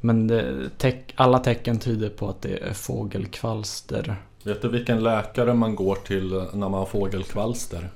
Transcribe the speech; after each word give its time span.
Men 0.00 0.26
det, 0.26 0.70
teck, 0.78 1.14
alla 1.16 1.38
tecken 1.38 1.78
tyder 1.78 2.08
på 2.08 2.28
att 2.28 2.42
det 2.42 2.56
är 2.56 2.72
fågelkvalster. 2.72 4.16
Vet 4.44 4.62
du 4.62 4.68
vilken 4.68 5.02
läkare 5.02 5.54
man 5.54 5.76
går 5.76 5.96
till 5.96 6.30
när 6.30 6.68
man 6.68 6.74
har 6.74 6.86
fågelkvalster? 6.86 7.90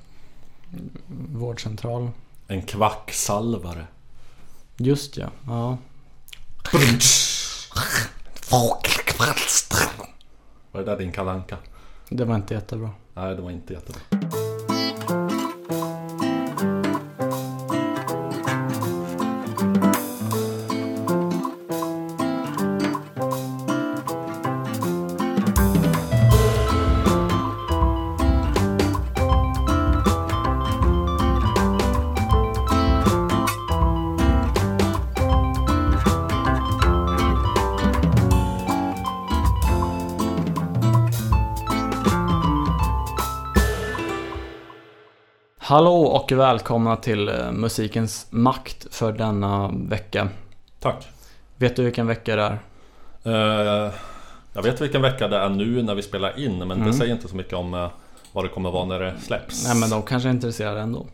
Vårdcentral. 1.31 2.09
En 2.47 2.61
kvacksalvare. 2.61 3.87
Just 4.77 5.17
ja. 5.17 5.27
ja. 5.47 5.77
Fågelkvalster. 8.33 9.89
Var 10.71 10.81
det 10.81 10.85
där 10.85 10.97
din 10.97 11.11
kalanka? 11.11 11.57
Det 12.09 12.25
var 12.25 12.35
inte 12.35 12.53
jättebra. 12.53 12.89
Nej, 13.13 13.35
det 13.35 13.41
var 13.41 13.51
inte 13.51 13.73
jättebra. 13.73 14.01
Hallå 45.75 46.01
och 46.01 46.31
välkomna 46.31 46.95
till 46.95 47.29
eh, 47.29 47.51
musikens 47.51 48.27
makt 48.29 48.87
för 48.95 49.11
denna 49.11 49.71
vecka. 49.87 50.29
Tack. 50.79 51.07
Vet 51.57 51.75
du 51.75 51.83
vilken 51.83 52.07
vecka 52.07 52.35
det 52.35 52.41
är? 53.23 53.85
Eh, 53.87 53.93
jag 54.53 54.63
vet 54.63 54.81
vilken 54.81 55.01
vecka 55.01 55.27
det 55.27 55.37
är 55.37 55.49
nu 55.49 55.83
när 55.83 55.95
vi 55.95 56.01
spelar 56.01 56.39
in, 56.39 56.57
men 56.57 56.71
Mm. 56.71 56.87
det 56.87 56.93
säger 56.93 57.13
inte 57.13 57.27
så 57.27 57.35
mycket 57.35 57.53
om 57.53 57.73
eh, 57.73 57.89
vad 58.31 58.45
det 58.45 58.49
kommer 58.49 58.71
vara 58.71 58.85
när 58.85 58.99
det 58.99 59.13
släpps. 59.21 59.67
Nej 59.67 59.75
men 59.79 59.89
de 59.89 60.01
kanske 60.01 60.29
är 60.29 60.33
intresserade 60.33 60.79
ändå. 60.81 61.05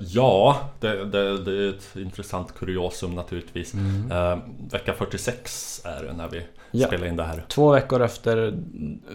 Ja, 0.00 0.56
det, 0.80 1.04
det, 1.04 1.38
det 1.44 1.52
är 1.64 1.68
ett 1.68 1.96
intressant 1.96 2.54
kuriosum 2.58 3.14
naturligtvis. 3.14 3.74
Eh, 4.10 4.38
vecka 4.70 4.92
46 4.92 5.80
är 5.84 6.02
det 6.04 6.12
när 6.12 6.28
vi 6.28 6.36
Mm. 6.38 6.82
Ja. 6.82 6.86
spelar 6.86 7.06
in 7.06 7.16
det 7.16 7.24
här. 7.24 7.44
Två 7.48 7.70
veckor 7.72 8.02
efter 8.02 8.58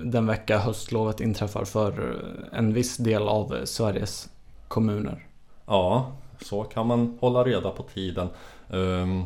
den 0.04 0.26
vecka 0.26 0.58
höstlovet 0.58 1.20
inträffar 1.22 1.66
för 1.66 2.16
en 2.54 2.73
viss 2.73 2.98
del 2.98 3.22
av 3.28 3.56
Sveriges 3.64 4.30
kommuner. 4.70 5.25
Ja, 5.66 6.12
så 6.42 6.64
kan 6.64 6.88
man 6.88 7.17
hålla 7.22 7.44
reda 7.44 7.70
på 7.70 7.84
tiden. 7.84 8.30
Um, 8.67 9.26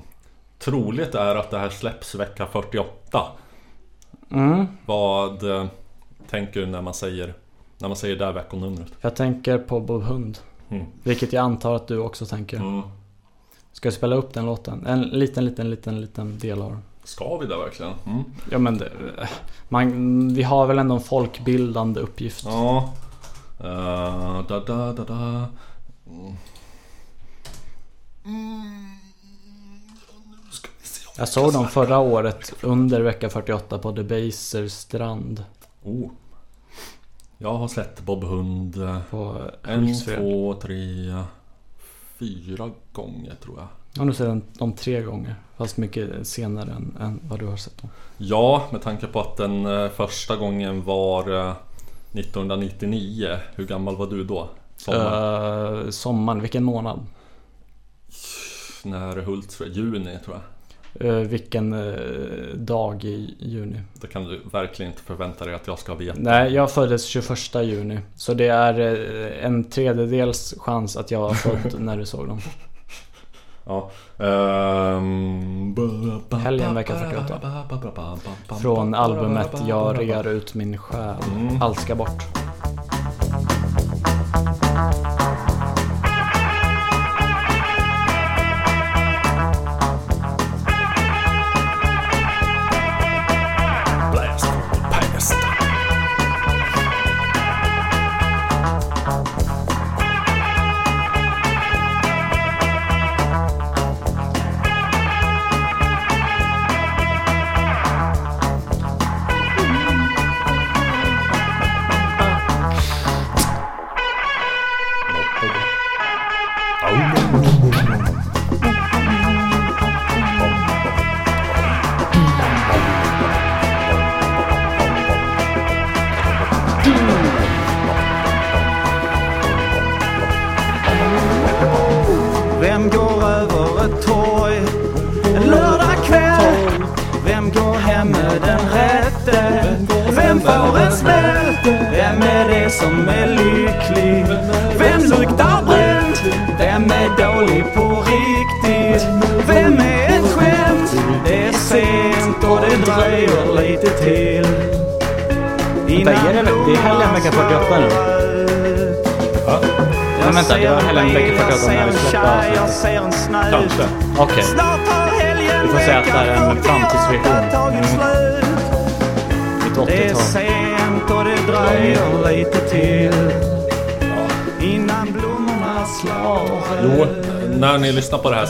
troligt 0.59 1.15
är 1.15 1.35
att 1.35 1.51
det 1.51 1.57
här 1.57 1.69
släpps 1.69 2.15
vecka 2.15 2.45
48. 2.45 3.21
Mm. 4.31 4.67
Vad 4.85 5.51
eh, 5.51 5.65
tänker 6.29 6.59
du 6.59 6.65
när 6.65 6.81
man 6.81 6.93
säger, 6.93 7.33
när 7.77 7.87
man 7.87 7.97
säger 7.97 8.15
det 8.15 8.25
här 8.25 8.33
veckonumret? 8.33 8.93
Jag 9.01 9.15
tänker 9.15 9.57
på 9.57 9.79
Bob 9.79 10.03
Hund. 10.03 10.37
Mm. 10.69 10.85
Vilket 11.03 11.33
jag 11.33 11.43
antar 11.43 11.75
att 11.75 11.87
du 11.87 11.97
också 11.97 12.25
tänker. 12.25 12.57
Mm. 12.57 12.81
Ska 13.71 13.87
jag 13.87 13.93
spela 13.93 14.15
upp 14.15 14.33
den 14.33 14.45
låten? 14.45 14.85
En 14.85 15.01
liten, 15.01 15.45
liten, 15.45 15.69
liten, 15.69 16.01
liten 16.01 16.39
del 16.39 16.61
av 16.61 16.71
den. 16.71 16.81
Ska 17.03 17.37
vi 17.37 17.45
det 17.45 17.57
verkligen? 17.57 17.93
Mm. 18.05 18.23
Ja 18.51 18.57
men 18.57 18.77
det, 18.77 18.91
man, 19.69 20.33
vi 20.33 20.43
har 20.43 20.67
väl 20.67 20.79
ändå 20.79 20.95
en 20.95 21.01
folkbildande 21.01 21.99
uppgift. 22.01 22.45
Ja. 22.45 22.93
Eh, 23.59 24.41
da, 24.47 24.59
da, 24.59 24.93
da, 24.93 25.03
da. 25.03 25.47
Mm. 28.25 28.93
Jag 31.17 31.27
såg 31.27 31.53
dem 31.53 31.67
förra 31.67 31.99
året 31.99 32.53
under 32.61 33.01
vecka 33.01 33.29
48 33.29 33.79
på 33.79 33.91
Debaser 33.91 34.67
strand. 34.67 35.43
Oh. 35.83 36.09
Jag 37.37 37.53
har 37.53 37.67
sett 37.67 38.01
Bob 38.01 38.23
Hund 38.23 38.77
eh, 38.77 38.99
På 39.09 39.41
en, 39.63 39.99
två, 39.99 40.53
tre, 40.53 40.77
fyra 42.17 42.71
gånger 42.91 43.35
tror 43.43 43.57
jag. 43.59 43.67
Har 43.99 44.05
nog 44.05 44.15
sett 44.15 44.59
dem, 44.59 44.73
tre 44.73 45.01
gånger. 45.01 45.35
Fast 45.57 45.77
mycket 45.77 46.27
senare 46.27 46.71
än, 46.71 46.97
än 46.99 47.19
vad 47.29 47.39
du 47.39 47.45
har 47.45 47.57
sett 47.57 47.81
dem. 47.81 47.89
Ja, 48.17 48.67
med 48.71 48.81
tanke 48.81 49.07
på 49.07 49.21
att 49.21 49.37
den 49.37 49.65
eh, 49.65 49.89
första 49.89 50.35
gången 50.35 50.83
var 50.83 51.55
1999. 52.13 53.37
Hur 53.55 53.65
gammal 53.65 53.95
var 53.95 54.07
du 54.07 54.23
då? 54.23 54.49
Sommar? 54.77 55.83
Uh, 55.83 55.89
sommaren, 55.89 56.41
vilken 56.41 56.63
månad? 56.63 57.05
När 58.83 59.15
Hultsfred? 59.15 59.75
Juni 59.75 60.17
tror 60.25 60.35
jag. 60.35 60.43
Eh, 60.99 61.15
vilken 61.15 61.73
eh, 61.73 62.55
dag 62.55 63.03
i 63.03 63.35
juni? 63.39 63.79
Det 63.93 64.07
kan 64.07 64.23
du 64.23 64.41
verkligen 64.51 64.91
inte 64.91 65.03
förvänta 65.03 65.45
dig 65.45 65.53
att 65.53 65.67
jag 65.67 65.79
ska 65.79 65.95
veta. 65.95 66.19
Nej, 66.19 66.53
jag 66.53 66.71
föddes 66.71 67.05
21 67.05 67.55
juni. 67.55 67.99
Så 68.15 68.33
det 68.33 68.47
är 68.47 68.79
eh, 68.79 69.45
en 69.45 69.63
tredjedels 69.63 70.55
chans 70.57 70.97
att 70.97 71.11
jag 71.11 71.19
var 71.19 71.33
född 71.33 71.75
när 71.79 71.97
du 71.97 72.05
såg 72.05 72.27
dem. 72.27 72.39
Ja. 73.65 73.89
Ehm, 74.25 75.73
ba- 76.29 76.37
Helgen 76.37 76.75
vecka 76.75 76.93
ba- 76.93 76.99
48. 76.99 77.39
ba- 77.41 77.65
ba- 77.69 77.77
ba- 77.77 77.91
ba- 77.95 78.17
ba- 78.49 78.55
Från 78.55 78.93
albumet 78.93 79.51
Jag 79.67 79.99
rear 79.99 80.27
ut 80.27 80.53
min 80.53 80.77
själ. 80.77 81.15
Mm. 81.35 81.61
Allt 81.61 81.79
ska 81.79 81.95
bort. 81.95 82.23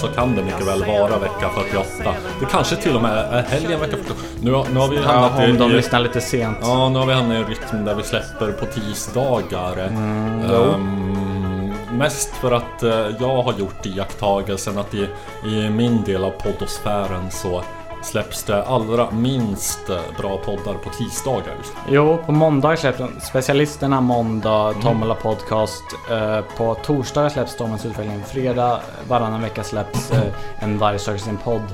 Så 0.07 0.15
kan 0.15 0.35
det 0.35 0.43
mycket 0.43 0.67
väl 0.67 0.85
vara 0.85 1.17
vecka 1.19 1.49
48. 1.55 2.15
Det 2.39 2.45
kanske 2.51 2.75
till 2.75 2.95
och 2.95 3.01
med 3.01 3.11
är 3.17 3.41
helgen 3.43 3.79
vecka 3.79 3.97
48. 3.97 4.19
Nu, 4.41 4.51
har- 4.53 4.65
nu 4.73 4.79
har 4.79 4.87
vi 4.87 4.97
hamnat 4.97 5.31
Ja, 5.37 5.45
om 5.51 5.57
de 5.57 5.71
i... 5.71 5.73
lyssnar 5.73 5.99
lite 5.99 6.21
sent. 6.21 6.57
Ja, 6.61 6.89
nu 6.89 6.99
har 6.99 7.05
vi 7.05 7.13
hamnat 7.13 7.35
i 7.37 7.39
en 7.41 7.45
rytm 7.47 7.85
där 7.85 7.95
vi 7.95 8.03
släpper 8.03 8.51
på 8.51 8.65
tisdagar. 8.65 9.77
Ehm, 9.77 11.73
mest 11.91 12.29
för 12.35 12.51
att 12.51 12.83
eh, 12.83 12.89
jag 13.19 13.43
har 13.43 13.53
gjort 13.59 13.85
iakttagelsen 13.85 14.77
att 14.77 14.93
i, 14.93 15.07
i 15.45 15.69
min 15.69 16.03
del 16.03 16.23
av 16.23 16.29
poddosfären 16.31 17.31
så 17.31 17.63
släpps 18.03 18.43
det 18.43 18.63
allra 18.63 19.11
minst 19.11 19.87
bra 20.17 20.37
poddar 20.37 20.73
på 20.73 20.89
tisdagar. 20.89 21.55
Jo, 21.89 22.17
på 22.25 22.31
måndag 22.31 22.75
släpps. 22.77 23.25
Specialisterna 23.27 24.01
måndag, 24.01 24.73
Tombola 24.81 25.15
podcast. 25.15 25.83
Eh, 26.11 26.39
på 26.57 26.75
torsdag 26.75 27.29
släpps 27.29 27.51
Stormens 27.51 27.85
utveckling. 27.85 28.23
Fredag, 28.23 28.79
varannan 29.07 29.41
vecka 29.41 29.63
släpps 29.63 30.11
eh, 30.11 30.21
en 30.59 30.77
Varg 30.77 30.99
söker 30.99 31.19
sin 31.19 31.37
podd. 31.37 31.73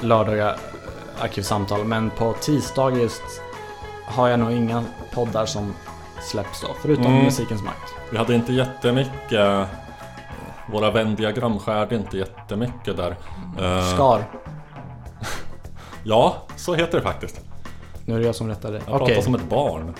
lördagar 0.00 0.48
eh, 0.48 1.24
Arkivsamtal. 1.24 1.84
Men 1.84 2.10
på 2.10 2.32
tisdag 2.32 2.90
just 2.90 3.22
har 4.04 4.28
jag 4.28 4.40
nog 4.40 4.52
inga 4.52 4.84
poddar 5.14 5.46
som 5.46 5.74
släpps 6.22 6.60
då. 6.60 6.68
Förutom 6.82 7.06
Mm. 7.06 7.24
Musikens 7.24 7.62
Makt. 7.62 7.94
Vi 8.10 8.18
hade 8.18 8.34
inte 8.34 8.52
jättemycket 8.52 9.68
Våra 10.72 10.90
vändiagram 10.90 11.58
skärde 11.58 11.96
inte 11.96 12.18
jättemycket 12.18 12.96
där 12.96 13.16
Skar. 13.94 14.24
Ja, 16.04 16.36
så 16.56 16.74
heter 16.74 16.98
det 16.98 17.04
faktiskt 17.04 17.40
Nu 18.04 18.14
är 18.14 18.18
det 18.18 18.26
jag 18.26 18.34
som 18.34 18.48
rättar 18.48 18.72
dig. 18.72 18.80
Jag 18.86 18.94
Okej. 18.94 19.06
pratar 19.06 19.22
som 19.22 19.34
ett 19.34 19.48
barn 19.48 19.94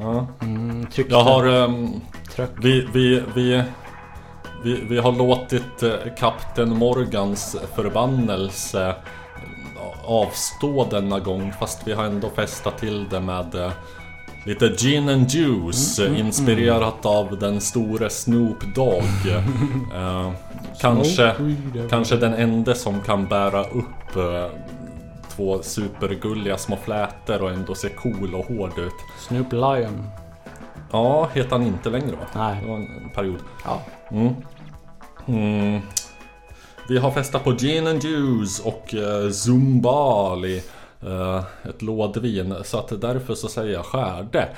ja. 0.00 0.26
Mm, 0.42 0.86
tryckte. 0.86 1.14
Jag 1.14 1.24
har 1.24 1.46
ehm, 1.46 2.00
Tryck. 2.36 2.50
vi, 2.62 2.86
vi, 2.92 3.22
vi, 3.34 3.62
vi, 4.64 4.84
vi 4.88 4.98
har 4.98 5.12
låtit 5.12 5.82
eh, 5.82 5.90
Kapten 6.18 6.76
Morgans 6.78 7.56
förbannelse 7.74 8.88
eh, 8.88 8.94
avstå 10.04 10.86
denna 10.90 11.20
gång 11.20 11.52
fast 11.60 11.80
vi 11.86 11.92
har 11.92 12.04
ändå 12.04 12.30
festat 12.30 12.78
till 12.78 13.08
det 13.10 13.20
med 13.20 13.54
eh, 13.54 13.72
Lite 14.44 14.68
gin 14.68 15.08
and 15.08 15.30
juice 15.30 15.98
eh, 15.98 16.20
inspirerat 16.20 17.06
av 17.06 17.38
den 17.38 17.60
store 17.60 18.10
Snoop 18.10 18.74
Dogg 18.74 19.26
eh, 19.94 20.32
Kanske, 20.80 21.34
kanske 21.90 22.16
den 22.16 22.34
enda 22.34 22.74
som 22.74 23.00
kan 23.00 23.26
bära 23.26 23.64
upp 23.64 24.16
eh, 24.16 24.46
Två 25.36 25.62
supergulliga 25.62 26.58
små 26.58 26.76
flätor 26.76 27.42
och 27.42 27.50
ändå 27.50 27.74
se 27.74 27.88
cool 27.88 28.34
och 28.34 28.44
hård 28.44 28.78
ut 28.78 28.92
Snoop 29.18 29.52
Lion. 29.52 30.08
Ja, 30.90 31.28
heter 31.34 31.50
han 31.50 31.62
inte 31.66 31.90
längre 31.90 32.16
va? 32.16 32.26
Det 32.32 32.38
Nej. 32.38 32.66
var 32.66 32.76
en 32.76 33.10
period 33.14 33.40
Ja. 33.64 33.82
Mm. 34.10 34.34
Mm. 35.26 35.80
Vi 36.88 36.98
har 36.98 37.10
festat 37.10 37.44
på 37.44 37.52
Gin 37.52 37.86
and 37.86 38.04
Juice 38.04 38.60
och 38.60 38.94
uh, 38.94 39.30
Zumbali 39.30 40.62
eh, 41.00 41.44
Ett 41.68 41.82
lådvin 41.82 42.54
så 42.64 42.78
att 42.78 43.00
därför 43.00 43.34
så 43.34 43.48
säger 43.48 43.72
jag 43.72 43.84
skärde 43.84 44.48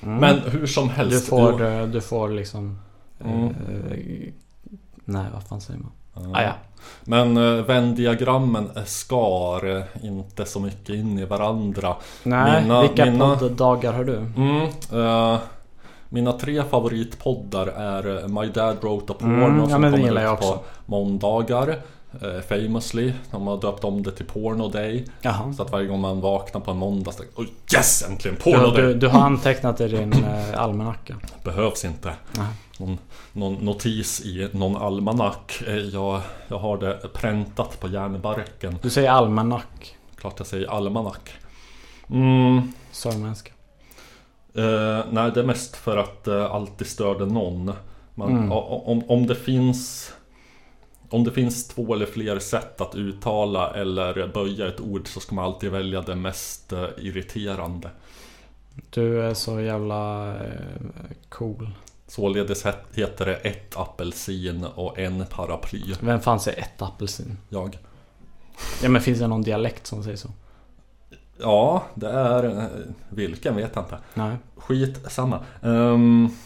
Men 0.00 0.38
hur 0.38 0.66
som 0.66 0.84
Mm. 0.84 0.94
Du 0.96 1.02
helst 1.02 1.28
får, 1.28 1.64
eh, 1.64 1.86
du 1.86 2.00
får 2.00 2.28
liksom... 2.28 2.78
Mm. 3.24 3.46
eh, 3.46 4.32
nej, 5.04 5.26
vad 5.32 5.42
fan 5.48 5.60
säger 5.60 5.80
man? 5.80 5.92
Ah, 6.14 6.42
ja. 6.42 6.52
Men 7.04 7.36
uh, 7.36 7.64
vändiagrammen 7.64 8.70
skar 8.86 9.76
eh, 9.76 9.82
inte 10.02 10.44
så 10.44 10.60
mycket 10.60 10.88
in 10.94 11.18
i 11.18 11.24
varandra 11.24 11.96
Nej, 12.22 12.62
Mina- 12.62 12.80
vilka 12.82 13.04
mina- 13.04 13.36
podddagar 13.36 13.92
har 13.92 14.04
du? 14.04 14.16
mm, 14.16 14.62
eh, 14.92 15.38
Mina 16.08 16.32
tre 16.32 16.62
favoritpoddar 16.70 17.66
är 17.66 18.22
eh, 18.22 18.28
My 18.28 18.46
Dad 18.48 18.76
Wrote 18.80 19.12
a 19.12 19.16
Porno 19.18 19.44
Mm, 19.46 19.58
ja, 19.60 19.68
som 19.68 19.82
kommer 19.82 20.32
ut 20.34 20.40
på 20.40 20.58
måndagar 20.86 21.68
eh, 21.68 21.74
Famously, 22.48 23.12
de 23.30 23.46
har 23.46 23.60
döpt 23.60 23.84
om 23.84 24.02
det 24.02 24.10
till 24.12 24.26
Porno 24.26 24.68
Day 24.68 25.04
Jaha. 25.22 25.52
Så 25.52 25.62
att 25.62 25.72
varje 25.72 25.86
gång 25.86 26.00
man 26.00 26.20
vaknar 26.20 26.60
på 26.60 26.70
en 26.70 26.76
måndag 26.76 27.12
så 27.12 27.22
oh 27.36 27.46
yes 27.74 28.02
äntligen 28.10 28.36
Du, 28.36 28.42
Porno 28.52 28.70
du, 28.70 28.82
Day! 28.82 28.94
du 28.94 29.08
har 29.08 29.20
antecknat 29.20 29.80
i 29.80 29.88
din 29.88 30.12
eh, 30.12 30.60
almanacka. 30.60 31.16
Behövs 31.44 31.84
inte 31.84 32.12
någon, 32.78 32.98
någon 33.32 33.54
notis 33.54 34.20
i 34.20 34.48
någon 34.52 34.76
almanack 34.76 35.62
Eh, 35.66 35.74
jag, 35.76 36.20
jag 36.48 36.58
har 36.58 36.78
det 36.78 37.08
präntat 37.14 37.80
på 37.80 37.88
järnbarken 37.88 38.78
Du 38.82 38.90
säger 38.90 39.10
almanack. 39.10 39.96
Klart 40.16 40.34
jag 40.38 40.46
säger 40.46 40.68
almanack 40.70 41.30
mm, 42.10 42.72
Sörmländska. 42.92 43.52
eh, 44.54 45.00
Nej 45.10 45.30
det 45.34 45.40
är 45.40 45.44
mest 45.44 45.76
för 45.76 45.96
att 45.96 46.28
eh, 46.28 46.44
alltid 46.54 46.86
störde 46.86 47.26
någon 47.26 47.72
man, 48.14 48.30
Mm. 48.30 48.52
om, 48.52 49.02
om 49.08 49.26
det 49.26 49.34
finns 49.34 50.12
Om 51.12 51.24
det 51.24 51.30
finns 51.32 51.68
två 51.68 51.94
eller 51.94 52.06
fler 52.06 52.38
sätt 52.38 52.80
att 52.80 52.94
uttala 52.94 53.74
eller 53.74 54.28
böja 54.34 54.68
ett 54.68 54.80
ord 54.80 55.08
så 55.08 55.20
ska 55.20 55.34
man 55.34 55.44
alltid 55.44 55.70
välja 55.70 56.00
det 56.02 56.14
mest 56.16 56.72
eh, 56.72 56.84
irriterande 56.98 57.90
Du 58.90 59.22
är 59.22 59.34
så 59.34 59.60
jävla 59.60 60.28
eh, 60.36 60.50
cool. 61.28 61.70
Således 62.06 62.64
het- 62.64 62.86
heter 62.94 63.26
det 63.26 63.34
ett 63.36 63.76
apelsin 63.76 64.64
och 64.74 64.98
en 64.98 65.24
paraply. 65.26 65.94
Vem 66.00 66.20
fan 66.20 66.40
säger 66.40 66.58
ett 66.62 66.82
apelsin? 66.82 67.38
Jag. 67.48 67.78
Ja 68.82 68.88
men 68.88 69.02
finns 69.02 69.18
det 69.18 69.26
någon 69.26 69.42
dialekt 69.42 69.86
som 69.86 70.02
säger 70.04 70.16
så? 70.16 70.28
Ja, 71.40 71.82
det 71.94 72.08
är... 72.10 72.44
eh, 72.44 72.64
Vilken 73.08 73.56
vet 73.56 73.70
jag 73.74 73.84
inte. 73.84 73.98
Nej. 74.14 74.36
Skit 74.56 74.98
samma. 75.08 75.38
Um, 75.62 76.36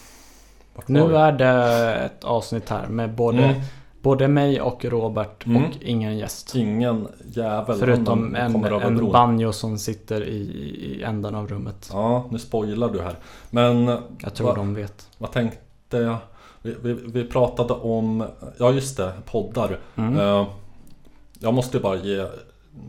Nu 0.85 1.15
är 1.17 1.31
det 1.31 1.95
ett 1.95 2.23
avsnitt 2.23 2.69
här 2.69 2.87
med 2.87 3.15
både, 3.15 3.43
Mm. 3.43 3.61
Både 4.07 4.27
mig 4.27 4.61
och 4.61 4.85
Robert 4.85 5.45
Mm. 5.45 5.63
och 5.65 5.71
ingen 5.81 6.17
gäst. 6.17 6.55
Ingen 6.55 7.07
jävel 7.33 7.77
Förutom 7.79 8.35
en, 8.35 8.55
en 8.65 9.11
banjo 9.11 9.51
som 9.53 9.77
sitter 9.77 10.23
i, 10.23 10.37
i 10.37 11.03
änden 11.03 11.35
av 11.35 11.47
rummet. 11.47 11.89
Ja, 11.93 12.25
nu 12.31 12.39
spoilar 12.39 12.89
du 12.89 13.01
här. 13.01 13.15
Men 13.49 13.87
Jag 14.19 14.33
tror 14.33 14.47
Va- 14.47 14.53
de 14.55 14.73
vet. 14.73 15.09
vad 15.17 15.31
tänkte 15.31 15.97
jag? 15.97 16.17
Vi, 16.61 16.75
vi, 16.81 16.93
vi 16.93 17.23
pratade 17.23 17.73
om... 17.73 18.25
Ja, 18.57 18.71
just 18.71 18.97
det. 18.97 19.11
Poddar. 19.25 19.79
Mm. 19.95 20.17
Eh, 20.19 20.47
jag 21.39 21.53
måste 21.53 21.79
bara 21.79 21.95
ge 21.95 22.25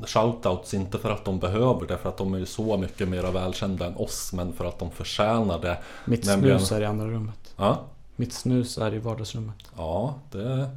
shoutouts, 0.06 0.74
inte 0.74 0.98
för 0.98 1.10
att 1.10 1.24
de 1.24 1.38
behöver 1.38 1.86
det, 1.86 1.96
för 1.98 2.08
att 2.08 2.16
de 2.16 2.34
är 2.34 2.38
ju 2.38 2.46
så 2.46 2.76
mycket 2.76 3.08
mer 3.08 3.22
välkända 3.32 3.86
än 3.86 3.96
oss, 3.96 4.32
men 4.32 4.52
för 4.52 4.64
att 4.64 4.78
de 4.78 4.90
förtjänar 4.90 5.58
det. 5.58 5.78
Mitt 6.04 6.26
nämligen- 6.26 6.58
snus 6.58 6.72
är 6.72 6.80
i 6.80 6.84
andra 6.84 7.06
rummet. 7.06 7.54
Ja, 7.56 7.78
Mitt 8.16 8.32
snus 8.32 8.78
är 8.78 8.94
i 8.94 8.98
vardagsrummet. 8.98 9.54
ja 9.76 10.14
det, 10.32 10.70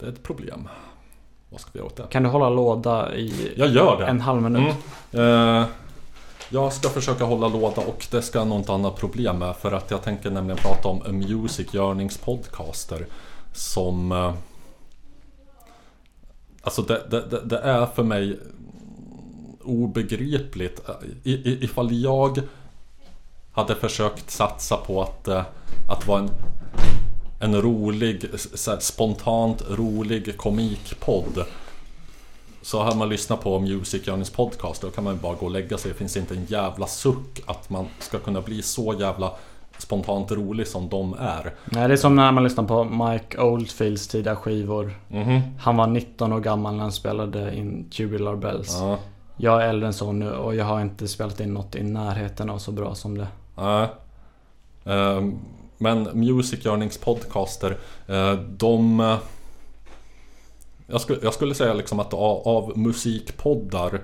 det 0.00 0.06
är 0.06 0.10
ett 0.10 0.22
problem. 0.22 0.68
Vad 1.50 1.60
ska 1.60 1.70
vi 1.72 1.78
göra 1.78 1.86
åt 1.86 1.96
det? 1.96 2.06
Kan 2.10 2.22
du 2.22 2.28
hålla 2.28 2.50
låda 2.50 3.14
i 3.14 3.52
Jag 3.56 3.68
gör 3.68 3.98
det! 3.98 4.06
en 4.06 4.20
halv 4.20 4.42
minut? 4.42 4.74
Mm. 5.12 5.56
Eh, 5.60 5.66
jag 6.48 6.72
ska 6.72 6.88
försöka 6.88 7.24
hålla 7.24 7.48
låda 7.48 7.82
och 7.82 8.06
det 8.10 8.22
ska 8.22 8.38
jag 8.38 8.48
nog 8.48 8.58
inte 8.58 8.72
ha 8.72 8.78
några 8.78 8.96
problem 8.96 9.38
med 9.38 9.56
för 9.56 9.72
att 9.72 9.90
jag 9.90 10.02
tänker 10.02 10.30
nämligen 10.30 10.56
prata 10.56 10.88
om 10.88 11.02
A 11.02 11.12
Music 11.12 11.74
Yearnings 11.74 12.18
Podcaster 12.18 13.06
Som 13.52 14.12
eh, 14.12 14.34
Alltså 16.62 16.82
det, 16.82 17.02
det, 17.10 17.26
det, 17.26 17.40
det 17.44 17.58
är 17.58 17.86
för 17.86 18.02
mig 18.02 18.38
obegripligt 19.64 20.80
I, 21.22 21.32
i, 21.32 21.64
Ifall 21.64 21.92
jag 21.92 22.40
hade 23.52 23.74
försökt 23.74 24.30
satsa 24.30 24.76
på 24.76 25.02
att, 25.02 25.28
eh, 25.28 25.42
att 25.88 26.06
vara 26.06 26.18
en 26.20 26.30
en 27.40 27.62
rolig, 27.62 28.24
här, 28.66 28.80
spontant 28.80 29.62
rolig 29.70 30.36
komikpodd 30.36 31.44
så 32.62 32.82
har 32.82 32.94
man 32.94 33.08
lyssnat 33.08 33.40
på 33.40 33.58
Music 33.58 34.06
Journeys 34.06 34.30
podcast 34.30 34.82
då 34.82 34.90
kan 34.90 35.04
man 35.04 35.14
ju 35.14 35.20
bara 35.20 35.34
gå 35.34 35.46
och 35.46 35.52
lägga 35.52 35.78
sig. 35.78 35.92
Det 35.92 35.98
finns 35.98 36.16
inte 36.16 36.34
en 36.34 36.44
jävla 36.44 36.86
suck 36.86 37.40
att 37.46 37.70
man 37.70 37.86
ska 37.98 38.18
kunna 38.18 38.40
bli 38.40 38.62
så 38.62 38.94
jävla 38.98 39.32
spontant 39.78 40.32
rolig 40.32 40.66
som 40.66 40.88
de 40.88 41.14
är. 41.14 41.54
Nej, 41.64 41.88
det 41.88 41.94
är 41.94 41.96
som 41.96 42.16
när 42.16 42.32
man 42.32 42.44
lyssnar 42.44 42.64
på 42.64 42.84
Mike 42.84 43.38
Oldfields 43.38 44.08
tidiga 44.08 44.36
skivor. 44.36 44.94
Mhm. 45.08 45.40
Han 45.60 45.76
var 45.76 45.86
19 45.86 46.32
år 46.32 46.40
gammal 46.40 46.74
när 46.74 46.82
han 46.82 46.92
spelade 46.92 47.56
in 47.56 47.90
Tubular 47.90 48.36
Bells. 48.36 48.76
Ja. 48.80 48.98
Jag 49.36 49.62
är 49.62 49.68
äldre 49.68 49.86
än 49.86 49.92
så 49.92 50.12
nu 50.12 50.30
och 50.32 50.54
jag 50.54 50.64
har 50.64 50.80
inte 50.80 51.08
spelat 51.08 51.40
in 51.40 51.54
något 51.54 51.74
i 51.74 51.82
närheten 51.82 52.50
av 52.50 52.58
så 52.58 52.72
bra 52.72 52.94
som 52.94 53.18
det. 53.18 53.28
Nej. 53.56 53.88
Ehm, 54.84 55.38
men 55.82 56.08
Music 56.12 56.66
Earnings 56.66 56.98
podcaster, 56.98 57.78
eh, 58.06 58.32
de... 58.32 59.00
Eh, 59.00 59.18
jag 60.86 61.00
skulle, 61.00 61.18
jag 61.22 61.34
skulle 61.34 61.54
säga 61.54 61.74
liksom 61.74 62.00
att 62.00 62.14
av, 62.14 62.48
av 62.48 62.78
musikpoddar 62.78 64.00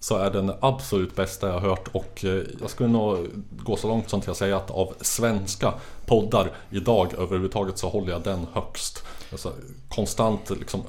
så 0.00 0.16
är 0.16 0.30
den 0.30 0.52
absolut 0.60 1.16
bästa 1.16 1.46
jag 1.46 1.54
har 1.54 1.60
hört 1.60 1.88
och 1.92 2.24
eh, 2.24 2.42
jag 2.60 2.70
skulle 2.70 2.88
nog 2.88 3.28
gå 3.50 3.76
så 3.76 3.88
långt 3.88 4.10
som 4.10 4.20
till 4.20 4.30
att 4.30 4.36
säga 4.36 4.56
att 4.56 4.70
av 4.70 4.94
svenska 5.00 5.74
poddar 6.06 6.50
idag 6.70 7.14
överhuvudtaget 7.18 7.78
så 7.78 7.88
håller 7.88 8.12
jag 8.12 8.22
den 8.22 8.46
högst. 8.52 9.04
Alltså, 9.32 9.52
konstant 9.88 10.50
liksom 10.50 10.82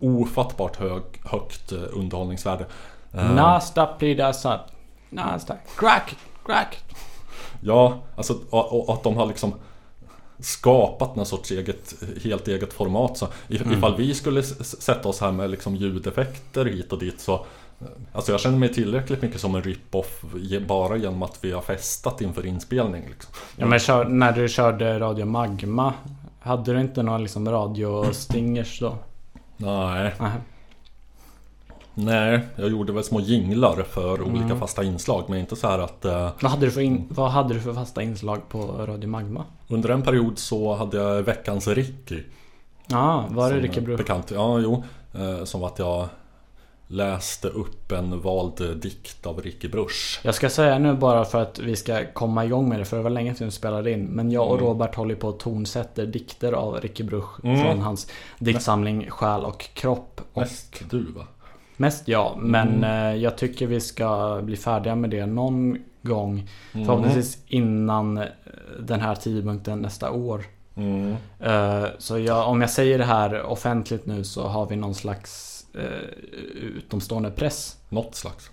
ofattbart 0.00 0.76
hög, 0.76 1.02
högt 1.24 1.72
underhållningsvärde. 1.72 2.66
Nasta 3.10 3.96
Nasta 4.00 4.32
Satt 4.32 4.72
Nasta. 5.10 5.56
Crack. 5.76 6.16
Crack. 6.44 6.84
Ja, 7.60 7.98
alltså 8.16 8.38
och, 8.50 8.88
och 8.88 8.94
att 8.94 9.02
de 9.02 9.16
har 9.16 9.26
liksom 9.26 9.54
skapat 10.38 11.16
någon 11.16 11.26
sorts 11.26 11.50
eget, 11.50 11.94
helt 12.22 12.48
eget 12.48 12.72
format. 12.72 13.18
Så 13.18 13.28
if, 13.48 13.62
ifall 13.72 13.96
vi 13.96 14.14
skulle 14.14 14.42
sätta 14.42 15.08
oss 15.08 15.20
här 15.20 15.32
med 15.32 15.50
liksom 15.50 15.76
ljudeffekter 15.76 16.64
hit 16.64 16.92
och 16.92 16.98
dit 16.98 17.20
så 17.20 17.34
eh, 17.34 17.86
Alltså 18.12 18.32
jag 18.32 18.40
känner 18.40 18.58
mig 18.58 18.74
tillräckligt 18.74 19.22
mycket 19.22 19.40
som 19.40 19.54
en 19.54 19.62
rip-off 19.62 20.24
bara 20.66 20.96
genom 20.96 21.22
att 21.22 21.38
vi 21.40 21.52
har 21.52 21.62
festat 21.62 22.20
inför 22.20 22.46
inspelning. 22.46 23.04
Liksom. 23.08 23.32
Ja, 23.56 23.66
men 23.66 23.78
kör, 23.78 24.04
när 24.04 24.32
du 24.32 24.48
körde 24.48 25.00
Radio 25.00 25.24
Magma. 25.24 25.94
Hade 26.40 26.72
du 26.72 26.80
inte 26.80 27.02
några 27.02 27.18
liksom 27.18 27.48
radiostingers 27.48 28.80
då? 28.80 28.96
Nej, 29.56 30.14
Nej. 30.20 30.30
Nej, 31.98 32.40
jag 32.56 32.68
gjorde 32.70 32.92
väl 32.92 33.04
små 33.04 33.20
jinglar 33.20 33.82
för 33.82 34.22
olika 34.22 34.44
Mm. 34.44 34.58
fasta 34.60 34.84
inslag 34.84 35.24
men 35.28 35.38
inte 35.38 35.56
så 35.56 35.66
här 35.68 35.78
att 35.78 36.04
eh, 36.04 36.30
Vad 36.40 36.50
hade, 36.50 36.66
du 36.66 36.70
för 36.72 36.80
in, 36.80 37.06
vad 37.10 37.30
hade 37.30 37.54
du 37.54 37.60
för 37.60 37.72
fasta 37.74 38.02
inslag 38.02 38.48
på 38.48 38.58
Radio 38.62 39.08
Magma? 39.08 39.44
Under 39.68 39.88
en 39.88 40.02
period 40.02 40.38
så 40.38 40.74
hade 40.74 40.96
jag 40.96 41.22
veckans 41.22 41.68
Ricky. 41.68 42.22
Ja, 42.86 43.24
var 43.30 43.52
det 43.52 43.60
Ricky 43.60 43.80
Bro? 43.80 43.96
Bekant, 43.96 44.30
ja 44.30 44.58
jo. 44.60 44.84
Eh, 45.14 45.44
som 45.44 45.64
att 45.64 45.78
jag 45.78 46.08
läste 46.90 47.48
upp 47.48 47.92
en 47.92 48.20
vald 48.20 48.80
dikt 48.82 49.26
av 49.26 49.40
Ricky 49.42 49.68
Bruch. 49.68 50.20
Jag 50.24 50.34
ska 50.34 50.50
säga 50.50 50.78
nu 50.78 50.94
bara 50.94 51.24
för 51.24 51.42
att 51.42 51.58
vi 51.58 51.76
ska 51.76 52.04
komma 52.12 52.44
igång 52.44 52.68
med 52.68 52.78
det, 52.78 52.84
för 52.84 52.96
det 52.96 53.02
var 53.02 53.10
länge 53.10 53.34
sedan 53.34 53.46
vi 53.46 53.50
spelade 53.50 53.90
in. 53.92 54.04
Men 54.04 54.30
jag 54.30 54.46
och 54.48 54.54
Mm. 54.54 54.66
Robert 54.66 54.94
håller 54.94 55.14
på 55.14 55.28
och 55.28 55.38
tonsätter 55.38 56.06
dikter 56.06 56.52
av 56.52 56.80
Ricky 56.80 57.02
Bruch 57.04 57.44
Mm. 57.44 57.60
från 57.62 57.80
hans 57.80 58.06
diktsamling 58.38 59.10
Själ 59.10 59.44
och 59.44 59.74
kropp. 59.74 60.20
Och 60.32 60.42
va? 61.16 61.24
Mest 61.78 62.08
ja, 62.08 62.36
men 62.40 62.68
Mm. 62.68 62.84
eh, 63.14 63.22
jag 63.22 63.38
tycker 63.38 63.66
vi 63.66 63.80
ska 63.80 64.40
bli 64.44 64.56
färdiga 64.56 64.94
med 64.94 65.10
det 65.10 65.26
någon 65.26 65.78
gång. 66.02 66.48
Mm. 66.74 66.86
Förhoppningsvis 66.86 67.38
innan 67.46 68.18
eh, 68.18 68.24
den 68.80 69.00
här 69.00 69.14
tidpunkten 69.14 69.78
nästa 69.78 70.10
år. 70.10 70.44
Mm. 70.74 71.16
Eh, 71.40 71.84
Så 71.98 72.18
jag, 72.18 72.48
om 72.48 72.60
jag 72.60 72.70
säger 72.70 72.98
det 72.98 73.04
här 73.04 73.42
offentligt 73.42 74.06
nu 74.06 74.24
så 74.24 74.46
har 74.48 74.66
vi 74.66 74.76
någon 74.76 74.94
slags 74.94 75.54
utomstående 76.54 77.30
press. 77.30 77.76
Något 77.88 78.14
slags. 78.14 78.50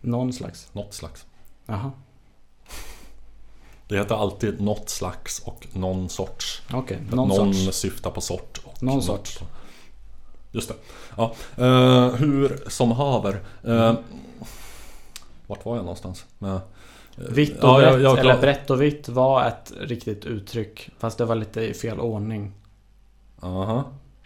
Någon 0.00 0.32
slags. 0.32 0.68
Något 0.72 0.94
slags. 0.94 1.26
Jaha, 1.66 1.90
Det 3.88 3.96
heter 3.98 4.14
alltid 4.14 4.60
något 4.60 4.88
slags 4.88 5.38
och 5.44 5.66
någon 5.72 6.08
sorts. 6.08 6.62
För 7.08 7.16
Någon, 7.16 7.28
någon 7.28 7.54
sorts. 7.54 7.76
syftar 7.78 8.10
på 8.10 8.20
sort. 8.20 8.60
Och 8.64 8.82
Någon 8.82 8.94
något. 8.94 9.42
Just 10.50 10.68
det. 10.68 10.74
Ja. 11.16 11.34
eh, 11.56 12.14
hur 12.14 12.68
som 12.70 12.90
haver. 12.92 13.40
Uh, 13.66 13.94
vart 15.46 15.64
var 15.64 15.76
jag 15.76 15.82
någonstans? 15.84 16.24
Med, 16.38 16.60
Vitt 17.16 17.56
och 17.64 17.68
Ja, 17.68 17.76
brett, 17.78 17.90
jag- 17.92 18.00
jag- 18.00 18.18
eller 18.18 18.38
brett 18.40 18.70
och 18.70 18.82
vitt 18.82 19.08
var 19.08 19.44
ett 19.46 19.72
riktigt 19.80 20.24
uttryck. 20.24 20.90
Fast 20.98 21.18
det 21.18 21.24
var 21.24 21.34
lite 21.34 21.60
i 21.60 21.74
fel 21.74 22.00
ordning. 22.00 22.52
Aha. 23.40 23.84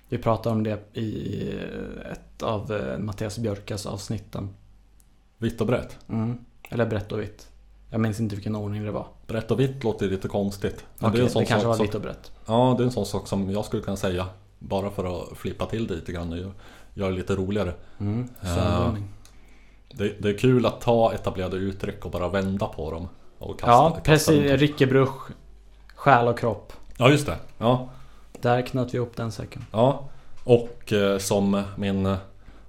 Vi 0.09 0.19
pratade 0.19 0.55
om 0.57 0.63
det 0.63 0.99
i 0.99 1.43
ett 2.13 2.43
av 2.43 2.73
Mattias 2.99 3.39
Björkas 3.39 3.87
avsnitten. 3.87 4.49
Vitt 5.39 5.61
och 5.61 5.67
brett. 5.67 5.99
Mm. 6.09 6.39
Eller 6.71 6.87
brett 6.87 7.13
och 7.13 7.21
vitt. 7.21 7.49
Jag 7.91 8.01
minns 8.01 8.21
inte 8.21 8.35
vilken 8.35 8.57
ordning 8.57 8.85
det 8.85 8.91
var. 8.91 9.07
Brett 9.27 9.51
och 9.51 9.61
vitt 9.61 9.85
låter 9.85 10.09
lite 10.09 10.29
konstigt. 10.29 10.85
Men 10.99 11.11
Okej, 11.11 11.21
är 11.21 11.23
en 11.23 11.27
det, 11.27 11.33
sån 11.33 11.45
kanske 11.47 11.69
sak 11.69 11.79
var 11.79 11.85
vitt 11.85 11.95
och 11.95 12.01
brett. 12.01 12.33
Ja, 12.47 12.75
det 12.79 12.83
är 12.83 12.87
en 12.87 12.93
sån 12.93 13.07
sak 13.07 13.29
som 13.29 13.51
jag 13.51 13.65
skulle 13.65 13.83
kunna 13.83 13.97
säga. 13.97 14.27
Bara 14.69 14.91
för 14.91 15.23
att 15.23 15.39
flippa 15.39 15.67
till 15.67 15.87
det 15.87 15.95
lite 15.95 16.13
grann 16.13 16.33
och 16.33 16.39
gö- 16.39 16.53
göra 16.95 17.11
det 17.11 17.17
lite 17.17 17.35
roligare. 17.35 17.75
Mm. 18.01 18.29
Sömnordning. 18.43 19.05
Det, 19.95 20.23
det 20.23 20.29
är 20.29 20.39
kul 20.39 20.67
att 20.67 20.81
ta 20.81 21.13
etablerade 21.15 21.57
uttryck 21.57 22.05
och 22.05 22.11
bara 22.11 22.29
vända 22.29 22.67
på 22.67 22.91
dem. 22.91 23.09
Och 23.39 23.61
kasta, 23.61 23.73
Ja, 23.73 23.91
kasta 23.91 24.33
precis. 24.33 24.89
dem. 24.89 25.07
Själ 25.95 26.29
och 26.29 26.39
kropp. 26.39 26.73
Ja, 26.97 27.11
just 27.11 27.27
det. 27.27 27.37
Ja, 27.59 27.89
Där 28.41 28.63
knöt 28.63 28.95
vi 28.95 28.97
ihop 28.97 29.17
den 29.17 29.33
säcken. 29.33 29.65
ja. 29.73 30.09
Och 30.45 30.93
eh, 30.93 31.19
som 31.19 31.63
min 31.77 32.07
eh, 32.07 32.17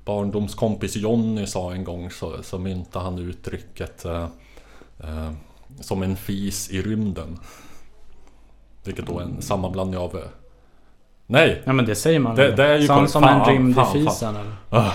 barndomskompis 0.05 0.95
Jonny 0.95 1.45
sa 1.47 1.73
en 1.73 1.83
gång 1.83 2.11
så, 2.11 2.43
så 2.43 2.59
myntade 2.59 3.05
han 3.05 3.17
uttrycket 3.19 4.05
eh, 4.05 4.27
eh, 4.99 5.31
som 5.81 6.03
en 6.03 6.15
fis 6.15 6.69
i 6.69 6.81
rymden. 6.81 7.39
Vilket 8.83 9.07
då 9.07 9.19
är 9.19 9.23
en 9.23 9.41
sammanblandning 9.41 9.99
av... 9.99 10.21
Nej! 11.33 11.61
Ja 11.65 11.73
men 11.73 11.85
det 11.85 11.95
säger 11.95 12.19
man 12.19 12.35
Det- 12.35 12.51
det 12.51 12.65
är 12.67 12.77
ju 12.77 12.87
Som, 12.87 13.07
som 13.07 13.23
en 13.23 13.29
Fan, 13.39 13.49
rymd 13.53 13.71
i 13.71 13.73
fan, 13.73 13.85
fan. 13.85 13.93
fisen 13.93 14.35
eller? 14.35 14.55
Ah. 14.69 14.91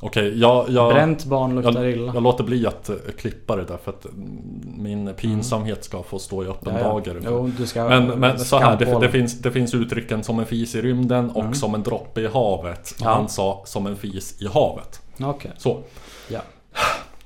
Okej, 0.00 0.38
jag, 0.40 0.70
jag, 0.70 0.92
Bränt 0.94 1.24
barn 1.24 1.54
luktar 1.54 1.84
illa. 1.84 2.12
jag 2.14 2.22
låter 2.22 2.44
bli 2.44 2.66
att 2.66 2.88
eh, 2.88 2.94
klippa 3.18 3.56
det 3.56 3.64
där 3.64 3.76
för 3.84 3.90
att 3.90 4.06
min 4.76 5.14
pinsamhet 5.14 5.84
ska 5.84 6.02
få 6.02 6.18
stå 6.18 6.44
i 6.44 6.46
öppen 6.46 6.74
Ja, 6.76 6.82
dager. 6.82 7.20
Jo, 7.24 7.50
du 7.58 7.66
ska... 7.66 7.88
Men, 7.88 8.06
men 8.06 8.38
så 8.38 8.58
här, 8.58 8.76
det, 8.76 8.98
det, 9.00 9.08
finns, 9.08 9.38
det 9.42 9.50
finns 9.52 9.74
uttrycken 9.74 10.24
som 10.24 10.38
en 10.38 10.46
fis 10.46 10.74
i 10.74 10.82
rymden 10.82 11.30
och 11.30 11.40
Mm. 11.40 11.54
som 11.54 11.74
en 11.74 11.82
droppe 11.82 12.20
i 12.20 12.26
havet. 12.26 12.94
Ja. 13.00 13.08
Han 13.14 13.28
sa 13.28 13.62
som 13.66 13.86
en 13.86 13.96
fis 13.96 14.42
i 14.42 14.46
havet. 14.48 15.00
Okej. 15.20 15.50
Så. 15.56 15.78
Ja. 16.28 16.40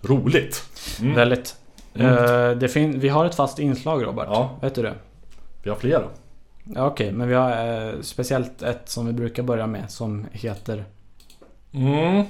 Roligt! 0.02 0.62
Mm. 1.00 1.14
Väldigt. 1.14 1.56
Mm. 1.94 2.68
Fin- 2.68 3.00
vi 3.00 3.08
har 3.08 3.24
ett 3.24 3.34
fast 3.34 3.58
inslag 3.58 4.04
Robert. 4.04 4.28
Ja. 4.30 4.50
Vet 4.62 4.74
du 4.74 4.82
det? 4.82 4.94
Vi 5.62 5.70
har 5.70 5.76
flera. 5.76 6.02
Ja, 6.74 6.86
Okej, 6.86 7.12
men 7.12 7.28
vi 7.28 7.34
har 7.34 7.50
eh, 7.50 8.00
speciellt 8.00 8.62
ett 8.62 8.88
som 8.88 9.06
vi 9.06 9.12
brukar 9.12 9.42
börja 9.42 9.66
med 9.66 9.90
som 9.90 10.26
heter... 10.32 10.84
Mm. 11.72 12.24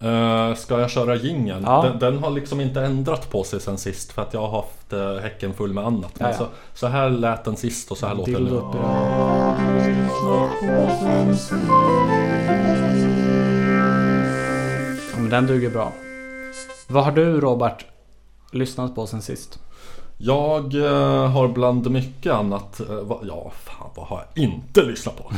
Eh, 0.00 0.54
ska 0.54 0.80
jag 0.80 0.90
köra 0.90 1.16
jingeln? 1.16 1.62
Ja. 1.66 1.82
Den, 1.82 1.98
den 1.98 2.18
har 2.22 2.30
liksom 2.30 2.60
inte 2.60 2.80
ändrat 2.80 3.30
på 3.30 3.44
sig 3.44 3.60
sen 3.60 3.78
sist 3.78 4.12
för 4.12 4.22
att 4.22 4.34
jag 4.34 4.40
har 4.40 4.62
haft 4.62 4.92
uh, 4.92 5.22
häcken 5.22 5.54
full 5.54 5.72
med 5.72 5.86
annat. 5.86 6.20
Men. 6.20 6.34
Så, 6.34 6.46
så 6.74 6.86
här 6.86 7.10
lät 7.10 7.44
den 7.44 7.56
sist 7.56 7.90
och 7.90 7.98
så 7.98 8.06
här 8.06 8.14
låter 8.14 8.32
den 8.32 8.44
nu. 8.44 8.62
Ja, 15.12 15.18
men 15.20 15.30
den 15.30 15.46
duger 15.46 15.70
bra. 15.70 15.92
Vad 16.88 17.04
har 17.04 17.12
du 17.12 17.40
Robert 17.40 17.86
lyssnat 18.52 18.94
på 18.94 19.06
sen 19.06 19.22
sist? 19.22 19.58
Jag 20.22 20.74
eh, 20.74 21.30
har 21.30 21.48
bland 21.48 21.90
mycket 21.90 22.32
annat, 22.32 22.80
eh, 22.80 22.94
va, 22.94 23.20
ja 23.22 23.52
fan 23.64 23.90
vad 23.94 24.06
har 24.06 24.24
jag 24.34 24.44
inte 24.44 24.82
lyssnat 24.82 25.16
på? 25.16 25.24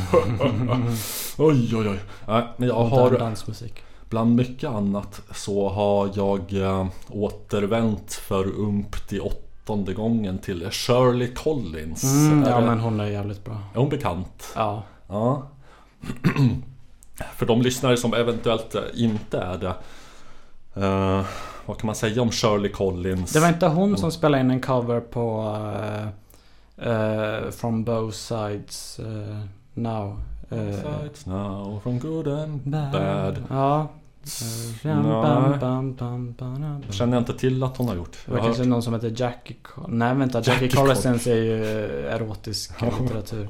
oj 1.39 1.77
oj 1.77 1.89
oj. 1.89 1.99
Nej, 2.29 2.45
men 2.57 2.69
jag 2.69 2.85
har 2.85 3.11
dansmusik. 3.11 3.83
bland 4.09 4.35
mycket 4.35 4.71
annat 4.71 5.21
så 5.31 5.69
har 5.69 6.11
jag 6.15 6.53
eh, 6.53 6.87
återvänt 7.09 8.13
för 8.13 8.45
umpt 8.45 9.13
i 9.13 9.21
åttonde 9.21 9.95
gången 9.95 10.39
till 10.39 10.71
Shirley 10.71 11.35
Collins. 11.35 12.05
Mm, 12.05 12.45
ja 12.49 12.61
men 12.61 12.81
hon 12.81 13.01
är 13.01 13.07
jävligt 13.07 13.45
bra. 13.45 13.55
är 13.75 13.79
hon 13.79 13.89
bekant? 13.89 14.53
Ja. 14.55 14.83
Ja. 15.09 15.43
För 17.37 17.47
de 17.47 17.63
lyssnare 17.63 17.97
som 17.97 18.15
eventuellt 18.15 18.77
inte 18.95 19.39
är 19.39 19.59
det. 19.59 19.75
Vad 21.67 21.79
kan 21.79 21.87
man 21.87 21.95
säga 21.95 22.23
om 22.23 22.31
Shirley 22.31 22.71
Collins? 22.71 23.33
Det 23.33 23.41
var 23.41 23.49
inte 23.49 23.67
hon 23.67 23.99
som 23.99 24.13
spelade 24.13 24.41
in 24.41 24.51
en 24.51 24.61
cover 24.61 25.01
på 25.01 25.41
uh, 26.79 26.89
uh, 26.89 27.51
From 27.51 27.85
both 27.85 28.17
sides 28.17 29.01
uh, 29.01 29.45
now. 29.75 30.21
Sides 30.51 31.27
now 31.27 31.81
from 31.83 31.99
good 31.99 32.29
and 32.29 32.61
bad. 32.61 33.43
Ja. 33.51 33.89
Känner 36.91 37.13
jag 37.13 37.21
inte 37.21 37.35
till 37.35 37.63
att 37.63 37.77
hon 37.77 37.89
har 37.89 37.95
gjort. 37.95 38.19
Det 38.27 38.33
var 38.33 38.39
kanske 38.39 38.65
någon 38.65 38.83
som 38.83 38.95
heter 38.95 39.13
Jackie 39.17 39.57
Nej 39.89 40.15
vänta, 40.15 40.39
Jackie, 40.39 40.53
Jackie 40.53 40.71
Collins 40.71 41.27
är 41.27 41.35
ju 41.35 41.65
erotisk 42.07 42.83
litteratur. 43.01 43.49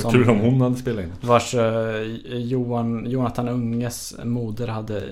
Som- 0.00 0.10
kul 0.12 0.30
om 0.30 0.38
hon 0.38 0.60
hade 0.60 0.76
spelat 0.76 1.04
in. 1.04 1.12
Vars 1.20 1.54
eh, 1.54 2.02
Johan, 2.36 3.10
Jonathan 3.10 3.48
Unges 3.48 4.14
moder 4.24 4.68
hade 4.68 5.02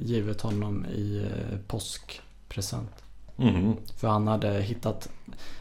givit 0.00 0.40
honom 0.40 0.86
i 0.86 1.16
eh, 1.18 1.58
påskpresent. 1.66 2.90
Mhm. 3.36 3.74
För 3.96 4.08
han 4.08 4.26
hade 4.28 4.60
hittat 4.62 5.08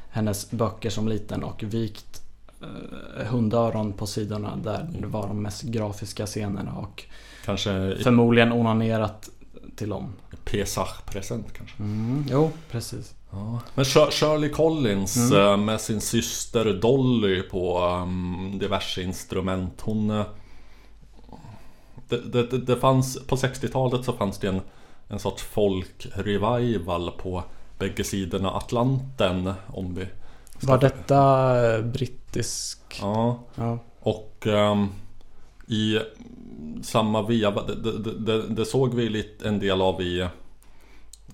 hennes 0.10 0.52
böcker 0.52 0.90
som 0.90 1.08
liten 1.08 1.44
och 1.44 1.64
vikt 1.64 2.22
eh, 2.62 3.26
hundöron 3.26 3.94
på 3.94 4.08
sidorna 4.08 4.56
där 4.64 4.90
det 5.02 5.08
var 5.08 5.28
de 5.28 5.42
mest 5.42 5.62
grafiska 5.64 6.26
scenerna 6.26 6.74
och 6.74 7.04
Kanske 7.46 7.96
förmodligen 8.04 8.52
onanerat 8.52 9.30
till 9.76 9.90
dem. 9.90 10.14
Pesach-present 10.46 11.46
kanske. 11.58 11.76
Mm, 11.84 12.26
jo, 12.30 12.52
precis. 12.72 13.14
Ja. 13.34 13.60
Men 13.76 13.86
Shir- 13.86 14.12
Shirley 14.12 14.50
Collins 14.50 15.16
Mm. 15.18 15.38
eh, 15.40 15.58
med 15.58 15.82
sin 15.82 16.02
syster 16.02 16.74
Dolly 16.74 17.42
på 17.50 17.80
um, 17.86 18.58
diverse 18.60 19.02
instrument. 19.04 19.82
Hon... 19.82 20.10
eh, 20.10 20.26
Det, 22.10 22.18
det, 22.32 22.58
det, 22.58 22.76
fanns, 22.78 23.18
på 23.28 23.36
60-talet 23.36 24.06
så 24.06 24.14
fanns 24.14 24.38
det 24.40 24.48
en, 24.48 24.62
en 25.10 25.20
sorts 25.20 25.44
folk-revival 25.44 27.12
på 27.18 27.44
bägge 27.80 28.04
sidorna 28.04 28.52
Atlanten. 28.52 29.54
Om 29.68 29.96
vi... 29.96 30.08
Var 30.62 30.78
detta 30.78 31.20
eh, 31.76 31.82
brittisk? 31.82 32.80
Ja. 33.02 33.40
Ja. 33.56 33.78
Och 34.00 34.48
ehm, 34.48 34.88
i 35.68 36.00
samma 36.84 37.22
veva, 37.22 37.64
det, 38.26 38.42
det 38.50 38.66
såg 38.66 38.94
vi 38.96 39.10
lite, 39.10 39.48
en 39.48 39.60
del 39.60 39.82
av 39.82 40.02
i, 40.02 40.28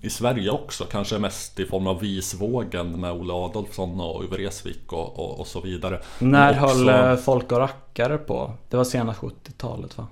i 0.01 0.10
Sverige 0.10 0.51
också. 0.51 0.84
Kanske 0.84 1.20
mest 1.20 1.60
i 1.60 1.65
form 1.65 1.88
av 1.88 2.00
Visvågen 2.00 3.00
med 3.00 3.12
Olle 3.12 3.34
Adolfsson 3.34 4.00
och 4.01 4.24
Uwe 4.24 4.38
Resvik 4.38 4.94
och, 4.94 5.20
och, 5.20 5.39
och 5.39 5.48
så 5.48 5.62
vidare. 5.62 6.01
När 6.20 6.63
också- 6.63 6.75
höll 6.86 7.12
eh, 7.12 7.15
folk 7.15 7.51
och 7.51 7.60
rackare 7.60 8.18
på? 8.18 8.53
Det 8.70 8.77
var 8.77 8.84
sena 8.84 9.13
70-talet 9.13 9.98
va? 9.98 10.08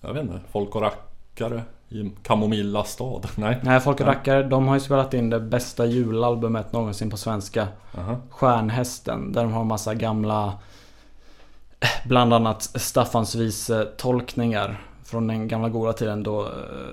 Jag 0.00 0.12
vet 0.14 0.22
inte, 0.22 0.40
folk 0.52 0.74
och 0.76 0.82
rackare 0.82 1.62
i 1.88 2.10
Kamomilla 2.22 2.84
stad? 2.84 3.26
Nej? 3.36 3.60
Nej, 3.62 3.80
folk 3.80 4.00
och 4.00 4.06
rackare 4.06 4.42
de 4.42 4.68
har 4.68 4.74
ju 4.74 4.80
spelat 4.80 5.14
in 5.14 5.30
det 5.30 5.40
bästa 5.40 5.86
julalbumet 5.86 6.72
någonsin 6.72 7.10
på 7.10 7.16
svenska. 7.16 7.68
Aha. 7.98 8.16
Stjärnhästen. 8.30 9.32
Där 9.32 9.42
de 9.42 9.52
har 9.52 9.64
massa 9.64 9.94
gamla 9.94 10.58
eh, 11.80 11.88
Bland 12.08 12.34
annat 12.34 12.62
Staffans 12.62 13.36
tolkningar 13.96 14.80
Från 15.06 15.26
den 15.26 15.48
gamla 15.48 15.68
goda 15.68 15.92
tiden 15.92 16.22
då, 16.22 16.48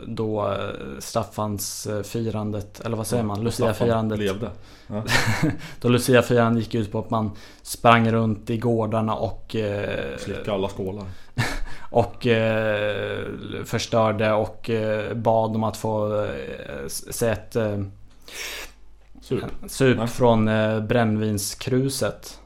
då 0.08 0.52
eh, 0.52 1.00
Staffans 1.00 1.88
eh, 1.88 2.04
firandet 2.04 2.80
Eller 2.86 2.98
vad 2.98 3.08
säger 3.08 3.24
man? 3.24 3.44
Lucia-firandet 3.44 4.20
levde. 4.20 4.52
Då 5.82 5.90
Lucia-firandet 5.90 6.64
gick 6.64 6.76
ut 6.76 6.92
på 6.92 7.00
att 7.00 7.10
man 7.10 7.32
Sprang 7.62 8.12
runt 8.12 8.50
i 8.50 8.58
gårdarna 8.58 9.16
och 9.16 9.56
eh, 9.56 10.18
Slicka 10.18 10.54
alla 10.54 10.70
skålar. 10.70 11.06
Och 11.92 12.28
eh, 12.28 13.26
förstörde 13.66 14.34
och 14.34 14.70
eh, 14.70 15.14
bad 15.14 15.56
om 15.56 15.64
att 15.64 15.78
få 15.78 16.24
eh, 16.24 16.88
se 16.88 17.30
ett 17.30 17.56
eh, 17.56 17.84
Sup. 19.22 19.44
sup 19.68 20.10
från 20.10 20.48
eh, 20.48 20.80
brännvinskruset. 20.80 22.40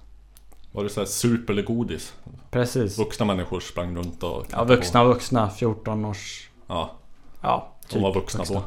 Var 0.71 0.83
det 0.83 0.89
så 0.89 0.99
här 0.99 1.07
sup 1.07 1.49
eller 1.49 1.63
godis? 1.63 2.13
Precis. 2.51 2.99
Vuxna 2.99 3.25
människor 3.25 3.59
sprang 3.59 3.95
runt 3.95 4.23
och 4.23 4.45
Ja, 4.51 4.63
vuxna 4.63 5.03
vuxna. 5.03 5.49
14 5.49 6.05
års... 6.05 6.49
Ja, 6.67 6.97
Ja, 7.41 7.75
de 7.89 8.01
var 8.01 8.13
vuxna 8.13 8.43
då. 8.47 8.63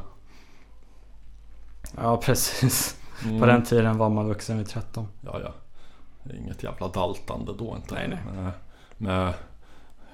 Ja, 1.96 2.16
precis. 2.24 2.96
Mm. 3.24 3.40
På 3.40 3.46
den 3.46 3.64
tiden 3.64 3.98
var 3.98 4.08
man 4.08 4.28
vuxen 4.28 4.58
vid 4.58 4.68
13. 4.68 5.08
Ja, 5.20 5.40
ja. 5.40 5.54
Inget 6.34 6.62
jävla 6.62 6.88
daltande 6.88 7.52
då 7.58 7.76
inte. 7.76 7.94
Nej, 7.94 8.08
nej. 8.08 8.18
Med, 8.34 8.52
med 8.96 9.28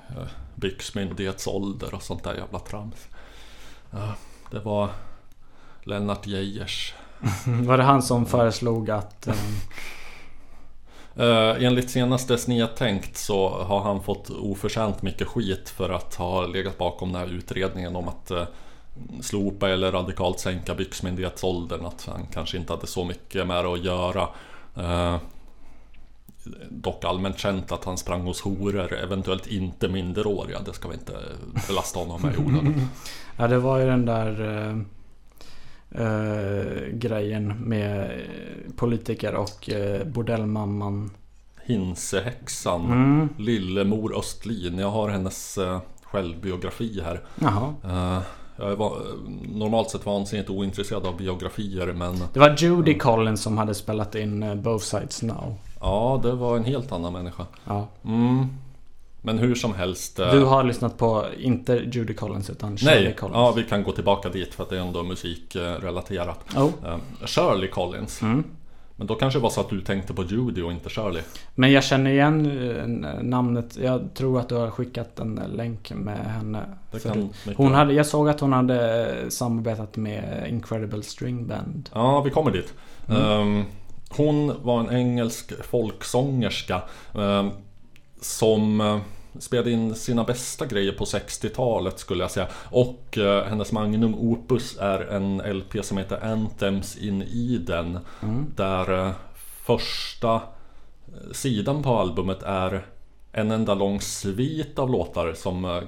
eh, 0.08 0.28
byxmyndighetsålder 0.54 1.94
och 1.94 2.02
sånt 2.02 2.24
där 2.24 2.34
jävla 2.34 2.58
trams. 2.58 3.08
Ja, 3.90 4.14
det 4.50 4.60
var 4.60 4.90
Lennart 5.82 6.26
Geijers. 6.26 6.94
Var 7.46 7.76
det 7.78 7.84
han 7.84 8.02
som 8.02 8.26
föreslog 8.26 8.90
att... 8.90 9.28
Eh, 11.16 11.64
enligt 11.64 11.90
senaste 11.90 12.38
Snedtänkt 12.38 13.16
så 13.16 13.48
har 13.48 13.80
han 13.80 14.02
fått 14.02 14.30
oförtjänt 14.30 15.02
mycket 15.02 15.28
skit 15.28 15.68
för 15.68 15.90
att 15.90 16.14
ha 16.14 16.46
legat 16.46 16.78
bakom 16.78 17.12
den 17.12 17.20
här 17.20 17.34
utredningen 17.34 17.96
om 17.96 18.08
att 18.08 18.30
eh, 18.30 18.44
slopa 19.20 19.68
eller 19.68 19.92
radikalt 19.92 20.40
sänka 20.40 20.74
byxmyndighetsåldern. 20.74 21.86
Att 21.86 22.06
han 22.06 22.26
kanske 22.32 22.56
inte 22.56 22.72
hade 22.72 22.86
så 22.86 23.04
mycket 23.04 23.46
med 23.46 23.64
det 23.64 23.72
att 23.72 23.84
göra. 23.84 24.28
Eh, 24.76 25.16
dock 26.70 27.04
allmänt 27.04 27.38
känt 27.38 27.72
att 27.72 27.84
han 27.84 27.98
sprang 27.98 28.20
hos 28.20 28.40
horor, 28.40 28.92
eventuellt 28.92 29.46
inte 29.46 29.88
minderåriga. 29.88 30.60
Det 30.60 30.72
ska 30.72 30.88
vi 30.88 30.94
inte 30.94 31.12
belasta 31.68 31.98
honom 31.98 32.22
med 32.22 32.34
i 32.34 32.38
onödan. 32.38 32.88
ja, 33.36 33.48
det 33.48 33.58
var 33.58 33.78
ju 33.78 33.86
den 33.86 34.06
där... 34.06 34.84
Eh, 35.98 36.88
grejen 36.92 37.48
med 37.58 38.10
politiker 38.76 39.34
och 39.34 39.70
eh, 39.70 40.06
bordellmamman. 40.06 41.10
Hinsehäxan, 41.64 42.84
Mm. 42.84 43.28
Lillemor 43.38 44.18
Östlin. 44.18 44.78
Jag 44.78 44.90
har 44.90 45.08
hennes 45.08 45.58
eh, 45.58 45.80
självbiografi 46.02 47.00
här. 47.04 47.20
Jaha. 47.40 47.74
Jag 48.58 48.72
är 48.72 48.76
normalt 49.58 49.90
sett 49.90 50.06
vansinnigt 50.06 50.50
ointresserad 50.50 51.06
av 51.06 51.16
biografier 51.16 51.86
men 51.92 52.14
Det 52.32 52.40
var 52.40 52.54
Judy 52.58 52.94
Collins 52.98 53.42
som 53.42 53.58
hade 53.58 53.74
spelat 53.74 54.14
in 54.14 54.62
Both 54.62 54.84
Sides 54.84 55.22
Now. 55.22 55.54
ja, 55.80 56.20
det 56.22 56.32
var 56.32 56.56
en 56.56 56.64
helt 56.64 56.92
annan 56.92 57.12
människa. 57.12 57.46
Ja. 57.64 57.88
Mm. 58.04 58.46
Men 59.26 59.38
hur 59.38 59.54
som 59.54 59.74
helst. 59.74 60.18
eh, 60.18 60.30
Du 60.32 60.44
har 60.44 60.64
lyssnat 60.64 60.98
på, 60.98 61.24
inte 61.40 61.72
Judy 61.92 62.14
Collins 62.14 62.50
utan 62.50 62.76
Shirley 62.76 63.04
Nej, 63.04 63.14
Collins. 63.14 63.36
ja, 63.36 63.52
vi 63.56 63.62
kan 63.64 63.82
gå 63.82 63.92
tillbaka 63.92 64.28
dit 64.28 64.54
för 64.54 64.62
att 64.62 64.70
det 64.70 64.76
är 64.76 64.80
ändå 64.80 65.02
musikrelaterat. 65.02 66.38
Oh. 66.56 66.70
Eh, 66.86 66.96
Shirley 67.26 67.68
Collins. 67.70 68.22
Mm. 68.22 68.44
Men 68.96 69.06
då 69.06 69.14
kanske 69.14 69.38
det 69.38 69.42
var 69.42 69.50
så 69.50 69.60
att 69.60 69.70
du 69.70 69.80
tänkte 69.80 70.14
på 70.14 70.24
Judy 70.24 70.62
och 70.62 70.72
inte 70.72 70.88
Shirley. 70.90 71.22
Men 71.54 71.72
jag 71.72 71.84
känner 71.84 72.10
igen 72.10 72.46
eh, 73.04 73.22
namnet. 73.22 73.76
Jag 73.82 74.14
tror 74.14 74.40
att 74.40 74.48
du 74.48 74.54
har 74.54 74.70
skickat 74.70 75.18
en 75.18 75.40
länk 75.54 75.92
med 75.94 76.18
henne. 76.18 76.64
Hon 77.56 77.74
hade, 77.74 77.92
jag 77.94 78.06
såg 78.06 78.28
att 78.28 78.40
hon 78.40 78.52
hade 78.52 79.16
samarbetat 79.28 79.96
med 79.96 80.46
Incredible 80.50 81.02
String 81.02 81.46
Band. 81.46 81.90
Ja, 81.94 82.20
vi 82.20 82.30
kommer 82.30 82.50
dit. 82.50 82.74
Mm. 83.08 83.22
Ehm, 83.22 83.64
hon 84.08 84.52
var 84.62 84.80
en 84.80 84.90
engelsk 84.96 85.52
folksångerska 85.70 86.82
ehm, 87.14 87.50
som 88.20 89.00
spelade 89.40 89.70
in 89.70 89.94
sina 89.94 90.24
bästa 90.24 90.66
grejer 90.66 90.92
på 90.92 91.04
60-talet 91.04 91.98
skulle 91.98 92.24
jag 92.24 92.30
säga. 92.30 92.48
Och 92.70 93.18
eh, 93.18 93.44
hennes 93.44 93.72
magnum 93.72 94.14
opus 94.14 94.78
är 94.80 95.00
en 95.00 95.38
LP 95.38 95.84
som 95.84 95.98
heter 95.98 96.24
Anthems 96.24 96.96
in 96.96 97.24
Eden. 97.32 97.98
Mm. 98.22 98.46
Där 98.56 99.06
eh, 99.06 99.12
första 99.66 100.34
eh, 100.34 101.32
sidan 101.32 101.82
på 101.82 101.98
albumet 101.98 102.42
är 102.42 102.86
en 103.32 103.50
enda 103.50 103.74
lång 103.74 104.00
svit 104.00 104.78
av 104.78 104.90
låtar 104.90 105.32
som 105.32 105.64
eh, 105.64 105.82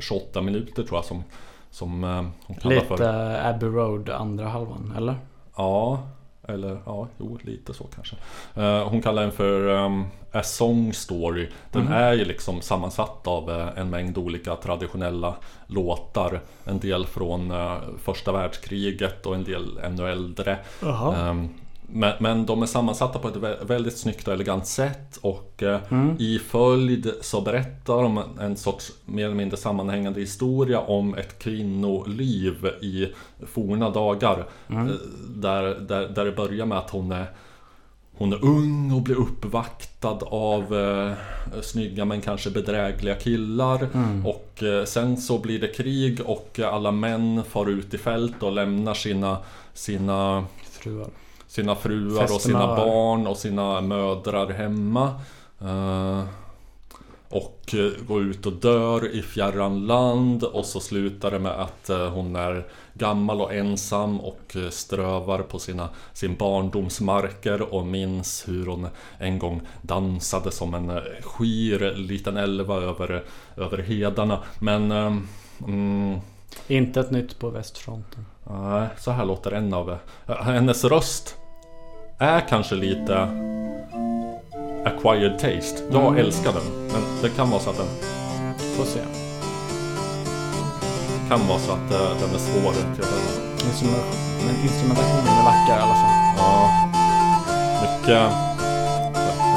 28 0.00 0.42
minuter 0.42 0.82
tror 0.82 0.98
jag 0.98 1.04
som, 1.04 1.22
som 1.70 2.04
eh, 2.04 2.24
hon 2.46 2.56
kallar 2.56 2.80
för. 2.80 2.94
Lite 2.94 3.48
Abbey 3.48 3.68
Road 3.68 4.10
andra 4.10 4.48
halvan, 4.48 4.94
eller? 4.96 5.14
Ja, 5.56 6.02
eller 6.48 6.78
ja, 6.86 7.08
jo 7.18 7.38
lite 7.42 7.74
så 7.74 7.84
kanske. 7.84 8.16
Eh, 8.54 8.88
hon 8.88 9.02
kallar 9.02 9.22
den 9.22 9.32
för 9.32 9.66
um, 9.66 10.06
A 10.32 10.42
Song 10.42 10.92
Story. 10.92 11.48
Den 11.72 11.82
Mhm. 11.84 11.92
är 11.92 12.12
ju 12.12 12.24
liksom 12.24 12.60
sammansatt 12.60 13.26
av 13.26 13.50
eh, 13.50 13.68
en 13.76 13.90
mängd 13.90 14.18
olika 14.18 14.56
traditionella 14.56 15.34
låtar. 15.66 16.40
En 16.64 16.78
del 16.78 17.06
från 17.06 17.50
eh, 17.50 17.76
första 18.02 18.32
världskriget 18.32 19.26
och 19.26 19.34
en 19.34 19.44
del 19.44 19.78
ännu 19.82 20.08
äldre. 20.10 20.58
Ehm, 21.16 21.48
men, 21.92 22.12
men 22.20 22.46
de 22.46 22.62
är 22.62 22.66
sammansatta 22.66 23.18
på 23.18 23.28
ett 23.28 23.34
vä- 23.36 23.64
väldigt 23.66 23.98
snyggt 23.98 24.28
och 24.28 24.34
elegant 24.34 24.66
sätt 24.66 25.18
och 25.22 25.62
eh, 25.62 25.80
Mm. 25.90 26.16
i 26.18 26.38
följd 26.38 27.12
så 27.20 27.40
berättar 27.40 28.02
de 28.02 28.22
en 28.40 28.56
sorts 28.56 28.92
mer 29.04 29.24
eller 29.24 29.34
mindre 29.34 29.56
sammanhängande 29.56 30.20
historia 30.20 30.80
om 30.80 31.14
ett 31.14 31.38
kvinnoliv 31.38 32.66
i 32.80 33.08
forna 33.46 33.90
dagar. 33.90 34.44
Mm. 34.68 34.90
Där, 35.28 35.62
där, 35.80 36.08
där 36.08 36.24
det 36.24 36.32
börjar 36.32 36.66
med 36.66 36.78
att 36.78 36.90
hon 36.90 37.12
är 37.12 37.26
hon 38.20 38.32
är 38.32 38.44
ung 38.44 38.92
och 38.92 39.02
blir 39.02 39.16
uppvaktad 39.16 40.18
av 40.26 40.76
eh, 40.76 41.12
snygga 41.62 42.04
men 42.04 42.20
kanske 42.20 42.50
bedrägliga 42.50 43.14
killar. 43.14 43.88
Mm. 43.94 44.26
Och 44.26 44.62
eh, 44.62 44.84
sen 44.84 45.16
så 45.16 45.38
blir 45.38 45.60
det 45.60 45.68
krig 45.68 46.20
och 46.24 46.60
alla 46.64 46.90
män 46.90 47.42
far 47.48 47.66
ut 47.70 47.94
i 47.94 47.98
fält 47.98 48.42
och 48.42 48.52
lämnar 48.52 48.94
sina, 48.94 49.38
sina 49.74 50.44
Fruar. 50.64 51.08
sina 51.46 51.76
fruar 51.76 52.34
och 52.34 52.40
sina 52.40 52.66
barn 52.66 53.26
och 53.26 53.36
sina 53.36 53.80
mödrar 53.80 54.50
hemma. 54.50 55.14
Eh, 55.60 56.24
och 57.30 57.74
eh, 57.74 58.04
går 58.06 58.22
ut 58.22 58.46
och 58.46 58.52
dör 58.52 59.14
i 59.14 59.22
fjärran 59.22 59.86
land 59.86 60.44
och 60.44 60.64
så 60.64 60.80
slutar 60.80 61.30
det 61.30 61.38
med 61.38 61.52
att 61.52 61.90
eh, 61.90 62.08
hon 62.08 62.36
är 62.36 62.66
gammal 62.94 63.40
och 63.40 63.54
ensam 63.54 64.20
och 64.20 64.56
eh, 64.56 64.70
strövar 64.70 65.38
på 65.38 65.58
sina, 65.58 65.88
sin 66.12 66.36
barndomsmarker 66.36 67.74
och 67.74 67.86
minns 67.86 68.48
hur 68.48 68.66
hon 68.66 68.88
en 69.18 69.38
gång 69.38 69.60
dansade 69.82 70.50
som 70.50 70.74
en 70.74 71.00
skir 71.22 71.94
liten 71.96 72.36
älva 72.36 72.76
över, 72.76 73.24
över 73.56 73.78
hedarna. 73.78 74.38
Men 74.58 74.92
eh, 74.92 75.16
mm, 75.66 76.18
Inte 76.66 77.00
ett 77.00 77.10
nytt 77.10 77.38
på 77.38 77.50
västfronten. 77.50 78.26
Nej, 78.50 78.88
så 78.98 79.10
här 79.10 79.24
låter 79.24 79.50
en 79.50 79.74
av 79.74 79.98
Hennes 80.26 80.84
röst 80.84 81.36
är 82.18 82.48
kanske 82.48 82.74
lite 82.74 83.28
acquired 84.84 85.32
taste. 85.38 85.76
Jag 85.92 86.02
Mm. 86.06 86.16
älskar 86.16 86.52
den. 86.52 86.66
Men 86.92 87.02
det 87.22 87.28
kan 87.28 87.50
vara 87.50 87.60
så 87.60 87.70
att 87.70 87.76
den 87.76 87.86
Får 88.76 88.84
se. 88.84 89.00
kan 91.28 91.40
vara 91.48 91.58
så 91.58 91.72
att 91.72 91.88
eh, 91.92 92.10
den 92.20 92.30
är 92.34 92.42
svår 92.48 92.72
till 92.94 93.04
att. 93.04 93.40
Instrument- 93.68 94.16
Men 94.46 94.54
instrumentationen 94.62 95.32
är 95.40 95.44
vacker 95.44 95.76
i 95.78 95.82
alla 95.86 95.94
fall. 96.02 96.16
Ja, 96.38 96.70
mycket 97.82 98.32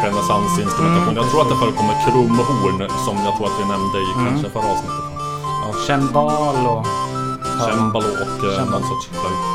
renässansinstrumentation. 0.04 1.04
Mm, 1.10 1.16
jag 1.18 1.30
tror 1.30 1.42
att 1.42 1.50
det 1.50 1.56
förekommer 1.56 1.96
krumhorn 2.06 2.90
som 3.06 3.16
jag 3.26 3.34
tror 3.38 3.48
att 3.48 3.58
vi 3.62 3.66
nämnde 3.74 3.98
i 4.08 4.12
Mm. 4.16 4.26
kanske 4.28 4.50
förra 4.50 4.70
avsnittet. 4.72 5.06
Cembal 5.88 6.66
och... 6.68 6.86
Cembalo 7.66 8.08
och 8.08 8.42
Cembalo. 8.42 8.72
någon 8.72 8.84
sorts 8.90 9.06
flöjt. 9.08 9.53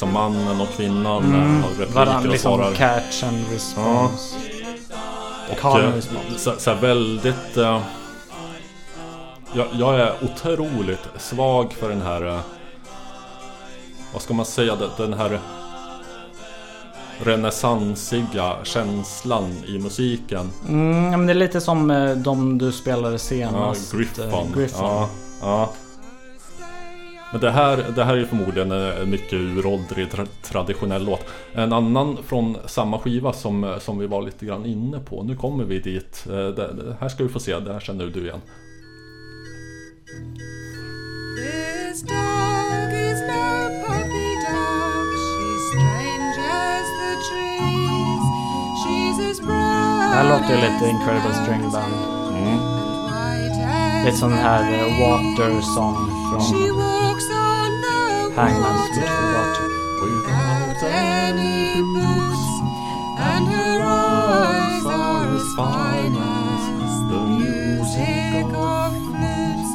Liksom 0.00 0.12
mannen 0.14 0.60
och 0.60 0.68
kvinnan 0.76 1.24
mm. 1.24 1.62
har 1.62 1.70
repliker 1.70 1.92
Varann 1.92 2.22
och 2.22 2.28
liksom 2.32 2.58
svarar. 2.58 2.74
catch 2.74 3.24
and 3.24 3.44
response. 3.52 4.36
Och, 5.50 5.58
Call 5.58 5.80
and 5.80 5.94
eh, 5.94 6.36
så, 6.36 6.52
så 6.58 6.74
väldigt... 6.74 7.56
eh, 7.56 7.80
jag, 9.52 9.66
jag 9.72 10.00
är 10.00 10.12
otroligt 10.24 11.08
svag 11.18 11.72
för 11.72 11.88
den 11.88 12.02
här... 12.02 12.26
eh, 12.26 12.40
vad 14.12 14.22
ska 14.22 14.34
man 14.34 14.46
säga? 14.46 14.76
Den, 14.96 15.12
här 15.12 15.40
renässansiga 17.24 18.56
känslan 18.62 19.56
i 19.66 19.78
musiken. 19.78 20.50
Mm, 20.68 21.04
ja, 21.12 21.16
men 21.16 21.26
det 21.26 21.32
är 21.32 21.34
lite 21.34 21.60
som 21.60 21.90
eh, 21.90 22.16
de 22.16 22.58
du 22.58 22.72
spelade 22.72 23.12
Ja, 23.14 23.18
senast. 23.18 23.92
Griffon. 23.92 24.30
eh, 24.30 24.58
Griffon. 24.58 24.84
Ja, 24.86 25.08
ja. 25.40 25.72
Men 27.32 27.40
det 27.40 27.50
här, 27.50 27.84
det 27.96 28.04
här 28.04 28.16
är 28.16 28.24
förmodligen 28.24 28.72
en 28.72 29.10
mycket 29.10 29.32
uråldrig 29.32 30.08
tra- 30.08 30.26
traditionell 30.42 31.04
låt. 31.04 31.24
En 31.54 31.72
annan 31.72 32.18
från 32.26 32.56
samma 32.66 32.98
skiva 32.98 33.32
som, 33.32 33.76
som 33.80 33.98
vi 33.98 34.06
var 34.06 34.22
lite 34.22 34.46
grann 34.46 34.66
inne 34.66 34.98
på. 34.98 35.22
Nu 35.22 35.36
kommer 35.36 35.64
vi 35.64 35.78
dit. 35.78 36.24
Eh, 36.26 36.32
Det, 36.32 36.52
det 36.72 36.96
här 37.00 37.08
ska 37.08 37.22
vi 37.24 37.28
få 37.30 37.40
se, 37.40 37.58
det 37.60 37.72
här 37.72 37.80
känner 37.80 38.06
du 38.06 38.24
igen. 38.26 38.40
This 41.36 42.02
dog 42.02 42.92
is 42.92 43.20
no 43.30 43.44
puppy 43.86 44.28
dog. 44.46 45.08
She's 45.26 45.62
strange 45.70 46.36
as 46.38 46.86
the 47.00 47.10
trees. 47.28 48.24
She's 48.82 49.18
as 49.30 49.38
brown 49.40 49.98
Det 50.10 50.16
här 50.16 50.24
låter 50.30 50.50
ju 50.54 50.56
lite 50.56 50.84
Incredible 50.88 51.34
String 51.34 51.62
Band. 51.72 51.94
as 51.94 52.00
Lite 54.04 54.16
sån 54.16 54.32
här 54.32 54.72
eh, 54.72 55.00
water 55.00 55.60
song 55.60 55.96
från 56.30 56.42
Hangman's 58.34 58.96
Beautiful 58.96 59.32
Daughter. 59.32 59.68
without 60.02 60.82
any 60.84 61.82
boots, 61.94 62.46
and 63.18 63.46
her 63.48 63.80
eyes 63.82 64.86
are 64.86 65.34
as 65.36 65.54
fine 65.54 66.14
as 66.14 66.92
the 67.10 67.22
music 67.42 68.46
of 68.54 68.92
flutes. 69.06 69.70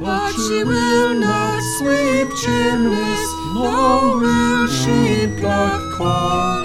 But 0.00 0.32
she 0.32 0.64
will 0.64 1.14
not 1.14 1.60
sweep 1.78 2.28
chimneys, 2.42 3.30
nor 3.54 4.18
will 4.18 4.66
she 4.66 5.28
pluck 5.38 5.82
corn. 5.96 6.64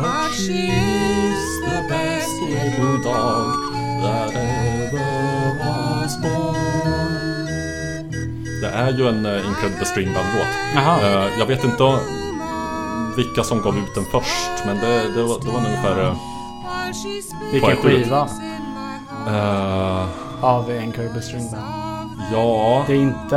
But 0.00 0.30
she 0.32 0.70
is 0.70 1.60
the 1.66 1.84
best 1.88 2.40
little 2.42 2.98
dog 3.02 3.58
that 4.02 4.34
ever 4.34 5.58
was 5.58 6.16
born. 6.18 7.19
Det 8.60 8.68
är 8.68 8.90
ju 8.92 9.08
en 9.08 9.26
eh, 9.26 9.46
Incredible 9.46 9.84
String 9.84 10.12
Band-låt. 10.14 10.46
Jaha. 10.74 11.00
Eh, 11.24 11.38
Jag 11.38 11.46
vet 11.46 11.64
inte 11.64 11.98
vilka 13.16 13.42
som 13.44 13.62
gav 13.62 13.78
ut 13.78 13.94
den 13.94 14.04
först, 14.04 14.66
men 14.66 14.76
det, 14.76 15.14
det, 15.14 15.22
var, 15.22 15.38
det 15.40 15.46
var 15.50 15.58
ungefär... 15.58 16.02
eh, 16.02 16.12
Vilken 17.52 17.76
skiva 17.76 18.28
eh, 19.26 20.06
av 20.44 20.70
Incredible 20.82 21.22
String 21.22 21.50
Band? 21.50 21.64
ja, 22.32 22.84
Det 22.86 22.92
är 22.92 22.96
inte 22.96 23.28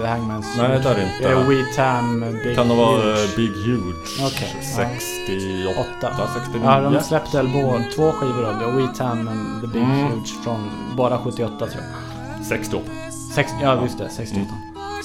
The 0.00 0.06
Hangman's 0.06 0.44
Nej, 0.58 0.68
det 0.68 0.88
är 0.90 0.94
det 0.94 1.02
inte. 1.02 1.28
Det 1.28 1.28
är 1.28 1.44
We 1.44 1.64
Tam 1.76 2.20
Big 2.44 2.56
kan 2.56 2.68
det 2.68 2.74
vara 2.74 2.96
Huge. 3.02 3.36
Big 3.36 3.50
Huge? 3.50 4.18
Ja. 4.18 4.28
68, 4.60 5.80
Åtta. 5.80 6.28
69? 6.34 6.62
Ja, 6.64 6.80
de 6.80 7.00
släppte 7.00 7.36
väl 7.36 7.48
båda, 7.48 7.84
två 7.96 8.12
skivor 8.12 8.42
då. 8.42 8.66
Det 8.66 8.72
We 8.86 8.88
Tam 8.94 9.28
and 9.28 9.60
The 9.60 9.66
Big 9.66 9.82
Mm. 9.82 10.06
Huge 10.10 10.28
från 10.44 10.70
bara 10.96 11.18
78 11.18 11.56
tror 11.58 11.70
jag. 12.38 12.46
68. 12.46 12.84
Sex, 13.40 13.52
ja, 13.62 13.82
just 13.82 13.98
det. 13.98 14.08
68. 14.08 14.46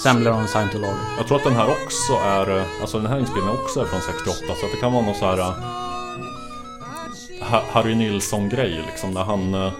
Sen 0.03 0.19
blev 0.19 0.33
de 0.33 0.47
scientologer. 0.47 0.97
Jag 1.17 1.27
tror 1.27 1.37
att 1.37 1.43
den 1.43 1.55
här 1.55 1.67
också 1.69 2.13
är, 2.25 2.57
eh, 2.57 2.63
alltså 2.81 2.99
den 2.99 3.11
här 3.11 3.19
inspelningen 3.19 3.55
också 3.63 3.81
är 3.81 3.85
från 3.85 4.01
68 4.01 4.53
så 4.61 4.65
det 4.75 4.81
kan 4.81 4.93
vara 4.93 5.05
någon 5.05 5.15
så 5.15 5.25
här 5.25 5.37
eh, 5.39 5.53
Ha- 7.51 7.63
Harry 7.71 7.95
Nilsson-grej 7.95 8.83
liksom 8.85 9.11
när 9.11 9.23
han 9.23 9.53
eh, 9.53 9.71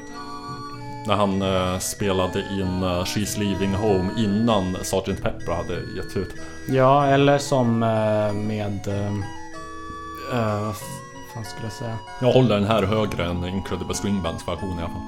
När 1.07 1.15
han 1.15 1.43
spelade 1.81 2.39
in 2.39 2.83
She's 2.83 3.39
Leaving 3.39 3.73
Home 3.75 4.09
innan 4.17 4.75
Sgt. 4.83 5.21
Pepper 5.23 5.51
hade 5.55 5.73
getts 5.97 6.17
ut. 6.17 6.35
Ja, 6.67 7.05
eller 7.05 7.37
som 7.37 7.79
med... 7.79 8.87
eh, 8.87 10.61
vad 10.61 10.75
fan 11.33 11.45
skulle 11.45 11.65
jag 11.65 11.71
säga? 11.73 11.97
Jag 12.21 12.31
håller 12.31 12.55
den 12.55 12.67
här 12.67 12.83
högre 12.83 13.25
än 13.25 13.45
Incredible 13.45 13.95
String 13.95 14.21
Bands 14.23 14.47
version 14.47 14.79
i 14.79 14.81
alla 14.81 14.89
fall. 14.91 15.01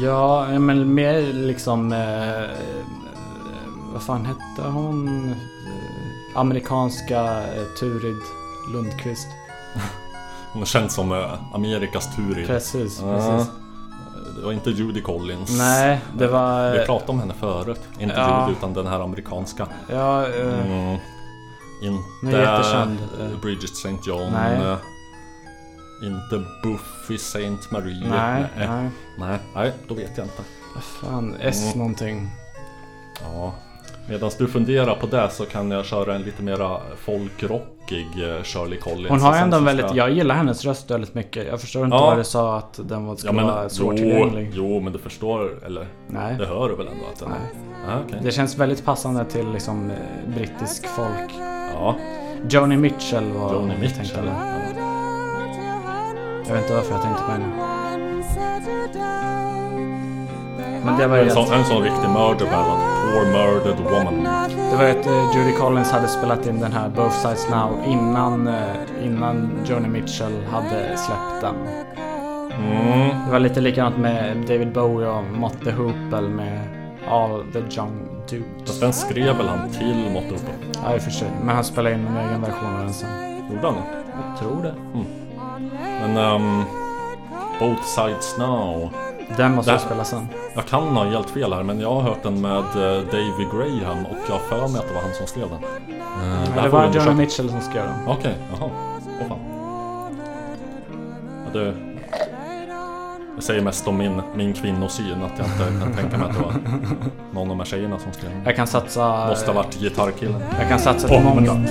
Ja, 0.00 0.58
men 0.58 0.94
mer 0.94 1.32
liksom... 1.32 1.92
Eh, 1.92 2.42
eh, 2.42 2.50
vad 3.92 4.02
fan 4.02 4.26
hette 4.26 4.68
hon? 4.68 5.08
Eh, 5.30 5.36
amerikanska 6.40 7.22
eh, 7.42 7.64
Turid 7.80 8.16
Lundqvist. 8.72 9.28
Hon 10.52 10.66
känns 10.66 10.94
som 10.94 11.12
eh, 11.12 11.34
Amerikas 11.54 12.16
Turid. 12.16 12.46
Precis, 12.46 13.00
Ja. 13.02 13.14
precis. 13.16 13.50
Det 14.36 14.44
var 14.44 14.52
inte 14.52 14.70
Judy 14.70 15.00
Collins. 15.00 15.58
Nej, 15.58 16.00
det 16.18 16.26
var... 16.26 16.70
Vi 16.72 16.86
pratade 16.86 17.12
om 17.12 17.20
henne 17.20 17.34
förut. 17.40 17.80
Inte 17.98 18.14
Ja. 18.14 18.40
Judy 18.46 18.58
utan 18.58 18.72
den 18.72 18.86
här 18.86 19.00
amerikanska. 19.00 19.66
Ja, 19.90 20.26
eh, 20.26 20.98
Mm. 21.82 21.98
Inte 22.22 22.88
Bridget 23.42 23.70
St. 23.72 23.96
John. 24.02 24.32
Nej. 24.32 24.76
Inte 26.02 26.42
Buffy 26.62 27.14
St. 27.14 27.40
Marie. 27.70 28.08
nej, 28.10 28.44
nej. 28.56 28.68
nej. 28.68 28.88
Nej, 29.18 29.38
nej, 29.54 29.72
då 29.88 29.94
vet 29.94 30.10
jag 30.16 30.26
inte. 30.26 30.42
Fan, 31.00 31.34
S 31.40 31.64
Mm. 31.66 31.78
någonting. 31.78 32.28
Ja. 33.22 33.54
Medan 34.08 34.30
du 34.38 34.46
funderar 34.48 34.94
på 34.94 35.06
det 35.06 35.30
så 35.30 35.44
kan 35.46 35.70
jag 35.70 35.84
köra 35.84 36.14
en 36.14 36.22
lite 36.22 36.42
mera 36.42 36.80
folkrockig 36.96 38.06
eh, 38.36 38.42
Shirley 38.42 38.78
Collins. 38.78 39.08
Hon 39.10 39.20
har 39.20 39.36
ändå 39.36 39.56
en 39.56 39.62
ska- 39.62 39.74
väldigt, 39.74 39.94
jag 39.96 40.10
gillar 40.10 40.34
hennes 40.34 40.64
röst 40.64 40.90
väldigt 40.90 41.14
mycket. 41.14 41.46
Jag 41.46 41.60
förstår 41.60 41.84
inte 41.84 41.96
Ja. 41.96 42.06
vad 42.06 42.16
du 42.18 42.24
sa 42.24 42.58
att 42.58 42.80
den 42.88 43.04
var, 43.06 43.12
Ja 43.12 43.16
skulle 43.16 43.32
men 43.32 43.46
vara 43.46 43.62
jo, 43.62 43.68
svårtillgänglig. 43.68 44.50
jo, 44.54 44.80
men 44.80 44.92
du 44.92 44.98
förstår, 44.98 45.64
eller? 45.66 45.86
Nej. 46.06 46.36
Det 46.38 46.46
hör 46.46 46.68
du 46.68 46.76
väl 46.76 46.86
ändå 46.88 47.04
att 47.12 47.18
den 47.20 47.28
Nej. 47.28 47.38
Ja, 47.88 47.92
okej. 48.06 48.20
Det 48.22 48.30
känns 48.32 48.58
väldigt 48.58 48.84
passande 48.84 49.24
till 49.24 49.52
liksom 49.52 49.90
eh, 49.90 49.96
brittisk 50.36 50.86
folk. 50.86 51.30
Ja, 51.74 51.96
Joni 52.50 52.76
Mitchell 52.76 53.32
var 53.32 53.52
Joni 53.54 53.74
Mitchell. 53.80 54.30
Jag 56.48 56.54
vet 56.54 56.62
inte 56.62 56.74
varför 56.74 56.92
jag 56.92 57.02
tänkte 57.02 57.22
på 57.22 57.30
henne. 57.32 57.46
Men 60.84 60.98
det 60.98 61.06
var 61.06 61.16
ju 61.16 61.22
En 61.22 61.30
sån, 61.30 61.52
en 61.52 61.64
sån 61.64 61.82
riktig 61.82 62.08
murder 62.08 62.46
ballad. 62.50 62.78
Poor 63.12 63.24
murdered 63.24 63.78
woman. 63.90 64.24
det 64.70 64.76
var 64.76 64.84
ju 64.84 64.90
att 65.00 65.06
eh, 65.06 65.36
Judy 65.36 65.52
Collins 65.52 65.90
hade 65.90 66.08
spelat 66.08 66.46
in 66.46 66.60
den 66.60 66.72
här 66.72 66.88
Both 66.88 67.16
Sides 67.16 67.50
Now 67.50 67.82
innan, 67.86 68.48
eh, 68.48 68.54
innan 69.04 69.50
Joni 69.64 69.88
Mitchell 69.88 70.44
hade 70.50 70.96
släppt 70.96 71.40
den. 71.40 71.54
Mm. 72.58 73.08
Det 73.26 73.32
var 73.32 73.38
lite 73.38 73.60
likadant 73.60 73.98
med 73.98 74.36
David 74.36 74.72
Bowie 74.72 75.08
och 75.08 75.24
Mott 75.24 75.64
the 75.64 75.70
Hoople 75.70 76.28
med 76.28 76.60
All 77.10 77.44
the 77.52 77.58
Young 77.58 78.08
Fast 78.28 78.30
Dudes. 78.30 78.80
den 78.80 78.92
skrev 78.92 79.36
väl 79.36 79.48
han 79.48 79.70
till 79.70 80.10
Motto 80.12 80.34
på? 80.34 80.52
Ja, 80.84 80.94
i 80.94 80.98
och 80.98 81.02
för 81.02 81.10
sig. 81.10 81.28
Men 81.44 81.54
han 81.54 81.64
spelade 81.64 81.94
in 81.94 82.06
en 82.06 82.16
egen 82.16 82.40
version 82.40 82.74
av 82.74 82.82
den 82.82 82.92
sen. 82.92 83.08
Gjorde 83.50 83.66
han 83.66 83.74
det? 83.74 83.80
Jag 84.28 84.38
tror 84.38 84.62
det. 84.62 84.74
Men 86.00 86.16
um, 86.16 86.64
Both 87.60 87.82
Sides 87.82 88.38
Now 88.38 88.90
Den 89.36 89.54
måste 89.54 89.70
jag 89.70 89.80
spela 89.80 90.04
sen. 90.04 90.28
Jag 90.54 90.66
kan 90.66 90.82
ha 90.96 91.04
helt 91.04 91.30
fel 91.30 91.52
här 91.52 91.62
men 91.62 91.80
jag 91.80 91.94
har 91.94 92.00
hört 92.02 92.22
den 92.22 92.40
med 92.40 92.56
eh, 92.58 93.02
Davy 93.10 93.44
Graham 93.52 94.06
och 94.06 94.16
jag 94.28 94.34
har 94.34 94.40
för 94.40 94.68
mig 94.68 94.80
att 94.80 94.88
det 94.88 94.94
var 94.94 95.00
han 95.02 95.14
som 95.14 95.26
skrev 95.26 95.48
den. 95.48 95.58
Eh, 95.58 95.98
Men 96.18 96.52
här 96.52 96.62
det 96.62 96.70
får 96.70 96.78
var 96.78 96.84
Johnny 96.84 96.86
undersöka. 96.98 97.14
Mitchell 97.16 97.48
som 97.50 97.60
skrev 97.60 97.82
den. 97.84 97.94
Okej, 98.08 98.34
jaha. 98.60 98.70
Åh 99.20 99.28
fan. 99.28 99.38
Ja, 101.46 101.60
det, 101.60 101.74
det 103.36 103.42
säger 103.42 103.62
mest 103.62 103.88
om 103.88 103.96
min, 103.98 104.22
min 104.34 104.52
kvinnosyn 104.52 105.22
att 105.22 105.32
jag 105.38 105.46
inte 105.46 105.84
kan 105.84 105.92
tänka 105.94 106.18
mig 106.18 106.28
att 106.28 106.36
det 106.36 106.42
var 106.42 106.52
någon 107.32 107.42
av 107.42 107.48
de 107.48 107.58
här 107.58 107.66
tjejerna 107.66 107.98
som 107.98 108.12
skrev 108.12 108.30
den. 108.30 108.42
Jag 108.44 108.56
kan 108.56 108.66
satsa... 108.66 109.26
Måste 109.28 109.46
ha 109.50 109.62
varit 109.62 109.78
gitarrkillen. 109.80 110.42
Jag 110.58 110.68
kan 110.68 110.78
satsa 110.78 111.08
på 111.08 111.14
men 111.14 111.24
många. 111.24 111.68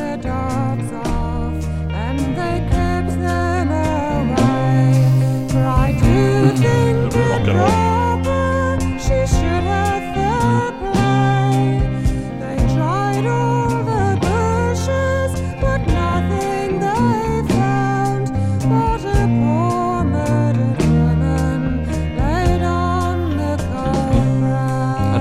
Har 7.48 7.54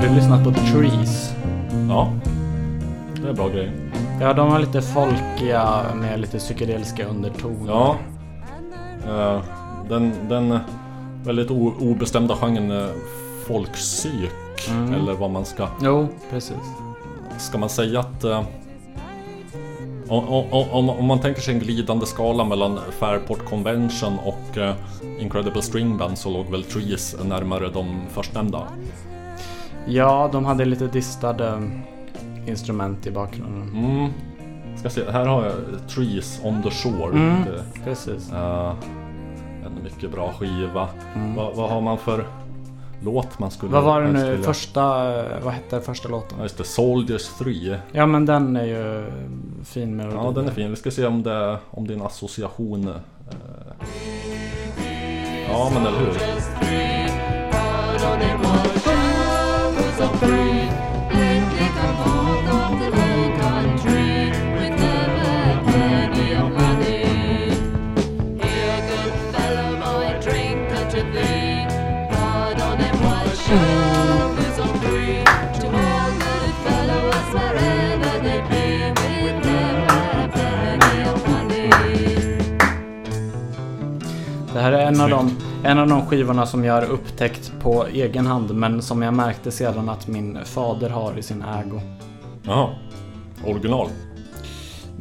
du 0.03 0.15
lyssnat 0.15 0.45
på 0.45 0.53
Trees? 0.53 1.35
Ja. 1.89 2.13
Det 3.23 3.29
är 3.29 3.33
bra 3.33 3.49
grejer. 3.49 3.73
Ja, 4.21 4.33
de 4.33 4.51
har 4.51 4.59
lite 4.59 4.83
folkiga 4.83 5.83
med 5.95 6.21
lite 6.21 6.39
psykedeliska 6.39 7.07
undertoner. 7.07 7.73
Ja. 7.73 7.97
Eh, 9.09 9.43
den, 9.89 10.13
den 10.29 10.59
väldigt 11.27 11.51
obestämda 11.51 12.37
genren 12.37 12.71
eh, 12.71 12.89
folkpsyk. 13.47 14.31
Mm. 14.71 14.95
Eller 14.95 15.13
vad 15.13 15.31
man 15.31 15.45
ska... 15.45 15.69
Jo, 15.83 16.09
precis. 16.31 16.57
Ska 17.39 17.59
man 17.59 17.69
säga 17.69 18.01
att... 18.01 18.25
eh, 18.25 18.43
om, 20.09 20.29
om, 20.51 20.91
om, 20.91 21.05
man 21.05 21.21
tänker 21.21 21.41
sig 21.41 21.55
en 21.55 21.61
glidande 21.61 22.07
skala 22.07 22.45
mellan 22.45 22.79
Fairport 22.91 23.45
Convention 23.45 24.19
och 24.19 24.59
eh, 24.59 24.75
Incredible 25.19 25.63
String 25.63 25.99
Band 25.99 26.19
så 26.19 26.31
låg 26.31 26.51
väl 26.51 26.63
Trees 26.63 27.17
närmare 27.25 27.69
de 27.69 28.03
förstnämnda. 28.11 28.63
Ja, 29.87 30.29
de 30.33 30.45
hade 30.45 30.65
lite 30.65 30.87
distade 30.87 31.71
instrument 32.47 33.07
i 33.07 33.11
bakgrunden. 33.11 33.85
Mm. 33.85 34.11
Ska 34.77 34.91
se, 34.91 35.11
här 35.11 35.27
har 35.27 35.45
jag 35.45 35.55
Trees 35.89 36.41
on 36.45 36.63
the 36.63 36.71
Shore. 36.71 37.19
Mm. 37.19 37.45
Precis. 37.85 38.31
en 38.33 38.77
mycket 39.85 40.11
bra 40.13 40.33
skiva. 40.39 40.89
Mm. 41.15 41.35
Vad, 41.35 41.57
vad 41.57 41.71
har 41.71 41.81
man 41.81 41.99
för 41.99 42.27
låt 43.05 43.39
man 43.39 43.51
skulle 43.51 43.73
Vad 43.73 43.83
var 43.85 44.03
det 44.03 44.13
nu? 44.13 44.31
vilja- 44.31 44.47
Första... 44.47 44.83
Vad 45.43 45.53
hette 45.55 45.81
första 45.81 46.09
låten? 46.09 46.37
Ja 46.39 46.43
just 46.45 46.59
det, 46.59 46.65
Soldiers 46.65 47.29
3. 47.39 47.79
Ja, 47.93 48.07
men 48.07 48.27
den 48.27 48.57
är 48.57 48.65
ju 48.65 49.11
fin 49.65 49.97
melodi. 49.97 50.17
Ja 50.17 50.31
den 50.35 50.47
är 50.49 50.51
fin. 50.53 50.71
Vi 50.71 50.77
ska 50.77 50.91
se 50.91 51.07
om, 51.07 51.23
det, 51.23 51.59
om 51.71 51.87
din 51.87 52.03
association... 52.03 52.89
Eh... 52.89 52.95
Ja 55.51 55.71
men 55.75 55.87
eller 55.87 55.99
hur. 55.99 56.13
Här 84.67 84.73
är 84.73 84.87
en 84.87 85.01
av, 85.01 85.11
de, 85.11 85.31
en 85.65 85.79
av 85.79 85.89
de 85.89 86.07
skivorna 86.07 86.47
som 86.47 86.65
jag 86.65 86.75
har 86.75 86.85
upptäckt 86.85 87.53
på 87.61 87.87
egen 87.87 88.27
hand 88.27 88.55
men 88.55 88.83
som 88.83 89.03
jag 89.03 89.15
märkte 89.15 89.51
sedan 89.51 89.89
att 89.89 90.07
min 90.09 90.39
fader 90.45 90.91
har 90.91 91.19
i 91.19 91.23
sin 91.23 91.43
ägo. 91.43 91.81
Jaha. 92.43 92.69
Original. 93.47 93.89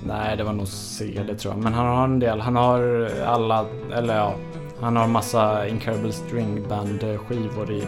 Nej, 0.07 0.37
det 0.37 0.43
var 0.43 0.53
nog 0.53 0.67
CD 0.67 1.35
tror 1.35 1.53
jag. 1.53 1.63
Men 1.63 1.73
han 1.73 1.85
har 1.85 2.03
en 2.03 2.19
del. 2.19 2.41
Han 2.41 2.55
har 2.55 3.09
alla, 3.25 3.65
eller 3.95 4.15
ja, 4.17 4.33
han 4.81 4.95
har 4.95 5.07
massa 5.07 5.67
Incredible 5.67 6.11
String 6.11 6.67
Band 6.69 6.99
skivor 7.27 7.71
i 7.71 7.83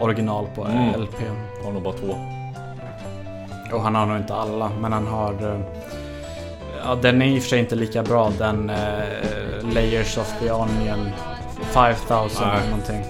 original 0.00 0.46
på 0.54 0.64
Mm. 0.64 1.00
LP. 1.00 1.16
Har 1.64 1.72
nog 1.72 1.82
bara 1.82 1.94
två. 1.94 2.14
Och 3.72 3.82
han 3.82 3.94
har 3.94 4.06
nog 4.06 4.16
inte 4.16 4.34
alla, 4.34 4.70
men 4.80 4.92
han 4.92 5.06
har... 5.06 5.62
Ja, 6.84 6.94
den 7.02 7.22
är 7.22 7.26
i 7.26 7.38
och 7.38 7.42
för 7.42 7.48
sig 7.48 7.58
inte 7.58 7.74
lika 7.74 8.02
bra, 8.02 8.32
den 8.38 8.70
eh, 8.70 8.76
Layers 9.74 10.18
of 10.18 10.34
the 10.40 10.50
Onion 10.50 11.08
5000 11.62 12.48
Nej. 12.48 12.56
eller 12.56 12.70
någonting. 12.70 13.04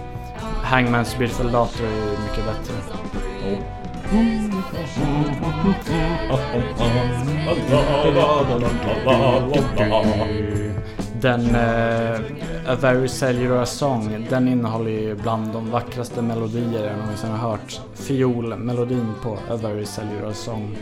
Hangman's 0.65 1.19
Beautiful 1.19 1.53
Daughter 1.53 1.85
är 1.85 2.29
mycket 2.29 2.45
bättre. 2.45 2.75
Den 11.21 11.55
eh, 11.55 12.21
A 12.73 12.77
Very 12.81 13.09
Cellular 13.09 13.65
Song, 13.65 14.27
den 14.31 14.49
innehåller 14.49 14.91
ju 14.91 15.15
bland 15.15 15.53
de 15.53 15.71
vackraste 15.71 16.23
melodier 16.23 16.87
jag 16.87 16.99
någonsin 16.99 17.31
har 17.31 17.51
hört. 17.51 17.81
Fiolmelodin 17.95 19.13
på 19.23 19.39
A 19.51 19.57
Very 19.57 19.85
Cellular 19.85 20.33
Song. 20.33 20.77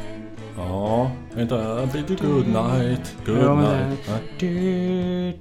Ja, 0.59 1.11
vänta. 1.35 1.87
Good 2.21 2.47
night, 2.47 3.16
good 3.27 3.38
ja, 3.38 3.55
night. 3.55 4.09
Mm. 4.40 5.35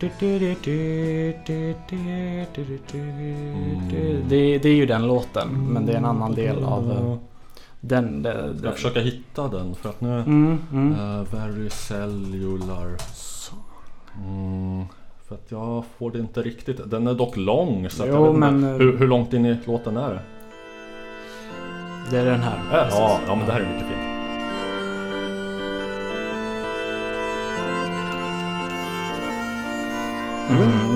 Det, 4.30 4.58
det, 4.58 4.70
är 4.70 4.76
ju 4.76 4.86
den 4.86 5.08
låten, 5.08 5.74
men 5.74 5.86
det 5.86 5.92
är 5.92 5.98
en 5.98 6.06
mm. 6.06 6.16
annan 6.18 6.36
del 6.36 6.64
av 6.64 6.92
eh, 6.92 7.18
den. 7.80 8.24
den, 8.24 8.24
den. 8.24 8.62
Jag 8.64 8.74
försöker 8.74 9.02
hitta 9.02 9.48
den 9.48 9.76
för 9.76 9.90
att 9.90 10.02
nu... 10.02 10.20
Mm, 10.20 10.60
mm. 10.72 11.00
Uh, 11.00 11.24
very 11.24 11.70
cellular 11.70 12.98
mm, 14.18 14.86
För 15.28 15.36
att 15.36 15.52
jag 15.52 15.84
får 15.98 16.12
det 16.12 16.20
inte 16.20 16.42
riktigt. 16.42 16.92
Den 16.92 17.08
är 17.08 17.14
dock 17.14 17.38
lång. 17.38 17.90
Så 17.90 18.06
jo, 18.08 18.34
men, 18.34 18.64
hur, 18.64 18.98
hur 18.98 19.08
långt 19.08 19.34
in 19.34 19.46
i 19.46 19.58
låten 19.66 19.98
är 19.98 20.10
det? 20.10 20.22
Det 22.12 22.18
är 22.18 22.26
den 22.26 22.40
här. 22.40 22.60
Ja, 22.72 23.20
ja, 23.28 23.36
men 23.36 23.46
det 23.46 23.52
här 23.52 23.62
är 23.62 23.74
mycket 23.74 23.88
fint. 23.88 24.17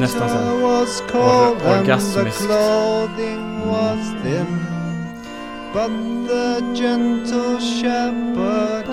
Nästan 0.01 0.29
så 0.29 0.35
här. 0.35 0.61
was 0.61 1.03
cold 1.11 1.23
Or- 1.23 1.51
and 1.51 1.61
the 1.61 1.79
orgasmiskt. 1.93 2.41
clothing 2.45 3.67
was 3.67 3.99
thin. 4.23 4.65
But 5.73 5.91
the 6.27 6.61
gentle 6.83 7.59
shepherd 7.59 8.85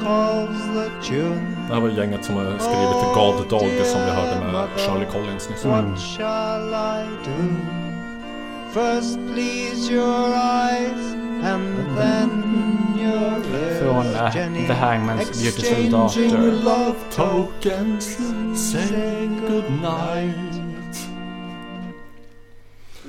calls 0.00 0.58
the 0.74 1.08
tune. 1.08 1.56
Det 1.68 1.74
här 1.74 1.80
var 1.80 1.88
gänget 1.88 2.24
som 2.24 2.34
har 2.34 2.44
skrivit 2.44 3.00
till 3.00 3.14
God 3.14 3.48
Dog 3.50 3.86
som 3.86 4.00
vi 4.00 4.10
hörde 4.10 4.52
med 4.52 4.68
Shirley 4.76 5.06
Collins 5.12 5.48
nyss. 5.50 5.64
What 5.64 5.98
shall 5.98 6.74
I 6.74 7.04
do? 7.24 7.56
First 8.72 9.18
please 9.34 9.92
your 9.92 10.28
eyes 10.28 11.14
and 11.42 11.96
then 11.96 12.30
your 12.96 13.38
lips. 13.38 13.78
Från 13.80 14.06
eh, 14.06 14.32
Jenny. 14.34 14.66
The 14.66 14.74
Hangman's 14.74 15.42
Beautiful 15.42 15.84
Exchanging 15.84 16.30
Daughter. 16.30 16.52
love 16.52 16.96
tokens, 17.10 18.16
say 18.54 19.28
good 19.48 19.70
night. 19.82 20.50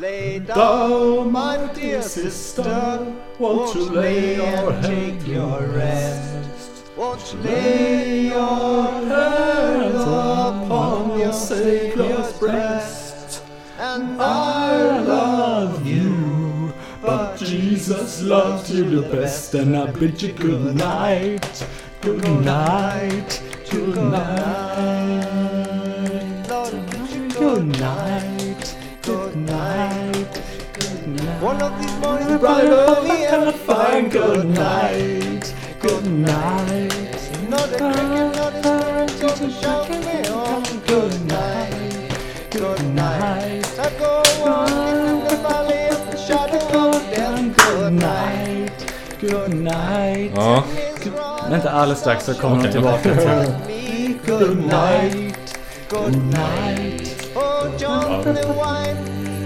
Lay 0.01 0.39
down, 0.39 1.31
my 1.31 1.57
dear 1.75 2.01
sister. 2.01 3.13
Won't 3.37 3.75
you 3.75 3.89
lay 3.89 4.35
and 4.35 4.83
take 4.83 5.27
your 5.27 5.61
rest? 5.67 6.31
Won't 6.97 7.33
you 7.33 7.39
lay 7.41 8.27
your 8.29 8.83
head 9.07 9.95
upon 9.95 11.19
your 11.19 11.33
Savior's 11.33 12.33
breast? 12.39 13.43
And 13.77 14.21
I 14.21 14.99
love 15.01 15.85
you, 15.85 16.00
but 16.00 16.00
Jesus 17.81 18.21
loved 18.21 18.69
you 18.69 18.83
the 18.83 19.01
best. 19.09 19.55
and 19.55 19.75
I 19.75 19.89
bid 19.89 20.21
you 20.21 20.33
good 20.33 20.75
night. 20.75 21.65
Good 22.01 22.23
night. 22.45 23.41
Good 23.71 23.97
night. 23.97 25.25
Good 27.33 27.79
night. 27.79 28.75
Good 29.01 29.35
night. 29.35 30.37
One 31.41 31.59
of 31.59 31.81
these 31.81 31.97
mornings, 31.97 32.39
Brother, 32.39 33.01
me 33.01 33.25
and 33.25 33.55
find 33.55 34.11
good 34.11 34.45
night. 34.45 35.51
Good 35.79 36.05
night. 36.05 37.49
Not 37.49 37.73
a 37.73 37.77
cricket, 37.77 38.35
not 38.37 38.53
a 38.53 38.61
sparrow, 38.61 39.07
gonna 39.21 39.49
shout 39.59 39.89
me 39.89 40.27
home. 40.27 40.63
Good 40.85 41.19
night. 41.25 42.11
Good 42.51 42.83
night. 42.93 43.65
I 43.79 43.89
go 43.97 44.21
good 47.91 48.01
night, 48.01 48.93
Good 49.19 49.54
night. 49.54 50.32
Ja, 50.36 50.63
Vänta 51.49 51.69
alldeles 51.69 51.99
strax 51.99 52.25
så 52.25 52.34
kommer 52.34 52.58
Okej. 52.58 52.67
de 52.67 52.71
tillbaka 52.71 53.01
till... 53.04 53.54
good 54.25 54.58
night, 54.58 55.60
good 55.89 56.15
night. 56.15 57.32
Oh, 57.36 57.67
John 57.77 58.23
the 58.23 58.47
wine, 58.47 58.97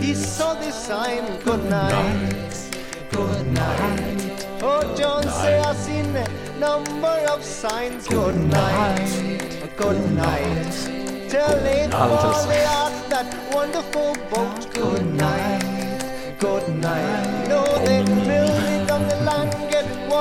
he 0.02 0.16
saw 0.16 0.54
the 0.54 0.72
sign, 0.72 1.24
good 1.44 1.70
night, 1.70 2.74
good 3.12 3.46
night. 3.54 4.48
Oh, 4.62 4.84
John 4.98 5.24
say 5.24 5.60
I 5.60 5.76
seen 5.76 6.16
a 6.16 6.26
number 6.60 7.36
of 7.36 7.44
signs, 7.44 8.08
good 8.08 8.36
night, 8.36 9.10
good 9.78 10.16
night. 10.16 10.74
Till 11.30 11.66
it 11.66 11.94
out 11.94 13.10
that 13.10 13.36
wonderful 13.54 14.16
boat, 14.30 14.74
good 14.74 15.06
night, 15.16 16.36
good 16.40 16.70
night. 16.82 17.45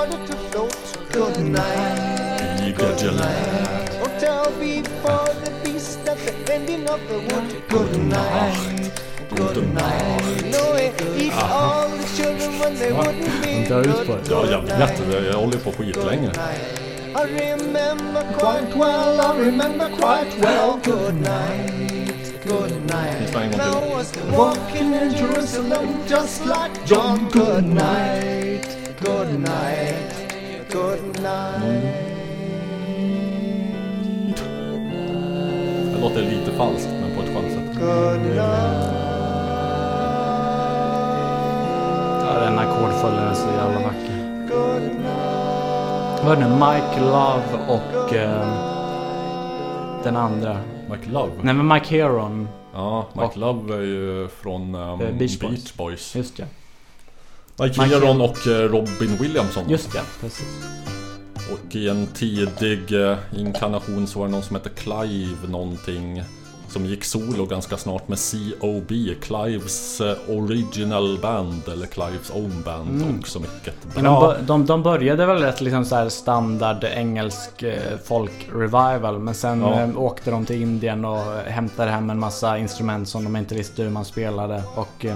Get 0.05 0.19
water 0.19 0.33
to 0.33 0.37
float, 0.51 1.13
good 1.13 1.39
night. 1.41 2.61
i 2.61 2.73
Gadgeland. 2.73 3.89
Oh, 4.03 4.19
tell 4.19 4.51
before 4.59 5.29
the 5.45 5.53
beast 5.65 6.01
at 6.09 6.19
the 6.19 6.53
ending 6.53 6.89
of 6.89 7.01
the 7.09 7.19
wood. 7.19 7.69
Good 7.69 7.99
night, 7.99 8.93
good 9.35 9.73
night. 9.75 10.45
No, 10.51 10.75
it 10.75 11.01
eat 11.17 11.33
ah. 11.35 11.53
all 11.53 11.89
the 11.89 12.05
children 12.17 12.59
when 12.59 12.75
they 12.75 12.93
wouldn't 12.93 13.43
be 13.43 13.69
dör 13.69 13.81
ut 13.81 14.07
på 14.07 14.13
good. 14.13 14.25
det. 14.25 14.31
Ja, 14.31 14.47
jag 14.51 14.63
vet. 14.63 15.27
Jag 15.33 15.39
håller 15.39 15.59
på 15.59 15.73
skitlänge. 15.73 16.31
I 17.17 17.27
remember 17.27 18.23
quite 18.39 18.77
well, 18.77 19.21
I 19.21 19.39
remember 19.47 19.89
quite 19.89 20.37
well. 20.41 20.81
Good 20.85 21.15
night, 21.15 22.45
good 22.45 22.73
night. 22.73 23.19
Finns 23.19 23.33
det 23.33 23.39
en 23.39 23.51
gång 23.51 23.59
Now 23.59 23.81
till? 23.81 23.91
I 23.91 23.95
was 23.95 24.17
walking 24.37 24.95
in 24.95 25.13
Jerusalem 25.13 25.89
just 26.09 26.45
like 26.45 26.73
John. 26.87 27.29
Good 27.33 27.65
night, 27.65 28.54
good 29.05 29.39
night, 29.41 30.15
good 30.73 31.23
night. 31.23 31.85
Det 35.95 36.01
låter 36.01 36.23
lite 36.23 36.51
falskt 36.51 36.89
men 37.01 37.17
på 37.17 37.23
ett 37.23 37.29
skönt 37.35 37.53
sätt. 37.53 37.81
Good 37.81 38.21
night. 38.21 38.95
Ja, 42.23 42.41
den 42.41 42.59
ackordföljaren 42.59 43.29
är 43.29 43.35
så 43.35 43.49
jävla 43.49 43.81
vacker. 43.81 44.49
Good 44.49 44.83
night. 44.83 46.41
Det 46.41 46.49
nu? 46.49 46.55
Mike 46.55 47.01
Love 47.01 47.43
och 47.69 48.15
eh, 48.15 48.47
den 50.05 50.17
andra. 50.17 50.59
Mike 50.91 51.11
Love. 51.11 51.33
Nej 51.43 51.55
men 51.55 51.69
Mike 51.69 51.87
Heron. 51.97 52.49
Ja, 52.75 53.07
Mike 53.13 53.25
Och- 53.27 53.37
Love 53.37 53.75
är 53.75 53.81
ju 53.83 54.29
från 54.29 54.75
um, 54.75 54.99
Beach 54.99 55.19
Beach, 55.19 55.41
Boys. 55.41 55.77
Boys. 55.77 56.15
Just 56.17 56.37
det. 56.37 56.47
Mike 57.59 57.81
Heron. 57.85 58.21
och 58.21 58.47
eh, 58.47 58.51
Robin 58.69 59.17
Williamson. 59.21 59.71
Just 59.71 59.93
det, 59.93 60.01
precis. 60.21 60.47
Och 61.53 61.77
i 61.77 61.89
en 61.89 62.07
tidig 62.07 62.93
eh, 63.11 63.17
inkarnation 63.37 64.07
så 64.07 64.19
var 64.19 64.27
det 64.27 64.33
någon 64.33 64.43
som 64.43 64.57
hette 64.57 64.69
Clive 64.69 65.49
någonting. 65.49 66.23
Som 66.69 66.87
gick 66.87 67.05
solo 67.05 67.47
ganska 67.47 67.77
snart 67.77 68.09
med 68.09 68.19
COB, 68.61 68.89
Clives 69.23 70.01
eh, 70.01 70.17
Original 70.29 71.19
Band 71.23 71.63
eller 71.73 71.87
Clives 71.87 72.31
Own 72.35 72.63
Band 72.65 73.03
Mm. 73.03 73.19
också 73.19 73.41
mycket 73.41 73.75
de, 73.95 74.03
bra. 74.03 74.21
bör- 74.21 74.39
de, 74.43 74.67
de 74.67 74.83
började 74.83 75.27
väl 75.27 75.37
rätt 75.43 75.61
liksom 75.61 75.85
så 75.85 75.97
här 75.97 76.09
standard 76.09 76.85
engelsk 76.85 77.65
folk 78.05 78.49
revival 78.55 79.19
men 79.19 79.35
sen 79.35 79.61
Ja. 79.61 79.87
åkte 79.97 80.31
de 80.31 80.47
till 80.47 80.63
Indien 80.63 81.05
och 81.05 81.25
hämtade 81.47 81.91
hem 81.91 82.11
en 82.11 82.19
massa 82.19 82.59
instrument 82.59 83.09
som 83.09 83.25
de 83.25 83.37
inte 83.37 83.55
visste 83.55 83.83
hur 83.83 83.91
man 83.91 84.05
spelade 84.05 84.63
och 84.75 85.07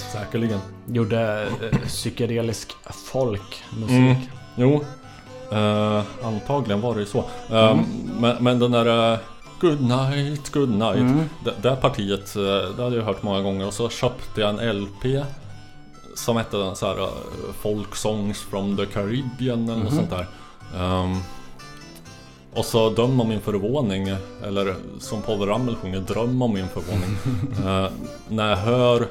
Säkerligen. 0.00 0.60
gjorde 0.86 1.48
eh, 1.72 1.78
psykedelisk 1.86 2.76
folkmusik. 3.04 3.90
Mm. 3.90 4.16
Jo, 4.56 4.84
eh, 5.52 6.02
antagligen 6.22 6.80
var 6.80 6.94
det 6.94 7.00
ju 7.00 7.06
så. 7.06 7.18
Eh, 7.50 7.78
men, 8.20 8.36
men 8.40 8.58
den 8.58 8.70
där 8.70 9.12
eh, 9.12 9.18
Good 9.60 9.80
night, 9.80 10.52
good 10.52 10.70
night. 10.70 10.96
Mm. 10.96 11.20
Det, 11.44 11.54
det 11.62 11.76
partiet, 11.76 12.36
eh, 12.36 12.42
det 12.76 12.82
hade 12.82 12.96
jag 12.96 13.04
hört 13.04 13.22
många 13.22 13.40
gånger 13.42 13.66
och 13.66 13.74
så 13.74 13.88
köpte 13.88 14.40
jag 14.40 14.50
en 14.64 14.82
LP 14.82 15.24
Som 16.14 16.36
hette 16.36 16.56
den 16.56 16.76
så 16.76 16.86
här 16.86 16.98
eh, 17.02 17.08
Folk 17.62 17.96
Songs 17.96 18.40
from 18.40 18.76
the 18.76 18.86
Caribbean 18.86 19.68
eller 19.68 19.84
något 19.84 19.94
sånt 19.94 20.10
där 20.10 20.26
Ehm, 20.76 21.16
Och 22.54 22.64
så 22.64 22.90
döm 22.90 23.20
om 23.20 23.28
min 23.28 23.40
förvåning 23.40 24.08
Eller 24.44 24.74
som 25.00 25.22
Paul 25.22 25.46
Ramel 25.46 25.76
sjunger 25.76 26.00
Dröm 26.00 26.42
om 26.42 26.54
min 26.54 26.68
förvåning 26.68 27.16
eh, 27.68 27.90
När 28.28 28.48
jag 28.50 28.56
hör 28.56 29.06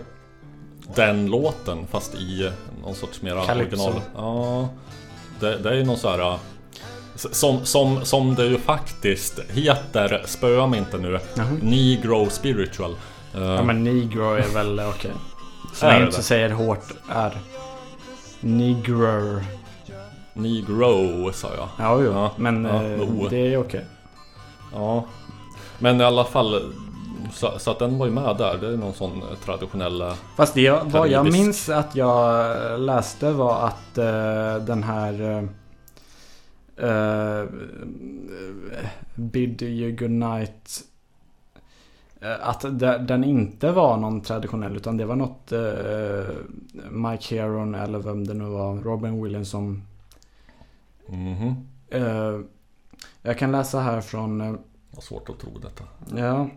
Den 0.95 1.25
låten 1.25 1.87
fast 1.87 2.15
i 2.15 2.51
någon 2.83 2.95
sorts 2.95 3.21
mera 3.21 3.45
Calypso. 3.45 3.83
original 3.83 4.01
Ja 4.15 4.69
det, 5.39 5.57
det 5.57 5.69
är 5.69 5.73
ju 5.73 5.83
någon 5.83 5.97
så 5.97 6.09
här 6.09 6.19
eh, 6.19 6.37
som, 7.15 7.65
som, 7.65 8.05
som 8.05 8.35
det 8.35 8.45
ju 8.45 8.57
faktiskt 8.59 9.39
heter, 9.49 10.23
spöa 10.25 10.67
mig 10.67 10.79
inte 10.79 10.97
nu, 10.97 11.19
Jaha. 11.35 11.47
Negro 11.61 12.29
Spiritual. 12.29 12.95
Eh, 13.35 13.41
Ja 13.43 13.63
men 13.63 13.83
negro 13.83 14.33
är 14.33 14.53
väl 14.53 14.79
okej. 14.95 15.11
Så 15.73 15.85
Är 15.85 15.91
länge 15.93 16.05
inte 16.05 16.23
säger 16.23 16.49
hårt 16.49 16.85
R. 17.09 17.37
Negro. 18.39 19.41
Negro 20.33 21.31
sa 21.33 21.47
jag. 21.57 21.69
Ja, 21.77 22.01
jo. 22.01 22.11
Ja, 22.13 22.31
men 22.35 22.65
ja, 22.65 22.83
eh, 22.83 23.29
det 23.29 23.53
är 23.53 23.57
okej. 23.57 23.85
Ja. 24.73 25.05
Men 25.79 26.01
i 26.01 26.03
alla 26.03 26.23
fall, 26.25 26.73
så, 27.33 27.59
så 27.59 27.71
att 27.71 27.79
den 27.79 27.97
var 27.97 28.05
ju 28.05 28.11
med 28.11 28.37
där. 28.37 28.57
Det 28.57 28.67
är 28.67 28.77
någon 28.77 28.93
sån 28.93 29.21
eh, 29.21 29.35
traditionell... 29.45 30.01
eh, 30.01 30.13
Fast 30.35 30.53
det 30.53 30.61
jag, 30.61 30.85
vad 30.85 31.07
jag 31.09 31.31
minns 31.31 31.69
att 31.69 31.95
jag 31.95 32.79
läste 32.79 33.31
var 33.31 33.67
att 33.67 33.97
eh, 33.97 34.55
den 34.65 34.83
här 34.83 35.21
eh, 35.21 36.89
eh, 36.89 37.45
Bid 39.15 39.61
you 39.61 39.91
goodnight 39.91 40.79
eh, 42.21 42.47
Att 42.49 42.61
de- 42.61 43.05
den 43.07 43.23
inte 43.23 43.71
var 43.71 43.97
någon 43.97 44.21
traditionell 44.21 44.75
utan 44.75 44.97
det 44.97 45.05
var 45.05 45.15
något 45.15 45.51
eh, 45.51 46.35
Mike 46.91 47.35
Heron 47.35 47.75
eller 47.75 47.99
vem 47.99 48.27
det 48.27 48.33
nu 48.33 48.45
var 48.45 48.75
Robin 48.75 49.23
Williams 49.23 49.49
som 49.49 49.83
Mhm. 51.09 51.55
eh, 51.89 52.39
Jag 53.21 53.37
kan 53.37 53.51
läsa 53.51 53.79
här 53.79 54.01
från 54.01 54.41
eh, 54.41 54.53
Vad 54.91 55.03
svårt 55.03 55.29
att 55.29 55.39
tro 55.39 55.49
detta. 55.57 55.83
Ja, 56.15 56.49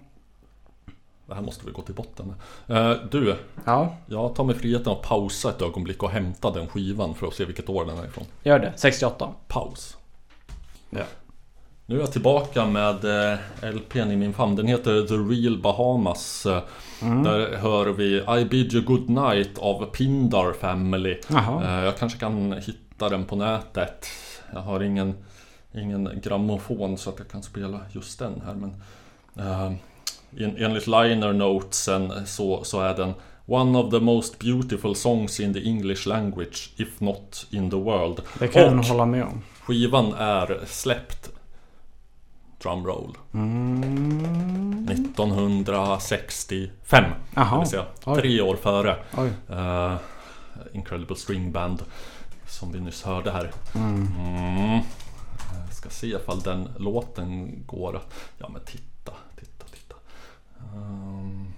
Det 1.31 1.37
här 1.37 1.43
måste 1.43 1.66
vi 1.66 1.73
gå 1.73 1.83
till 1.83 1.95
botten 1.95 2.35
med. 2.66 2.93
Eh, 2.93 2.97
du, 3.11 3.37
ja 3.64 3.97
jag 4.07 4.35
tar 4.35 4.45
mig 4.45 4.55
friheten 4.55 4.93
att 4.93 5.03
pausa 5.03 5.49
ett 5.51 5.62
ögonblick 5.62 6.03
och 6.03 6.11
hämta 6.11 6.51
den 6.51 6.66
skivan 6.69 7.14
för 7.14 7.27
att 7.27 7.35
se 7.35 7.45
vilket 7.45 7.69
år 7.69 7.85
den 7.85 7.99
är 7.99 8.05
ifrån. 8.05 8.25
gör 8.43 8.59
det. 8.59 8.73
68 8.77 9.29
Paus. 9.49 9.97
Ja. 10.90 11.03
Nu 11.87 11.97
är 11.97 12.01
jag 12.01 12.12
tillbaka 12.12 12.66
med 12.66 13.05
eh, 13.33 13.38
LPn 13.75 14.11
i 14.11 14.16
min 14.16 14.33
famn. 14.33 14.57
Den 14.57 14.66
heter 14.66 15.07
The 15.07 15.14
Real 15.14 15.59
Bahamas. 15.62 16.47
Mm. 17.03 17.23
Där 17.23 17.57
hör 17.57 17.87
vi 17.87 18.25
I 18.40 18.45
Bid 18.45 18.73
You 18.75 18.85
Good 18.85 19.09
Night 19.11 19.59
av 19.59 19.85
Pindar 19.87 20.53
Family. 20.53 21.21
Jaha. 21.29 21.64
Eh, 21.79 21.85
Jag 21.85 21.97
kanske 21.99 22.19
kan 22.19 22.53
hitta 22.53 23.09
den 23.09 23.25
på 23.25 23.37
nätet. 23.37 24.07
Jag 24.53 24.61
har 24.61 24.81
ingen, 24.83 25.14
ingen 25.75 26.21
grammofon 26.23 26.99
så 26.99 27.11
att 27.11 27.19
jag 27.19 27.29
kan 27.29 27.43
spela 27.43 27.81
just 27.93 28.19
den 28.19 28.43
här. 28.47 28.55
Men, 28.55 28.75
en, 30.38 30.57
enligt 30.57 30.87
liner 30.87 31.33
notesen 31.33 32.27
så, 32.27 32.64
så 32.64 32.81
är 32.81 32.95
den 32.97 33.12
One 33.47 33.79
of 33.79 33.90
the 33.90 34.01
most 34.01 34.38
beautiful 34.38 34.95
songs 34.97 35.40
in 35.40 35.55
the 35.55 35.61
English 35.69 36.07
language, 36.09 36.71
if 36.77 37.01
not 37.01 37.47
in 37.51 37.71
the 37.71 37.77
world. 37.77 38.21
Det 38.38 38.49
kan 38.49 38.62
jag 38.62 38.83
hålla 38.83 39.07
med 39.07 39.23
om. 39.25 39.43
skivan 39.62 40.12
är 40.19 40.61
släppt 40.66 41.31
Drumroll 42.62 43.16
Mm. 43.35 44.87
1965 44.91 47.05
Det 47.05 47.11
Jaha. 47.35 47.59
vill 47.61 47.68
säga 47.68 47.85
tre 48.16 48.41
år 48.41 48.57
före 48.57 48.97
eh, 49.49 49.95
Incredible 50.72 51.16
String 51.16 51.53
Band 51.53 51.83
Som 52.49 52.72
vi 52.72 52.81
nyss 52.81 53.03
hörde 53.03 53.31
här 53.31 53.51
Mm. 53.74 54.09
mm. 54.18 54.81
Jag 55.66 55.74
ska 55.74 55.89
se 55.91 56.07
ifall 56.07 56.41
den 56.41 56.68
låten 56.78 57.62
går 57.66 57.97
att... 57.97 58.12
Ja 58.39 58.49
men 58.49 58.61
titta 58.64 58.85
Ehm, 60.75 61.55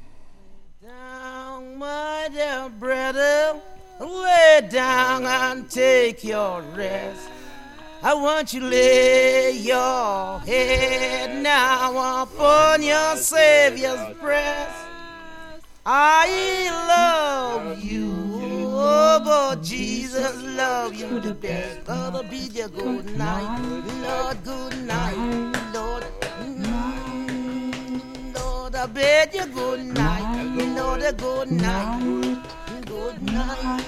Down, 0.82 1.78
my 1.78 2.28
dear 2.32 2.68
brother, 2.78 3.60
lay 4.00 4.68
down 4.70 5.26
and 5.26 5.70
take 5.70 6.24
your 6.24 6.62
rest. 6.74 7.28
I 8.02 8.14
want 8.14 8.52
you 8.52 8.60
to 8.60 8.66
lay 8.66 9.52
your 9.52 10.40
head 10.40 11.42
now 11.42 12.22
upon 12.22 12.82
your 12.82 13.16
Savior's 13.16 14.16
breast. 14.18 14.76
I 15.84 16.68
love 16.88 17.82
you, 17.82 18.12
oh, 18.74 19.20
but 19.24 19.62
Jesus 19.62 20.42
love 20.42 20.94
you 20.94 21.20
the 21.20 21.34
best. 21.34 21.84
Gonna 21.84 22.22
be 22.22 22.38
your 22.38 22.68
good 22.68 23.16
night, 23.16 23.60
Lord, 24.02 24.44
good 24.44 24.86
night, 24.86 25.52
I 28.84 28.86
bid 28.86 29.34
you 29.34 29.46
good 29.54 29.80
night, 29.80 30.76
Lord, 30.76 31.02
a 31.02 31.12
good 31.12 31.50
night, 31.52 32.00
good 32.00 32.88
good 32.88 33.22
night. 33.32 33.84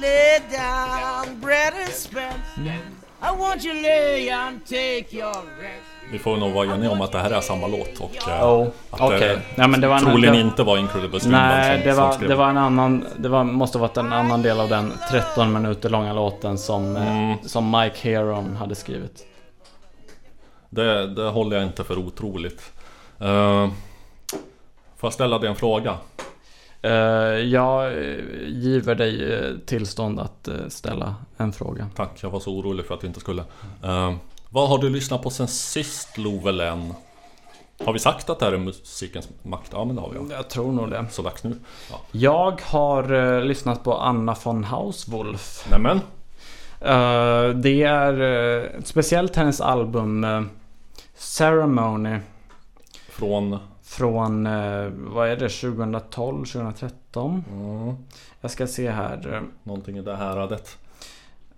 Lay 0.00 0.38
down, 0.52 1.40
bread 1.40 1.72
and 1.74 1.92
spence. 1.92 2.60
I 3.22 3.30
want 3.40 3.64
you 3.64 3.74
lay 3.74 4.28
and 4.30 4.66
take 4.66 5.06
your 5.16 5.34
rest. 5.34 5.86
Vi 6.12 6.18
får 6.18 6.36
nog 6.36 6.52
vara 6.52 6.74
eniga 6.74 6.90
om 6.90 7.00
att 7.00 7.12
det 7.12 7.18
här 7.18 7.30
är 7.30 7.40
samma 7.40 7.66
låt 7.66 8.00
och 8.00 8.10
Oh, 8.42 8.68
att 8.90 9.00
okej. 9.00 9.20
det 9.20 9.40
Nej 9.56 9.68
men 9.68 9.80
det 9.80 9.88
var 9.88 9.96
en... 9.96 10.04
troligen 10.04 10.34
det, 10.34 10.40
inte 10.40 10.62
var 10.62 10.78
Incredible 10.78 11.18
Band 11.20 11.32
Nej, 11.32 11.78
som, 11.78 11.88
det 11.88 11.94
som 11.94 12.04
var, 12.04 12.12
skrev 12.12 12.28
det 12.28 12.34
var 12.34 12.48
en 12.48 12.56
annan... 12.56 13.06
Det 13.18 13.28
var, 13.28 13.44
måste 13.44 13.78
ha 13.78 13.86
varit 13.86 13.96
en 13.96 14.12
annan 14.12 14.42
del 14.42 14.60
av 14.60 14.68
den 14.68 14.92
13 15.10 15.52
minuter 15.52 15.88
långa 15.88 16.12
låten 16.12 16.58
som, 16.58 16.96
eh, 16.96 17.02
Mm. 17.16 17.36
som 17.46 17.70
Mike 17.80 18.08
Heron 18.10 18.56
hade 18.56 18.74
skrivit. 18.74 19.26
det, 20.70 21.06
det 21.14 21.28
håller 21.28 21.56
jag 21.56 21.66
inte 21.66 21.84
för 21.84 21.98
otroligt. 21.98 22.72
Uh, 23.22 23.68
får 25.04 25.08
jag 25.08 25.12
ställa 25.14 25.38
dig 25.38 25.48
en 25.48 25.56
fråga? 25.56 25.98
Eh, 26.82 26.92
jag 27.38 27.86
eh, 27.86 28.18
giver 28.46 28.94
dig 28.94 29.34
eh, 29.34 29.56
tillstånd 29.66 30.20
att 30.20 30.48
ställa 30.68 31.14
en 31.36 31.52
fråga. 31.52 31.88
Tack, 31.94 32.10
jag 32.22 32.30
var 32.30 32.40
så 32.40 32.52
orolig 32.52 32.86
för 32.86 32.94
att 32.94 33.04
vi 33.04 33.08
inte 33.08 33.20
skulle. 33.20 33.44
Vad 34.48 34.68
har 34.68 34.78
du 34.78 34.90
lyssnat 34.90 35.22
på 35.22 35.30
sen 35.30 35.48
sist 35.48 36.18
Lovelen? 36.18 36.94
Har 37.84 37.92
vi 37.92 37.98
sagt 37.98 38.30
att 38.30 38.38
det 38.38 38.44
här 38.44 38.52
är 38.52 38.58
musikens 38.58 39.28
makt? 39.42 39.70
Ja 39.72 39.84
men 39.84 39.96
det 39.96 40.02
har 40.02 40.10
vi. 40.10 40.16
Ja. 40.16 40.36
Jag 40.36 40.48
tror 40.48 40.72
nog 40.72 40.90
det. 40.90 41.06
Så 41.10 41.22
dags 41.22 41.44
nu. 41.44 41.56
Ja. 41.90 42.00
Jag 42.12 42.62
har 42.62 43.40
lyssnat 43.40 43.84
på 43.84 43.94
Anna 43.94 44.36
von 44.44 44.64
Hauswolf. 44.64 45.66
Nämen, 45.70 46.00
det 47.62 47.82
är 47.82 48.80
speciellt 48.84 49.36
hennes 49.36 49.60
album 49.60 50.26
Ceremony 51.14 52.18
från... 53.08 53.58
från, 53.98 54.46
eh, 54.46 54.86
vad 54.94 55.28
är 55.28 55.36
det, 55.36 55.48
2012, 55.48 56.44
2013? 56.44 57.44
Mm, 57.52 57.94
Jag 58.40 58.50
ska 58.50 58.66
se 58.66 58.90
här. 58.90 59.42
någonting 59.62 59.98
i 59.98 60.02
det 60.02 60.16
här 60.16 60.26
häradet. 60.26 60.78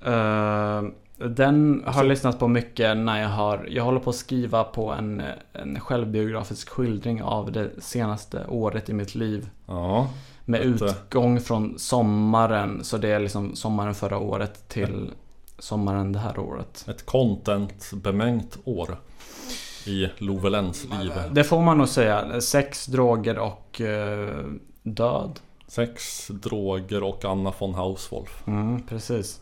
Eh, 0.05 0.83
den 1.29 1.83
har 1.87 2.01
jag 2.03 2.07
lyssnat 2.09 2.39
på 2.39 2.49
mycket 2.49 2.97
när 2.97 3.23
jag 3.23 3.29
har, 3.29 3.67
jag 3.71 3.85
håller 3.85 4.01
på 4.01 4.11
att 4.11 4.17
skriva 4.17 4.65
på 4.65 4.93
en, 4.93 5.23
en 5.53 5.81
självbiografisk 5.81 6.69
skildring 6.69 7.23
av 7.23 7.53
det 7.53 7.71
senaste 7.79 8.47
året 8.49 8.89
i 8.89 8.93
mitt 8.93 9.15
liv. 9.15 9.49
Ja, 9.67 10.09
Med 10.45 10.61
utgång 10.61 11.41
från 11.41 11.79
sommaren, 11.79 12.85
så 12.85 12.97
det 12.97 13.09
är 13.09 13.21
liksom 13.21 13.55
sommaren 13.57 13.95
förra 13.95 14.19
året 14.19 14.69
till 14.69 15.11
sommaren 15.59 16.13
det 16.13 16.19
här 16.19 16.39
året. 16.39 16.85
ett 16.89 17.07
content-bemängt 17.07 18.59
år. 18.65 18.97
I 19.87 20.09
Lovelens 20.19 20.85
liv. 21.01 21.13
Det 21.33 21.45
får 21.45 21.63
man 21.63 21.79
nog 21.79 21.89
säga. 21.89 22.41
Sex, 22.41 22.87
droger 22.87 23.39
och 23.39 23.81
eh, 23.81 24.45
död. 24.83 25.41
Sex, 25.69 26.27
droger 26.29 27.03
och 27.03 27.25
Anna 27.25 27.53
von 27.59 27.75
Hauswolf. 27.75 28.43
Mm, 28.47 28.83
precis. 28.83 29.41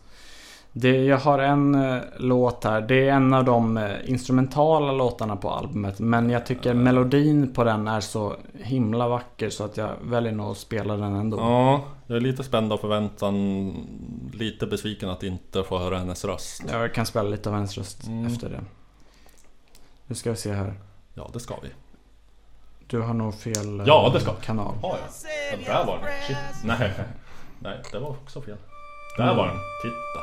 Det, 0.77 1.05
jag 1.05 1.19
har 1.19 1.39
en 1.39 1.75
eh, 1.75 1.99
låt 2.19 2.65
här. 2.65 2.81
Det 2.81 3.09
är 3.09 3.13
en 3.13 3.35
av 3.35 3.45
de 3.45 3.77
eh, 3.77 3.91
instrumentala 4.11 4.93
låtarna 4.93 5.37
på 5.37 5.51
albumet. 5.51 5.99
Men 5.99 6.31
jag 6.31 6.47
tycker 6.47 6.75
melodin 6.75 7.53
på 7.55 7.65
den 7.65 7.89
är 7.89 8.01
så 8.01 8.37
himla 8.63 9.09
vacker 9.09 9.51
så 9.51 9.65
att 9.65 9.77
jag 9.77 9.91
väljer 10.05 10.33
nog 10.33 10.51
att 10.51 10.57
spela 10.59 10.97
den 10.97 11.15
ändå. 11.15 11.37
Ja, 11.37 11.85
jag 12.07 12.17
är 12.17 12.21
lite 12.21 12.43
spänd 12.45 12.73
av 12.73 12.77
förväntan. 12.77 13.73
Lite 14.33 14.67
besviken 14.67 15.09
att 15.11 15.23
inte 15.23 15.63
få 15.63 15.79
höra 15.79 15.99
hennes 15.99 16.25
röst. 16.25 16.63
Jag 16.73 16.95
kan 16.95 17.07
spela 17.07 17.29
lite 17.29 17.49
av 17.49 17.55
hennes 17.55 17.79
röst 17.79 18.07
Mm. 18.07 18.27
efter 18.27 18.49
det. 18.51 18.61
Nu 20.07 20.15
ska 20.15 20.31
vi 20.31 20.37
se 20.37 20.53
här. 20.53 20.75
Ja, 21.15 21.31
det 21.33 21.41
ska 21.41 21.55
vi. 21.63 21.69
Du 22.87 23.01
har 23.01 23.15
nog 23.15 23.35
fel 23.35 23.81
eh, 23.81 23.87
Ja, 23.87 24.11
det 24.15 24.21
ska 24.21 24.33
kanal. 24.35 24.75
Ja, 24.83 24.99
ja. 25.01 25.07
ja 25.51 25.75
där 25.75 25.87
var 25.87 25.99
den. 25.99 26.07
Shit. 26.27 26.65
Nej, 26.65 26.93
nej, 27.59 27.83
det 27.93 27.99
var 27.99 28.09
också 28.09 28.43
fel. 28.43 28.57
Där 29.17 29.35
var 29.35 29.47
den. 29.47 29.57
Titta. 29.83 30.21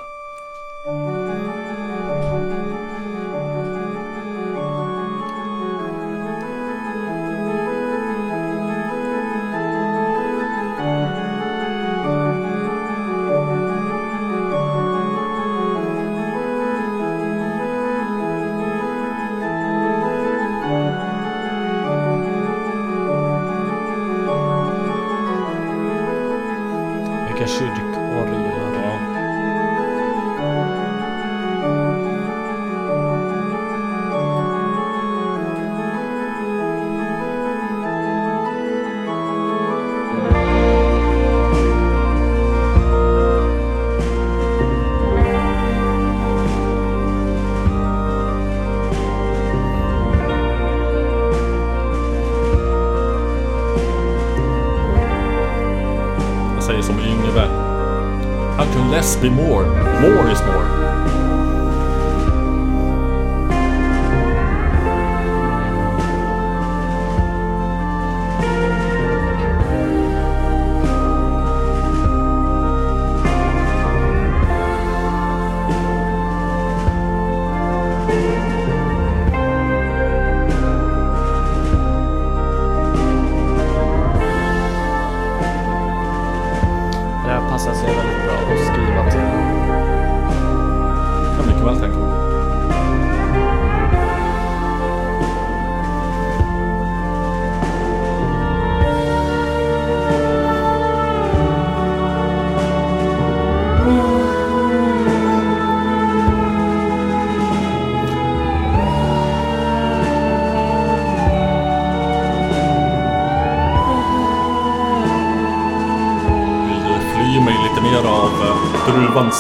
Can 58.72 58.89
less 58.89 59.15
be 59.17 59.30
more? 59.30 59.65
More 59.99 60.30
is 60.30 60.41
more. 60.43 60.80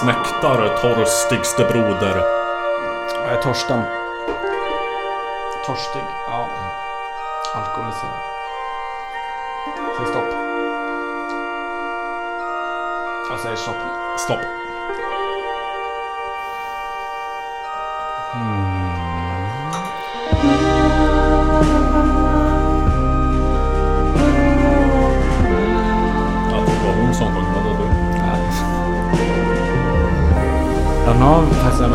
Nektar, 0.05 0.77
torstigste 0.81 1.63
broder? 1.63 2.23
Jag 3.23 3.33
är 3.33 3.41
Torsten. 3.41 3.83
Torstig. 5.65 6.03
Ja. 6.27 6.49
Alkoholiserad. 7.55 8.19
Säg 9.97 10.05
stopp. 10.05 10.33
Jag 13.29 13.39
säger 13.39 13.55
stopp. 13.55 13.75
Stopp. 14.19 14.60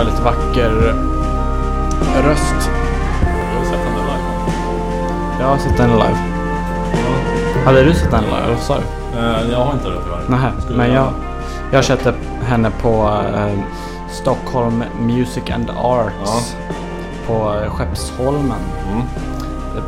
En 0.01 0.07
väldigt 0.07 0.25
vacker 0.25 0.71
röst. 2.29 2.71
Jag 3.53 3.59
har 3.59 3.65
sett 3.65 3.79
henne 3.81 3.97
live. 3.97 4.21
Jag 5.41 5.47
har 5.47 5.59
sett 5.59 5.77
den 5.77 5.91
live. 5.91 6.19
Hade 7.65 7.85
du 7.85 7.95
sett 7.95 8.11
den 8.11 8.25
live? 8.25 8.37
Eller 8.45 8.57
sa 8.57 8.75
du? 8.77 9.19
Eh, 9.21 9.51
jag 9.53 9.59
har 9.59 9.73
inte 9.73 9.89
det 9.89 9.97
tyvärr. 10.05 10.21
Nej, 10.41 10.51
Skulle 10.63 10.79
men 10.79 10.93
jag- 10.93 11.13
jag, 11.71 11.85
köpte 11.85 12.15
henne 12.43 12.71
på 12.83 13.11
eh, 13.37 13.59
Stockholm 14.11 14.85
Music 15.01 15.51
and 15.55 15.71
Arts. 15.83 16.57
På 17.27 17.55
eh, 17.65 17.71
Skeppsholmen. 17.71 18.59
Mm. 18.93 19.03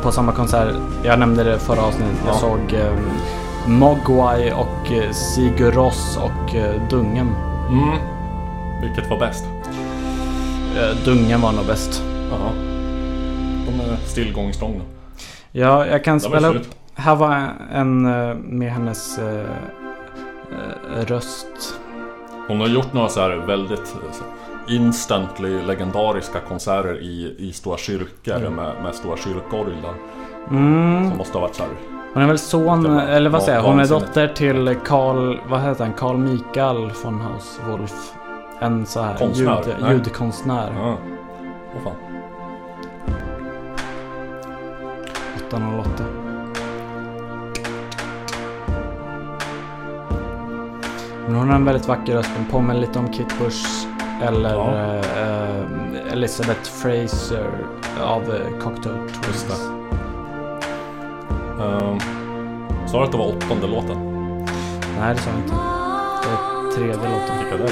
På 0.03 0.11
samma 0.11 0.31
konsert. 0.31 0.75
Jag 1.03 1.19
nämnde 1.19 1.43
det 1.43 1.59
förra 1.59 1.81
avsnittet. 1.81 2.15
Jag 2.25 2.35
Ja. 2.35 2.39
såg 2.39 2.73
eh, 2.73 2.93
Mogwai 3.67 4.51
och 4.51 4.91
eh, 4.91 5.11
Sigur 5.11 5.71
Rós 5.71 6.17
och 6.17 6.55
eh, 6.55 6.81
Dungen. 6.89 7.35
Mm. 7.69 7.97
Vilket 8.81 9.09
var 9.09 9.19
bäst? 9.19 9.45
Eh, 10.79 10.95
Dungen 11.05 11.41
var 11.41 11.51
nog 11.51 11.65
bäst. 11.65 12.03
Jaha. 12.31 12.51
De 13.65 13.79
är 13.91 13.95
stillgångslånga. 14.05 14.81
Ja, 15.51 15.85
jag 15.85 16.03
kan 16.03 16.19
spela 16.19 16.47
upp. 16.47 16.67
Här 16.95 17.15
var 17.15 17.47
en 17.73 18.05
eh, 18.05 18.35
med 18.35 18.71
hennes 18.71 19.17
eh, 19.19 19.39
eh, 20.97 21.05
röst. 21.05 21.79
Hon 22.47 22.59
har 22.59 22.67
gjort 22.67 22.93
några 22.93 23.09
så 23.09 23.19
här 23.21 23.29
väldigt 23.29 23.87
så 23.87 24.23
instantly 24.73 25.61
legendariska 25.61 26.39
konserter 26.39 27.01
i, 27.01 27.35
i 27.39 27.53
stora 27.53 27.77
kyrkor 27.77 28.35
Mm. 28.35 28.53
med, 28.53 28.73
med 28.83 28.95
stora 28.95 29.17
kyrkorglar. 29.17 29.93
Mm. 30.51 31.09
Som 31.09 31.17
måste 31.17 31.33
ha 31.37 31.41
varit 31.41 31.55
så 31.55 31.63
här. 31.63 31.71
Hon 32.13 32.23
är 32.23 32.27
väl 32.27 32.39
son, 32.39 32.95
var 32.95 33.01
eller 33.01 33.29
vad 33.29 33.43
säger 33.43 33.57
jag? 33.57 33.65
Hon 33.65 33.79
är 33.79 33.87
dotter 33.87 34.27
till 34.27 34.75
Karl, 34.85 35.37
vad 35.49 35.61
heter 35.61 35.83
han? 35.83 35.93
Karl 35.93 36.17
Mikael 36.17 36.91
von 37.03 37.21
Hauswolf. 37.21 38.13
En 38.59 38.85
så 38.85 39.01
här 39.01 39.17
Konstnär? 39.17 39.63
ljud, 39.65 39.75
Nej. 39.81 39.91
ljudkonstnär. 39.93 40.71
Ja. 40.77 40.97
Åh 41.75 41.81
fan. 41.83 41.95
808. 45.47 45.89
Men 51.27 51.35
hon 51.35 51.47
har 51.49 51.55
en 51.55 51.65
väldigt 51.65 51.87
vacker 51.87 52.13
röst. 52.13 52.29
Den 52.35 52.45
påminner 52.45 52.81
lite 52.81 52.99
om 52.99 53.07
Kate 53.07 53.35
Bush. 53.39 53.87
Eller 54.21 54.53
Ja. 54.53 54.75
eh, 54.75 55.21
eh, 55.21 56.13
Elizabeth 56.13 56.71
Fraser 56.71 57.49
av 58.03 58.21
eh, 58.21 58.59
Cocktail 58.63 58.95
Twins. 59.09 59.69
Um, 61.59 61.99
sa 62.87 62.97
du 62.99 63.03
att 63.05 63.11
det 63.11 63.17
var 63.17 63.27
åttonde 63.27 63.67
låten? 63.67 63.97
Nej, 64.99 65.15
det 65.15 65.21
sa 65.21 65.29
jag 65.29 65.39
inte. 65.39 65.53
Det 65.55 66.29
är 66.29 66.71
tredje 66.75 66.95
låten. 66.95 67.37
Vilka 67.39 67.55
är 67.55 67.67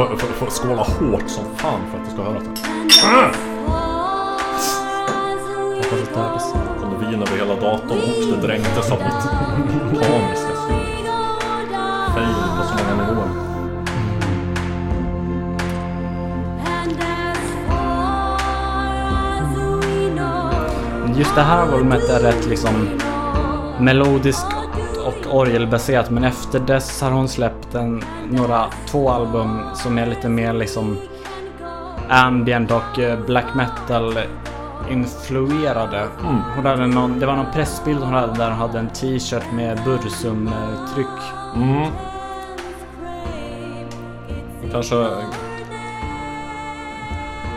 Får, 0.00 0.16
får, 0.16 0.28
får 0.28 0.50
skåla 0.50 0.82
hårt 0.82 1.28
som 1.28 1.44
fan 1.56 1.80
för 1.90 1.98
att 1.98 2.04
du 2.04 2.10
ska 2.10 2.22
höra 2.22 2.38
det. 2.38 2.48
Hoppas 5.76 5.92
att 5.92 6.14
det 6.14 6.20
hördes. 6.20 6.52
Kom 6.80 6.90
det 6.90 7.06
vin 7.06 7.22
över 7.22 7.36
hela 7.36 7.54
datorn 7.54 7.98
och 7.98 8.40
det 8.40 8.46
dränktes 8.46 8.90
av 8.90 8.98
mitt 8.98 9.22
paniska 10.00 10.54
fail 12.14 12.34
på 12.56 12.62
så 12.66 12.74
många 12.84 12.94
nivåer. 13.06 13.30
Just 21.18 21.34
det 21.34 21.42
här 21.42 21.62
albumet 21.62 22.08
är 22.08 22.20
rätt 22.20 22.46
liksom 22.46 22.88
melodiskt 23.80 24.46
och 25.06 25.34
orgelbaserat 25.38 26.10
men 26.10 26.24
efter 26.24 26.60
dess 26.60 27.00
har 27.00 27.10
hon 27.10 27.28
släppt 27.28 27.59
en, 27.74 28.02
några, 28.30 28.64
två 28.86 29.10
album 29.10 29.60
som 29.74 29.98
är 29.98 30.06
lite 30.06 30.28
mer 30.28 30.52
liksom 30.52 30.98
ambient 32.08 32.70
och 32.70 32.98
eh, 32.98 33.18
black 33.26 33.54
metal 33.54 34.18
influerade. 34.90 36.06
Hon 36.56 36.66
hade 36.66 36.86
någon, 36.86 37.18
det 37.18 37.26
var 37.26 37.36
någon 37.36 37.52
pressbild 37.52 38.00
hon 38.00 38.14
hade 38.14 38.34
där 38.34 38.50
hon 38.50 38.58
hade 38.58 38.78
en 38.78 38.88
t-shirt 38.88 39.52
med 39.52 39.78
Bursum-tryck. 39.78 41.06
Mm. 41.54 41.90
Kanske... 44.72 45.06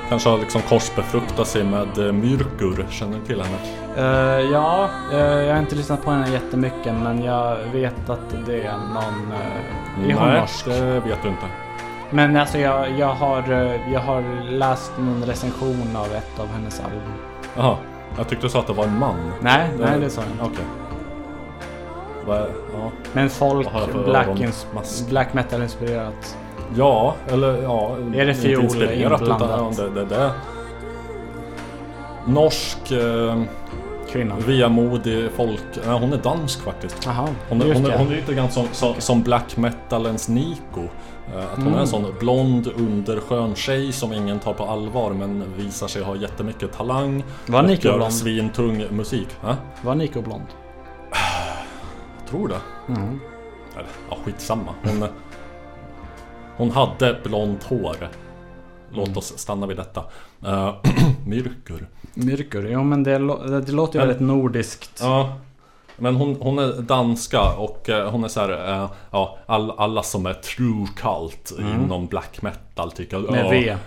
Kanske 0.10 0.30
har 0.30 0.38
liksom 0.38 0.62
korsbefruktat 0.62 1.48
sig 1.48 1.64
med 1.64 1.98
eh, 1.98 2.14
Myrkur. 2.14 2.86
Känner 2.90 3.20
du 3.20 3.26
till 3.26 3.42
henne? 3.42 3.58
Eh, 3.98 4.52
ja, 4.52 4.90
eh, 5.12 5.20
jag 5.20 5.54
har 5.54 5.60
inte 5.60 5.76
lyssnat 5.76 6.04
på 6.04 6.12
henne 6.12 6.32
jättemycket 6.32 6.94
men 7.04 7.24
jag 7.24 7.58
vet 7.74 8.10
att 8.10 8.46
det 8.46 8.62
är 8.62 8.78
någon... 8.78 9.32
Uh, 9.32 9.83
är 10.10 10.14
hon 10.14 10.28
Nej, 10.30 10.40
norsk? 10.40 10.66
det 10.66 11.00
vet 11.00 11.22
du 11.24 11.30
inte. 11.30 11.46
Men 12.10 12.38
alltså 12.38 12.58
jag, 12.58 12.92
jag, 13.00 13.08
har, 13.14 13.52
eh, 13.52 13.94
jag 13.94 14.00
har 14.00 14.24
läst 14.52 14.92
någon 15.00 15.24
recension 15.24 15.96
av 15.96 16.06
ett 16.06 16.40
av 16.40 16.48
hennes 16.48 16.80
album. 16.80 17.02
Jaha, 17.58 17.78
jag 18.18 18.28
tyckte 18.30 18.46
du 18.46 18.50
sa 18.50 18.60
att 18.60 18.68
det 18.68 18.74
var 18.74 18.84
en 18.86 19.00
man. 19.00 19.16
Nej, 19.42 19.70
nej 19.80 20.00
det 20.00 20.10
sa 20.10 20.22
jag 20.22 20.32
inte. 20.32 20.44
Okej. 20.46 20.66
Vad- 22.26 22.50
Ja. 22.74 22.92
Men 23.14 23.30
folk, 23.30 23.68
black, 24.06 24.28
black 25.10 25.34
metal 25.34 25.62
inspirerat. 25.62 26.38
ja, 26.76 27.16
eller 27.28 27.62
ja... 27.64 27.96
Är 28.16 28.26
det 28.26 28.34
fiol 28.34 28.84
inblandat? 28.94 29.42
Utan, 29.42 29.74
det, 29.74 29.90
det, 30.00 30.06
det. 30.06 30.32
Norsk, 32.26 32.92
eh, 32.92 33.42
Kvinna. 34.14 34.36
vemodig 34.40 35.32
folk. 35.36 35.62
Nej, 35.88 36.00
hon 36.00 36.14
är 36.14 36.18
dansk 36.18 36.62
faktiskt. 36.62 37.06
Jaha, 37.06 37.28
Hon 37.50 37.62
är, 37.62 37.74
hon, 37.74 37.86
är, 37.86 37.98
hon 37.98 38.08
är 38.08 38.16
lite 38.16 38.34
grann 38.34 38.52
som, 38.52 38.68
som, 38.72 38.94
som 39.02 39.24
black 39.24 39.58
metalens 39.58 40.30
Nico. 40.30 40.82
Eh, 41.36 41.44
Att 41.44 41.56
hon 41.56 41.62
Mm. 41.68 41.74
är 41.76 41.80
en 41.82 41.88
sån 41.88 42.06
blond 42.20 42.68
underskön 42.68 43.56
tjej 43.56 43.92
som 43.92 44.14
ingen 44.14 44.40
tar 44.40 44.54
på 44.54 44.64
allvar 44.66 45.12
men 45.14 45.44
visar 45.58 45.88
sig 45.88 46.04
ha 46.04 46.16
jättemycket 46.16 46.72
talang. 46.74 47.24
Var 47.48 47.64
och 47.64 47.70
Nico 47.70 47.88
gör 47.88 47.98
blond? 47.98 48.14
svintung 48.14 48.86
musik. 48.92 49.28
Ja, 49.44 49.56
Var 49.82 49.96
Nico 49.96 50.22
blond? 50.22 50.46
jag 52.20 52.30
tror 52.30 52.48
det. 52.48 52.60
Mm. 52.88 53.20
Eller, 53.74 53.88
ja, 54.10 54.18
skitsamma. 54.26 54.74
Hon, 54.84 55.08
hon 56.58 56.72
hade 56.72 57.20
blont 57.24 57.64
hår. 57.64 58.10
Låt 58.92 59.08
Mm. 59.08 59.18
oss 59.18 59.34
stanna 59.38 59.68
vid 59.68 59.78
detta. 59.78 60.04
Uh, 60.48 60.74
Myrkur. 61.26 61.88
Myrkur, 62.14 62.68
jo 62.72 62.84
men 62.84 63.04
det, 63.04 63.18
lå- 63.20 63.60
det, 63.62 63.72
låter 63.72 63.94
ju 63.94 64.00
Men- 64.00 64.08
väldigt 64.08 64.28
nordiskt. 64.28 65.00
Ja. 65.02 65.34
Men 65.98 66.16
hon, 66.16 66.36
hon 66.42 66.60
är 66.60 66.82
danska 66.82 67.42
och 67.42 67.90
eh, 67.90 68.10
hon 68.12 68.24
är 68.24 68.28
så 68.28 68.40
här, 68.40 68.74
eh, 68.84 68.90
ja, 69.12 69.38
all, 69.46 69.72
alla 69.72 70.04
som 70.04 70.26
är 70.26 70.34
true 70.34 70.88
cult 70.96 71.52
inom 71.60 72.08
black 72.08 72.42
metal 72.42 72.92
tycker 72.92 73.18
Mm. 73.18 73.32
Med 73.32 73.46
ja, 73.46 73.50
V. 73.50 73.78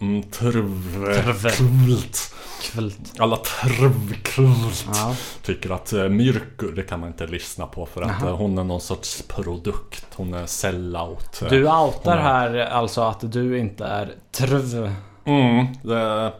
Mm, 0.00 0.22
trv, 0.22 0.82
Trv. 1.22 1.48
kult. 1.50 2.34
Kvult. 2.62 3.12
Alla 3.18 3.36
trvkult 3.36 4.86
Ja. 4.94 5.14
tycker 5.42 5.70
att 5.70 5.92
uh, 5.92 6.08
Myrkur, 6.08 6.72
det 6.72 6.82
kan 6.82 7.00
man 7.00 7.08
inte 7.08 7.26
lyssna 7.26 7.66
på 7.66 7.86
för 7.86 8.02
att 8.02 8.12
Jaha. 8.20 8.30
eh, 8.30 8.36
hon 8.36 8.58
är 8.58 8.64
någon 8.64 8.80
sorts 8.80 9.22
produkt. 9.28 10.06
Hon 10.16 10.34
är 10.34 10.46
sellout. 10.46 11.42
eh. 11.42 11.48
Du 11.48 11.68
outar 11.68 12.16
är- 12.16 12.20
här 12.22 12.56
alltså 12.66 13.00
att 13.02 13.32
du 13.32 13.58
inte 13.58 13.84
är 13.84 14.12
trv. 14.32 14.92
Mm, 15.24 15.66
det, 15.82 16.32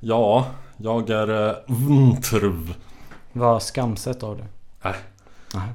ja, 0.00 0.46
jag 0.78 1.10
är 1.10 1.30
uh, 1.30 1.54
vntrv. 1.66 2.74
Vad 3.32 3.62
skamset 3.62 4.22
av 4.22 4.36
det. 4.36 4.46
Nej. 4.82 4.94
Nej. 5.54 5.68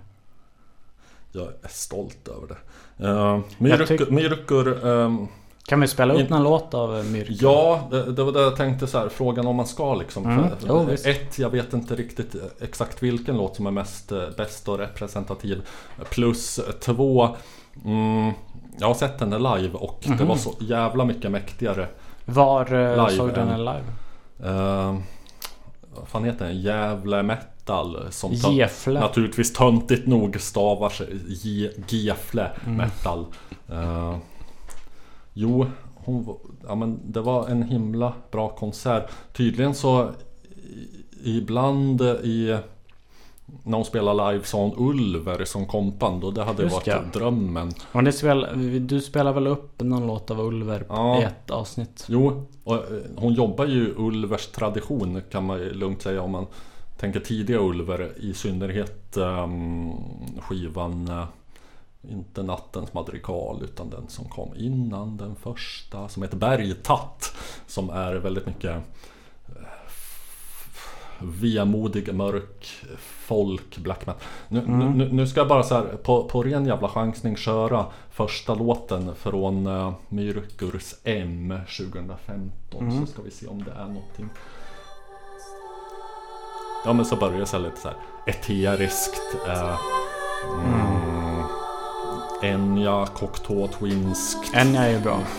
Jag 1.32 1.48
är 1.48 1.68
stolt 1.70 2.28
över 2.28 2.48
det. 2.48 3.08
Uh, 3.08 3.40
Myrkur, 3.58 3.86
tyck- 3.86 4.12
Myrkur 4.12 4.86
ehm, 4.88 5.28
Kan 5.66 5.80
vi 5.82 5.88
spela 5.88 6.14
upp 6.14 6.20
In- 6.20 6.28
någon 6.30 6.44
låt 6.44 6.74
av 6.74 6.98
eh, 6.98 7.04
Myrkur? 7.04 7.36
Ja, 7.42 7.88
det, 7.92 8.12
det 8.12 8.24
var 8.24 8.32
det 8.32 8.42
jag 8.42 8.56
tänkte 8.56 8.88
så 8.88 8.98
här, 9.00 9.10
frågan 9.10 9.48
om 9.48 9.56
man 9.56 9.68
ska 9.68 9.96
liksom. 9.96 10.26
Mm, 10.26 10.46
jo, 10.68 10.90
ett, 11.06 11.40
jag 11.40 11.50
vet 11.50 11.74
inte 11.74 11.96
riktigt 11.96 12.36
exakt 12.62 13.04
vilken 13.04 13.38
låt 13.38 13.56
som 13.56 13.68
är 13.68 13.72
mest 13.72 14.12
eh, 14.12 14.24
bäst 14.38 14.68
och 14.68 14.78
representativ. 14.78 15.68
Plus 16.10 16.60
två, 16.82 17.36
mm, 17.86 18.32
jag 18.80 18.88
har 18.88 18.94
sett 18.94 19.20
henne 19.20 19.38
live 19.38 19.74
och 19.74 20.00
det 20.04 20.10
Mhm. 20.10 20.28
var 20.28 20.36
så 20.36 20.54
jävla 20.60 21.06
mycket 21.06 21.32
mäktigare. 21.32 21.88
Var 22.26 22.74
eh, 22.74 22.90
Live, 23.08 23.10
såg 23.18 23.30
du 23.30 23.36
den 23.36 23.60
live? 23.60 23.84
Uh, 24.40 24.98
vad 25.96 26.08
fan 26.08 26.24
heter 26.24 26.46
den? 26.46 26.62
Jävla 26.62 27.24
metal. 27.24 28.08
Som 28.12 28.32
Gefle. 28.34 29.00
naturligtvis 29.00 29.54
töntigt 29.54 30.08
nog 30.08 30.40
stavar 30.42 30.90
sig 30.90 31.08
Ge- 31.28 31.84
Gefle 31.88 32.52
Mm. 32.66 32.76
metal. 32.78 33.26
Eh, 33.72 34.18
jo, 35.34 35.66
hon, 35.96 36.38
ja, 36.68 36.76
men 36.76 37.00
det 37.12 37.22
var 37.22 37.48
en 37.48 37.64
himla 37.64 38.14
bra 38.32 38.50
konsert. 38.50 39.12
Tydligen 39.34 39.76
så 39.76 40.10
i- 41.24 41.38
ibland 41.38 42.02
i 42.02 42.58
när 43.64 43.78
hon 43.78 43.86
spelade 43.86 44.32
live 44.32 44.46
sa 44.46 44.58
hon 44.58 44.74
Ulver 44.78 45.46
som 45.46 45.66
kompand 45.66 46.24
och 46.24 46.34
det 46.34 46.44
hade 46.44 46.64
Just 46.64 46.76
varit 46.76 46.88
ja. 46.88 47.02
drömmen. 47.14 47.72
Och 47.92 48.04
det 48.04 48.12
spel, 48.12 48.48
du 48.88 49.02
spelar 49.02 49.34
väl 49.34 49.48
upp 49.48 49.82
någon 49.82 50.08
låt 50.08 50.32
av 50.32 50.40
Ulver 50.40 50.86
Ja. 50.90 51.22
i 51.22 51.24
ett 51.24 51.52
avsnitt? 51.52 52.06
Jo, 52.08 52.48
och 52.64 52.76
eh, 52.76 52.82
hon 53.16 53.34
jobbar 53.34 53.66
ju 53.66 53.94
Ulvers 53.98 54.48
tradition 54.48 55.22
kan 55.32 55.46
man 55.46 55.60
lugnt 55.60 56.02
säga 56.02 56.22
om 56.22 56.32
man 56.32 56.48
tänker 56.98 57.20
tidiga 57.20 57.60
Ulver 57.60 58.14
i 58.18 58.34
synnerhet 58.34 59.18
ehm, 59.18 59.92
skivan 60.40 61.08
uh, 61.10 61.26
Inte 62.12 62.44
nattens 62.44 62.94
madrigal 62.94 63.64
utan 63.64 63.90
den 63.90 64.08
som 64.08 64.26
kom 64.26 64.56
innan 64.56 65.18
den 65.18 65.36
första 65.36 66.10
som 66.10 66.24
heter 66.24 66.38
Bergtatt. 66.38 67.36
Som 67.68 67.90
är 67.90 68.16
väldigt 68.16 68.46
mycket 68.46 68.72
eh, 68.72 68.82
vemodig, 71.24 72.14
mörk, 72.14 72.68
folk, 73.00 73.78
black 73.78 74.06
metal. 74.06 74.22
Nu, 74.48 74.62
nu, 74.68 75.10
nu 75.12 75.28
ska 75.28 75.40
jag 75.40 75.48
bara 75.48 75.64
så 75.64 75.76
här 75.76 75.84
på, 75.84 76.24
på 76.24 76.44
ren 76.44 76.66
jävla 76.66 76.88
chansning 76.88 77.36
köra 77.36 77.86
första 78.12 78.56
låten 78.56 79.16
från 79.16 79.68
uh, 79.68 79.94
Myrkurs 80.10 80.96
M 81.04 81.54
2015 81.78 83.02
så 83.02 83.06
ska 83.06 83.22
vi 83.22 83.32
se 83.32 83.48
om 83.48 83.64
det 83.64 83.72
är 83.72 83.88
någonting. 83.88 84.30
Ja 86.86 86.94
men 86.94 87.06
så 87.06 87.16
börjar 87.16 87.40
det 87.40 87.46
så 87.46 87.58
här 87.58 87.64
lite 87.64 87.78
så 87.78 87.88
här 87.88 87.98
eteriskt. 88.26 89.36
Uh, 89.48 89.80
mm. 90.66 91.04
Enya, 92.44 93.06
Cocteau 93.06 93.68
Twinskt. 93.68 94.56
Enya 94.56 94.84
är 94.84 94.92
ju 94.92 95.00
bra. 95.00 95.20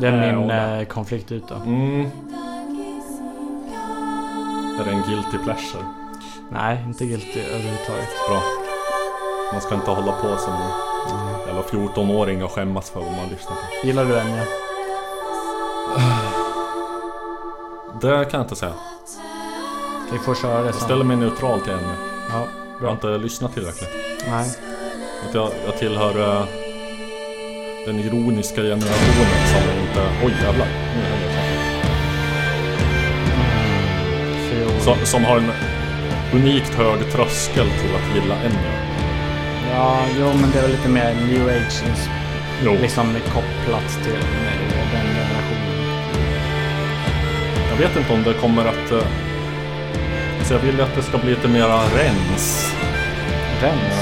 Det 0.00 0.06
är 0.06 0.32
Eh, 0.32 0.40
min 0.40 0.50
eh, 0.50 0.84
konfliktyta. 0.84 1.56
Mm. 1.56 2.10
Är 4.80 4.84
det 4.84 4.90
en 4.90 5.02
guilty 5.02 5.38
pleasure? 5.44 5.84
Nej, 6.50 6.84
inte 6.86 7.04
guilty 7.06 7.40
överhuvudtaget. 7.40 8.08
Bra. 8.28 8.42
Man 9.52 9.60
ska 9.60 9.74
inte 9.74 9.90
hålla 9.90 10.12
på 10.12 10.36
som 10.36 10.52
jävla 11.46 11.62
14-åring 11.62 12.44
och 12.44 12.50
skämmas 12.52 12.90
för 12.90 13.00
vad 13.00 13.12
man 13.12 13.28
lyssnar 13.28 13.52
på. 13.52 13.86
Gillar 13.86 14.04
du 14.04 14.18
Enya? 14.18 14.42
Det 18.00 18.24
kan 18.30 18.38
jag 18.40 18.44
inte 18.44 18.56
säga. 18.56 18.72
Vi 20.12 20.18
får 20.18 20.34
köra 20.34 20.58
det 20.60 20.66
Jag 20.66 20.74
sen. 20.74 20.84
ställer 20.84 21.04
mig 21.04 21.16
neutral 21.16 21.60
till 21.60 21.72
henne. 21.72 21.94
Ja, 22.30 22.34
Jag 22.34 22.40
har 22.74 22.80
bra. 22.80 22.90
inte 22.92 23.18
lyssnat 23.18 23.54
tillräckligt. 23.54 23.90
Nej. 24.30 24.48
Att 25.28 25.34
jag, 25.34 25.50
jag 25.66 25.78
tillhör 25.78 26.38
eh, 26.40 26.44
den 27.86 27.98
ironiska 28.00 28.62
generationen 28.62 29.46
som 29.52 29.80
inte... 29.80 30.02
Oj 30.24 30.34
jävlar. 30.42 30.66
Nu 30.66 31.02
händer 31.02 31.33
Som, 34.84 34.96
som 35.06 35.24
har 35.24 35.36
en 35.36 35.50
unikt 36.32 36.74
hög 36.74 37.12
tröskel 37.12 37.66
till 37.70 37.94
att 37.94 38.14
gilla 38.14 38.34
Enya. 38.34 38.72
Ja, 39.72 39.98
jo 40.18 40.32
men 40.40 40.50
det 40.50 40.58
är 40.58 40.62
väl 40.62 40.70
lite 40.70 40.88
mer 40.88 41.14
new 41.14 41.48
age 41.48 41.82
ins- 41.84 42.08
Jo. 42.64 42.76
liksom 42.82 43.16
kopplat 43.32 43.88
till 44.04 44.12
den 44.92 45.06
generationen. 45.06 45.74
Jag 47.70 47.76
vet 47.76 47.96
inte 47.96 48.12
om 48.12 48.22
det 48.22 48.32
kommer 48.34 48.64
att... 48.64 48.92
eh, 48.92 49.06
Så 50.44 50.54
jag 50.54 50.60
vill 50.60 50.80
att 50.80 50.94
det 50.94 51.02
ska 51.02 51.18
bli 51.18 51.30
lite 51.30 51.48
mera 51.48 51.76
rens. 51.76 52.72
Rens? 53.62 53.94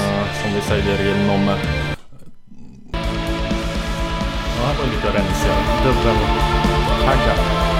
Som 0.43 0.53
vi 0.55 0.61
säger 0.61 1.15
inom... 1.15 1.49
eh, 1.49 1.55
Ja, 4.59 4.67
här 4.67 4.75
var 4.79 4.85
lite 4.85 5.07
rensigare. 5.07 5.63
Dubbeltaggat. 5.83 7.72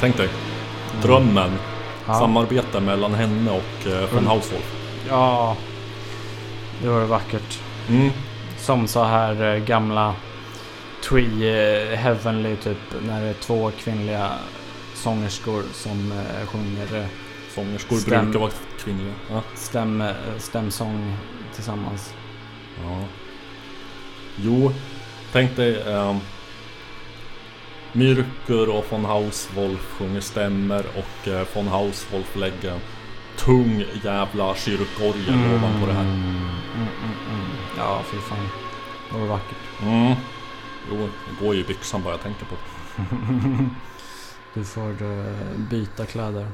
Tänk 0.00 0.16
dig. 0.16 0.28
Drömmen. 1.02 1.50
Ja. 2.06 2.14
Samarbete 2.14 2.80
mellan 2.80 3.14
henne 3.14 3.50
och 3.50 3.86
eh, 3.86 4.00
von 4.00 4.08
Mm. 4.18 4.26
Hauswolf. 4.26 4.74
Ja, 5.08 5.56
det 6.82 6.88
var 6.88 7.04
vackert. 7.04 7.58
Mm. 7.88 8.10
Som 8.58 8.88
så 8.88 9.04
här 9.04 9.54
eh, 9.54 9.62
gamla 9.64 10.14
Twee 11.08 11.92
eh, 11.92 11.98
Heavenly 11.98 12.56
typ 12.56 12.78
när 13.06 13.20
det 13.22 13.28
är 13.28 13.34
två 13.34 13.70
kvinnliga 13.78 14.30
sångerskor 14.94 15.62
som 15.72 16.12
eh, 16.12 16.46
sjunger 16.46 16.96
eh, 17.00 17.06
Sångerskor 17.54 17.96
Stäm. 17.96 18.24
brukar 18.24 18.40
vara 18.40 18.50
kvinnliga. 18.84 19.12
Ja. 19.30 19.42
stäm, 19.54 20.04
stämsång 20.38 21.16
tillsammans. 21.54 22.14
Ja. 22.84 23.04
Jo, 24.36 24.72
tänk 25.32 25.56
dig 25.56 25.82
um, 25.84 26.20
Myrkur 27.92 28.68
och 28.68 28.92
von 28.92 29.04
Hauswolf 29.04 29.98
sjunger 29.98 30.20
stämmer 30.20 30.84
och 30.86 31.28
uh, 31.28 31.42
von 31.54 31.68
Hauswolf 31.68 32.36
lägger 32.36 32.78
tung 33.36 33.84
jävla 34.04 34.54
kyrkorgel 34.54 35.54
ovanpå 35.54 35.86
det 35.86 35.92
här. 35.92 36.04
Mm, 36.04 36.26
mm, 36.76 36.88
mm. 37.30 37.46
Ja, 37.78 38.02
fy 38.04 38.16
fan. 38.16 38.48
Det 39.12 39.18
var 39.18 39.26
vackert. 39.26 39.82
Mm. 39.82 40.14
Jo, 40.90 40.96
det 41.28 41.44
går 41.44 41.54
ju 41.54 41.60
i 41.60 41.64
byxan 41.64 42.02
bara 42.02 42.14
jag 42.14 42.22
tänker 42.22 42.46
på 42.46 42.54
det. 42.54 43.02
Du 44.54 44.64
får 44.64 45.02
eh, 45.02 45.58
byta 45.70 46.06
kläder. 46.06 46.46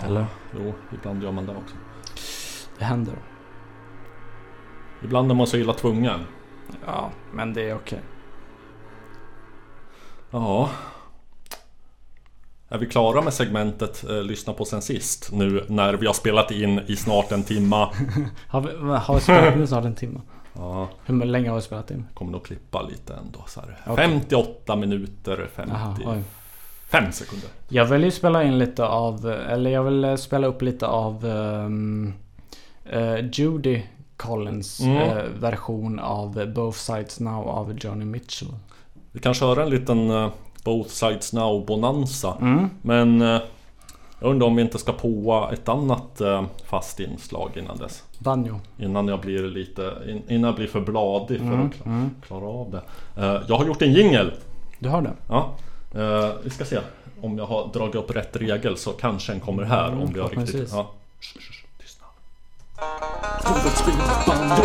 Eller? 0.00 0.26
Jo, 0.58 0.74
ibland 0.94 1.22
gör 1.22 1.32
man 1.32 1.46
det 1.46 1.52
också. 1.52 1.76
Det 2.78 2.84
händer. 2.84 3.14
Ibland 5.02 5.30
är 5.30 5.34
man 5.34 5.46
så 5.46 5.56
illa 5.56 5.72
tvungen. 5.72 6.20
Ja, 6.86 7.10
men 7.32 7.54
det 7.54 7.70
är 7.70 7.74
okej. 7.74 8.00
Ja. 10.32 10.70
Är 12.68 12.78
vi 12.78 12.86
klara 12.86 13.22
med 13.22 13.32
segmentet 13.34 14.04
eh, 14.10 14.22
Lyssna 14.22 14.52
på 14.52 14.64
sen 14.64 14.82
sist? 14.82 15.30
Nu 15.32 15.64
när 15.68 15.94
vi 15.94 16.06
har 16.06 16.14
spelat 16.14 16.50
in 16.50 16.78
i 16.86 16.96
snart 16.96 17.32
en 17.32 17.42
timma. 17.42 17.92
Har 18.48 18.60
vi, 18.60 18.68
har 18.98 19.14
vi 19.14 19.20
spelat 19.20 19.56
in 19.56 19.66
snart 19.66 19.84
en 19.84 19.94
timme? 19.94 20.20
Ja, 20.54 20.88
Hur 21.06 21.24
länge 21.24 21.48
har 21.48 21.56
vi 21.56 21.62
spelat 21.62 21.90
in? 21.90 22.06
kommer 22.14 22.32
nog 22.32 22.44
klippa 22.44 22.82
lite 22.82 23.14
ändå. 23.14 23.44
Så 23.46 23.60
här. 23.60 23.78
Okej. 23.86 24.08
58 24.08 24.76
minuter, 24.76 25.50
Jaha, 25.56 25.94
55 25.96 27.04
oj. 27.06 27.12
sekunder. 27.12 27.48
Jag 27.68 27.84
vill 27.84 28.04
ju 28.04 28.10
spela 28.10 28.42
in 28.44 28.58
lite 28.58 28.84
av, 28.86 29.26
eller 29.30 29.70
jag 29.70 29.82
vill 29.82 30.04
eh, 30.04 30.16
spela 30.16 30.46
upp 30.46 30.62
lite 30.62 30.86
av 30.86 31.24
um, 31.26 32.14
Judy 33.32 33.82
Collins 34.16 34.80
Mm. 34.80 34.96
eh, 34.96 35.24
version 35.24 35.98
av 35.98 36.52
Both 36.54 36.78
Sides 36.78 37.20
Now 37.20 37.48
av 37.48 37.78
Johnny 37.78 38.04
Mitchell. 38.04 38.48
Vi 39.12 39.20
kan 39.20 39.34
köra 39.34 39.62
en 39.62 39.70
liten 39.70 40.10
eh, 40.10 40.28
Both 40.64 40.88
Sides 40.90 41.32
Now 41.32 41.66
Bonanza. 41.66 42.36
Mm. 42.40 42.70
Men 42.82 43.22
eh, 43.22 43.40
jag 44.20 44.30
undrar 44.30 44.46
om 44.46 44.56
vi 44.56 44.62
inte 44.62 44.78
ska 44.78 44.92
påa 44.92 45.52
ett 45.52 45.68
annat 45.68 46.20
eh, 46.20 46.44
fast 46.68 47.00
inslag 47.00 47.50
innan 47.56 47.76
dess. 47.78 48.02
Banjo. 48.18 48.60
Innan 48.78 49.08
jag 49.08 49.20
blir 49.20 49.42
lite, 49.42 49.92
in, 50.08 50.22
innan 50.28 50.48
jag 50.48 50.54
blir 50.54 50.66
för 50.68 50.80
bladig 50.80 51.38
för 51.38 51.46
Mm, 51.46 51.66
att 51.66 51.72
kla- 51.72 51.86
mm. 51.86 52.10
klara 52.26 52.44
av 52.46 52.70
det. 52.70 52.82
Jag 53.48 53.56
har 53.56 53.64
gjort 53.64 53.82
en 53.82 53.92
jingel. 53.92 54.32
Du 54.78 54.88
har 54.88 55.02
det? 55.02 55.12
Ja, 55.28 55.50
vi 56.44 56.50
ska 56.50 56.64
se 56.64 56.78
om 57.22 57.38
jag 57.38 57.46
har 57.46 57.68
dragit 57.72 57.94
upp 57.94 58.10
rätt 58.16 58.36
regel 58.36 58.76
så 58.76 58.90
kanske 58.90 59.32
en 59.32 59.40
kommer 59.40 59.62
här 59.62 59.88
Mm, 59.88 60.02
om 60.02 60.12
vi 60.12 60.20
har 60.20 60.28
riktigt... 60.28 60.68
Ja. 60.72 60.90
Tystnad. 61.80 62.08
Robert 63.44 63.76
spelar 63.76 64.26
banjo, 64.26 64.64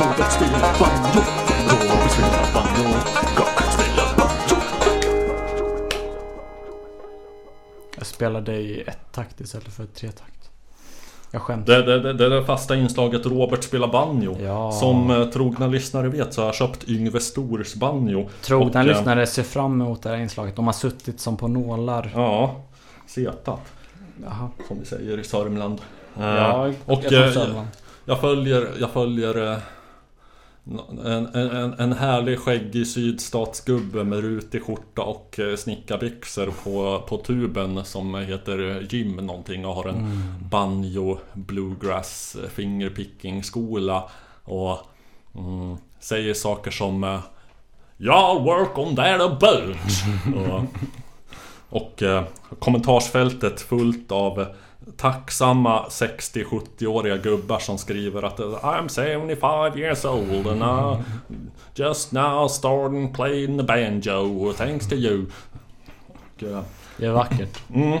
Robert 0.00 0.32
spelar 0.32 0.78
banjo, 0.80 1.20
Robert 1.70 2.10
spelar 2.10 2.54
banjo, 2.54 2.94
Jag 7.98 8.06
spelade 8.06 8.52
i 8.56 8.80
ett 8.80 9.12
takt 9.12 9.40
istället 9.40 9.72
för 9.72 9.84
tre 9.84 10.10
takt. 10.10 10.50
Jag 11.30 11.42
skäms. 11.42 11.66
Det, 11.66 11.82
det, 11.82 12.00
det, 12.00 12.12
det 12.12 12.24
är 12.26 12.30
det 12.30 12.44
fasta 12.44 12.76
inslaget 12.76 13.26
Robert 13.26 13.64
spelar 13.64 13.88
banjo. 13.88 14.36
Ja. 14.42 14.72
Som 14.72 15.10
eh, 15.10 15.24
trogna 15.24 15.66
lyssnare 15.66 16.08
vet 16.08 16.34
så 16.34 16.40
har 16.40 16.46
jag 16.46 16.54
köpt 16.54 16.88
Yngve 16.88 17.20
Stors 17.20 17.74
banjo. 17.74 18.28
Trogna 18.42 18.68
Och, 18.68 18.76
eh, 18.76 18.84
lyssnare 18.84 19.26
ser 19.26 19.42
fram 19.42 19.80
emot 19.80 20.02
det 20.02 20.08
här 20.08 20.16
inslaget. 20.16 20.56
De 20.56 20.66
har 20.66 20.72
suttit 20.72 21.20
som 21.20 21.36
på 21.36 21.48
nålar. 21.48 22.10
Ja, 22.14 22.56
setat. 23.06 23.60
Jaha. 24.24 24.48
Som 24.68 24.78
vi 24.80 24.86
säger 24.86 25.18
i 25.18 25.24
Sörmland. 25.24 25.78
Eh, 26.16 26.24
Ja, 26.24 26.72
och 26.84 27.02
jag 27.02 27.12
från 27.12 27.22
eh, 27.22 27.32
Sörmland. 27.32 27.68
Jag 28.04 28.20
följer, 28.20 28.68
jag 28.80 28.90
följer 28.90 29.52
eh, 29.52 29.58
en, 31.04 31.26
en, 31.26 31.72
en 31.72 31.92
härlig 31.92 32.38
skäggig 32.38 32.86
sydstatsgubbe 32.86 34.04
med 34.04 34.20
rutig 34.20 34.62
skjorta 34.62 35.02
och 35.02 35.38
eh, 35.38 35.56
snickarbyxor 35.56 36.52
på, 36.64 37.02
på 37.08 37.16
tuben 37.18 37.84
som 37.84 38.14
heter 38.14 38.86
Jim 38.90 39.16
någonting 39.16 39.66
och 39.66 39.74
har 39.74 39.88
en 39.88 39.96
Mm. 39.98 40.18
banjo, 40.50 41.18
bluegrass, 41.34 42.36
eh, 42.44 42.50
fingerpicking 42.50 43.44
skola 43.44 44.10
och 44.44 44.78
mm, 45.34 45.76
säger 46.00 46.34
saker 46.34 46.70
som 46.70 47.04
eh, 47.04 47.20
Y'all 47.98 48.44
work 48.44 48.78
on 48.78 48.96
that 48.96 49.20
a 49.20 49.36
boat! 49.40 49.76
och 50.46 50.62
och 51.70 52.02
eh, 52.02 52.24
kommentarsfältet 52.58 53.60
fullt 53.60 54.12
av 54.12 54.46
tacksamma 54.96 55.86
60-70-åriga 55.88 57.16
gubbar 57.16 57.58
som 57.58 57.78
skriver 57.78 58.22
att 58.22 58.38
I'm 58.38 58.88
75 58.88 59.78
years 59.78 60.04
old 60.04 60.46
and 60.46 60.62
I 60.62 61.04
just 61.74 62.12
now 62.12 62.48
starting 62.48 63.12
playing 63.14 63.58
the 63.58 63.64
banjo 63.64 64.52
thanks 64.52 64.88
to 64.88 64.94
you. 64.94 65.26
Eh, 66.42 66.60
Det 66.96 67.06
är 67.06 67.10
vackert. 67.10 67.58
mm, 67.74 67.98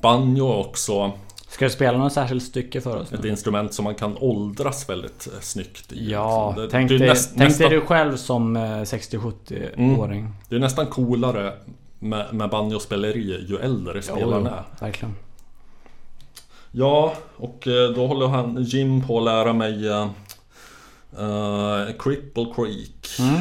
banjo 0.00 0.52
också 0.52 1.12
Ska 1.48 1.64
du 1.64 1.70
spela 1.70 1.98
något 1.98 2.12
särskilt 2.12 2.42
stycke 2.42 2.80
för 2.80 2.96
oss? 2.96 3.12
ett 3.12 3.22
Nu? 3.22 3.28
instrument 3.28 3.74
som 3.74 3.84
man 3.84 3.94
kan 3.94 4.16
åldras 4.20 4.88
väldigt 4.90 5.26
eh, 5.34 5.40
snyggt 5.40 5.92
i. 5.92 6.10
Ja. 6.10 6.54
Det- 6.56 6.68
tänk, 6.70 6.88
det 6.88 6.98
dig, 6.98 7.08
näst- 7.08 7.30
tänk 7.36 7.48
nästan- 7.48 7.70
dig 7.70 7.80
du 7.80 7.86
själv 7.86 8.16
som 8.16 8.56
eh, 8.56 8.62
60-70-åring. 8.84 10.28
Det 10.48 10.56
är 10.56 10.60
nästan 10.60 10.86
coolare 10.86 11.52
med, 11.98 12.34
med 12.34 12.50
banjospeleri 12.50 13.46
ju 13.48 13.56
äldre 13.56 14.02
spelaren 14.02 14.46
är. 14.46 14.62
verkligen. 14.80 15.14
Ja, 16.76 17.14
och 17.36 17.66
eh, 17.66 17.90
då 17.90 18.06
håller 18.06 18.26
han, 18.26 18.62
Jim 18.62 19.06
på 19.06 19.18
att 19.18 19.24
lära 19.24 19.52
mig 19.52 19.88
uh, 19.88 20.10
Cripple 21.98 22.46
Creek. 22.56 23.08
Mm. 23.18 23.40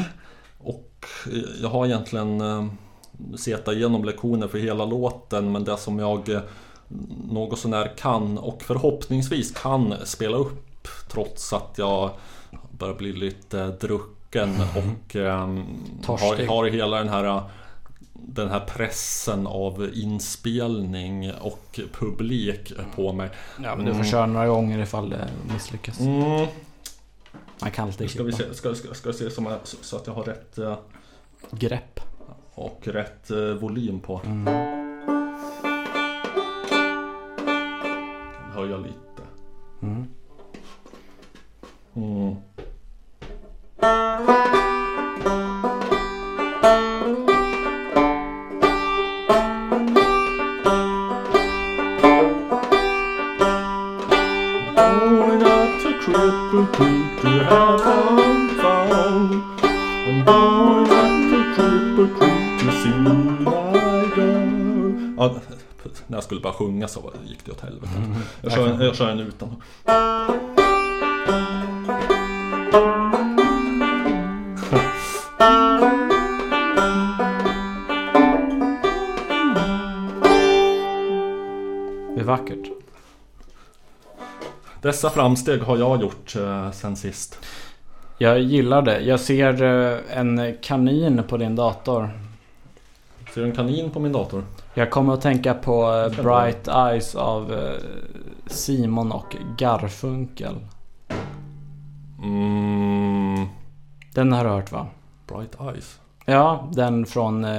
Och 0.57 1.05
jag 1.61 1.69
har 1.69 1.85
egentligen 1.85 2.41
uh, 2.41 2.65
sett 3.37 3.67
igenom 3.67 4.03
lektioner 4.05 4.47
för 4.47 4.57
hela 4.57 4.85
låten 4.85 5.51
men 5.51 5.63
det 5.63 5.77
som 5.77 5.99
jag 5.99 6.29
uh, 6.29 6.39
något 7.31 7.59
sånär 7.59 7.91
kan 7.97 8.37
och 8.37 8.61
förhoppningsvis 8.61 9.51
kan 9.51 9.93
spela 10.03 10.37
upp 10.37 10.87
trots 11.09 11.53
att 11.53 11.73
jag 11.75 12.09
börjar 12.71 12.95
bli 12.95 13.13
lite 13.13 13.67
drucken 13.67 14.49
och 14.75 15.15
um, 15.15 15.65
har, 16.05 16.47
har 16.47 16.65
hela 16.65 16.97
den 16.97 17.09
här 17.09 17.41
den 18.27 18.49
här 18.49 18.59
pressen 18.59 19.47
av 19.47 19.89
inspelning 19.93 21.31
och 21.33 21.79
publik 21.93 22.73
på 22.95 23.13
mig. 23.13 23.29
Ja, 23.63 23.75
men 23.75 23.85
du 23.85 23.93
får 23.93 24.03
köra 24.03 24.25
några 24.25 24.47
gånger 24.47 24.79
ifall 24.79 25.09
det 25.09 25.27
misslyckas. 25.53 25.99
Mm. 25.99 26.47
Man 27.61 27.71
kan 27.71 27.87
alltid 27.87 28.09
Ska 28.09 28.23
vi 28.23 28.31
se, 28.31 28.53
ska, 28.53 28.75
ska, 28.75 28.93
ska 28.93 29.13
se 29.13 29.29
som 29.29 29.45
jag, 29.45 29.59
så, 29.63 29.77
så 29.81 29.95
att 29.97 30.07
jag 30.07 30.13
har 30.13 30.23
rätt 30.23 30.59
Grepp. 31.51 31.99
och 32.53 32.81
rätt 32.83 33.31
eh, 33.31 33.37
volym 33.37 33.99
på. 33.99 34.21
Mm. 34.25 34.82
Dessa 85.03 85.15
framsteg 85.15 85.61
har 85.61 85.77
jag 85.77 86.01
gjort 86.01 86.35
eh, 86.35 86.71
sen 86.71 86.95
sist. 86.95 87.39
Jag 88.17 88.39
gillar 88.39 88.81
det. 88.81 88.99
Jag 88.99 89.19
ser 89.19 89.63
eh, 89.63 90.17
en 90.17 90.57
kanin 90.61 91.23
på 91.27 91.37
din 91.37 91.55
dator. 91.55 92.09
Ser 93.33 93.41
du 93.41 93.47
en 93.47 93.55
kanin 93.55 93.89
på 93.89 93.99
min 93.99 94.11
dator? 94.11 94.43
Jag 94.73 94.91
kommer 94.91 95.13
att 95.13 95.21
tänka 95.21 95.53
på 95.53 95.93
eh, 95.93 96.23
Bright 96.23 96.67
Eyes 96.67 97.15
av 97.15 97.55
Simon 98.47 99.11
och 99.11 99.35
Garfunkel. 99.57 100.55
Mm, 102.23 103.47
Den 104.13 104.31
har 104.31 104.43
du 104.43 104.49
hört 104.49 104.71
va? 104.71 104.87
bright 105.27 105.57
eyes. 105.61 105.99
Ja, 106.25 106.69
den 106.73 107.05
från 107.05 107.45
eh, 107.45 107.51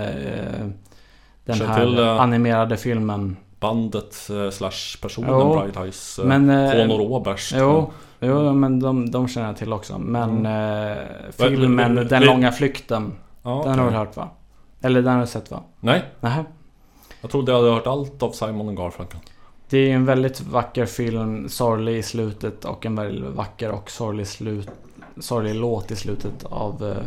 den 1.44 1.56
Känner 1.56 1.66
här 1.66 1.86
till, 1.86 1.98
animerade 2.00 2.76
filmen. 2.76 3.36
Bandet 3.64 4.30
eh, 4.30 4.50
slash 4.50 5.00
personen 5.02 5.30
Jo, 5.30 5.60
Bright 5.60 5.76
Eyes. 5.76 6.18
Eh, 6.18 6.24
men, 6.24 6.50
eh, 6.50 6.72
Conor 6.72 7.00
Oberst. 7.00 7.54
Jo, 7.58 7.90
jo 8.20 8.52
men 8.52 8.80
de, 8.80 9.10
de 9.10 9.28
känner 9.28 9.46
jag 9.46 9.56
till 9.56 9.72
också. 9.72 9.98
Men 9.98 10.46
eh, 10.46 10.96
filmen 11.30 11.74
men- 11.74 11.94
Den 11.94 12.08
det- 12.08 12.26
långa 12.26 12.52
flykten. 12.52 13.12
Ja, 13.42 13.62
Den 13.66 13.78
har 13.78 13.90
du 13.90 13.96
hört 13.96 14.16
va? 14.16 14.28
Eller 14.82 15.02
den 15.02 15.12
har 15.12 15.20
du 15.20 15.26
sett 15.26 15.50
va? 15.50 15.60
Nej, 15.80 16.04
Nähä. 16.20 16.44
jag 17.22 17.30
trodde 17.30 17.52
jag 17.52 17.58
hade 17.58 17.70
hört 17.74 17.86
allt 17.86 18.22
av 18.22 18.30
Simon 18.30 18.68
och 18.68 18.76
Garfunkel. 18.76 19.18
Det 19.70 19.78
är 19.90 19.94
en 19.94 20.04
väldigt 20.04 20.40
vacker 20.40 20.86
film, 20.86 21.48
sorglig 21.48 21.98
i 21.98 22.02
slutet 22.02 22.64
och 22.64 22.86
en 22.86 22.96
väldigt 22.96 23.30
vacker 23.34 23.70
och 23.70 23.90
sorglig, 23.90 24.26
slut, 24.26 24.68
sorglig 25.20 25.54
låt 25.54 25.90
i 25.90 25.96
slutet 25.96 26.44
av... 26.44 26.84
eh, 26.90 27.04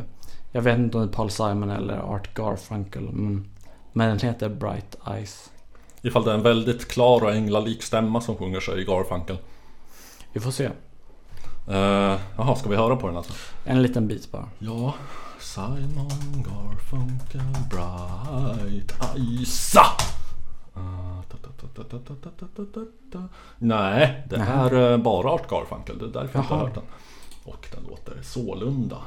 Jag 0.52 0.62
vet 0.62 0.78
inte 0.78 0.98
om 0.98 1.04
det 1.06 1.10
är 1.12 1.14
Paul 1.16 1.30
Simon 1.30 1.70
eller 1.70 1.98
Art 1.98 2.34
Garfunkel. 2.34 3.10
Men, 3.12 3.46
men 3.94 4.08
den 4.10 4.20
heter 4.30 4.50
Bright 4.50 4.98
Eyes. 5.16 5.50
Ifall 6.02 6.24
det 6.24 6.32
är 6.32 6.36
en 6.36 6.44
väldigt 6.44 6.88
klar 6.88 7.24
och 7.24 7.36
änglalik 7.36 7.84
stämma 7.84 8.22
som 8.22 8.36
sjunger 8.36 8.60
sig 8.60 8.82
i 8.82 8.86
Garfunkel. 8.86 9.38
Vi 10.34 10.40
får 10.40 10.52
se. 10.52 10.66
Eh, 11.68 12.20
jaha, 12.38 12.52
uh, 12.52 12.56
ska 12.56 12.70
vi 12.70 12.76
höra 12.76 12.96
på 12.96 13.08
den 13.08 13.18
alltså? 13.18 13.34
En 13.66 13.82
liten 13.82 14.08
bit 14.08 14.32
bara. 14.32 14.50
Ja. 14.60 14.94
Simon 15.40 16.44
Garfunkel 16.46 17.42
Bright 17.70 18.94
Isa. 19.16 19.86
Ah! 20.74 21.08
Ah, 21.20 21.24
Nej, 23.58 24.24
det 24.30 24.40
här 24.40 24.72
är 24.72 24.92
eh, 24.92 24.98
bara 24.98 25.32
Art 25.32 25.50
Garfunkel. 25.50 25.98
Det 25.98 26.06
är 26.06 26.10
därför 26.10 26.38
jag 26.38 26.44
inte 26.44 26.54
har 26.54 26.62
hört 26.62 26.74
den. 26.74 26.84
Och 27.44 27.68
den 27.76 27.84
låter 27.90 28.22
sålunda. 28.22 28.98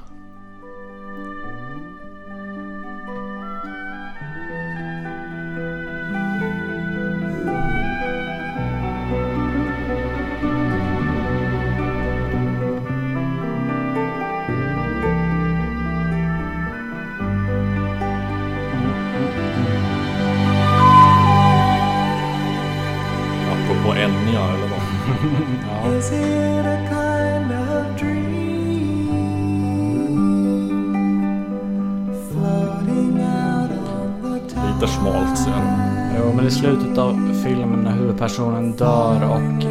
Slutet 36.60 36.98
av 36.98 37.42
filmen 37.44 37.80
när 37.80 37.90
huvudpersonen 37.90 38.72
dör 38.72 39.30
och 39.30 39.64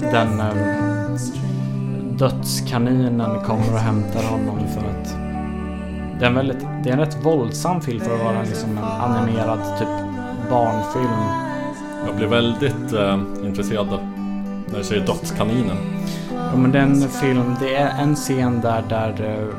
den 0.00 0.40
eh, 0.40 0.54
dödskaninen 2.18 3.22
kommer 3.46 3.72
och 3.72 3.78
hämtar 3.78 4.22
honom 4.22 4.58
för 4.74 4.80
att 4.80 5.16
det 6.18 6.24
är 6.24 6.28
en 6.28 6.34
väldigt, 6.34 6.60
det 6.84 6.88
är 6.88 6.92
en 6.92 6.98
rätt 6.98 7.24
våldsam 7.24 7.80
film 7.80 8.00
för 8.00 8.14
att 8.14 8.24
vara 8.24 8.42
liksom 8.42 8.70
en 8.70 8.84
animerad 8.84 9.78
typ 9.78 9.88
barnfilm. 10.50 11.46
Jag 12.06 12.16
blir 12.16 12.26
väldigt 12.26 12.92
eh, 12.92 13.20
intresserad 13.44 13.86
när 14.66 14.78
du 14.78 14.84
säger 14.84 15.06
Dödskaninen. 15.06 15.76
Ja, 16.34 16.56
men 16.56 16.72
det 16.72 16.78
är 16.78 16.82
en 16.82 17.08
film, 17.08 17.54
det 17.60 17.74
är 17.74 18.02
en 18.02 18.14
scen 18.14 18.60
där, 18.60 18.82
där 18.88 19.08
eh, 19.10 19.54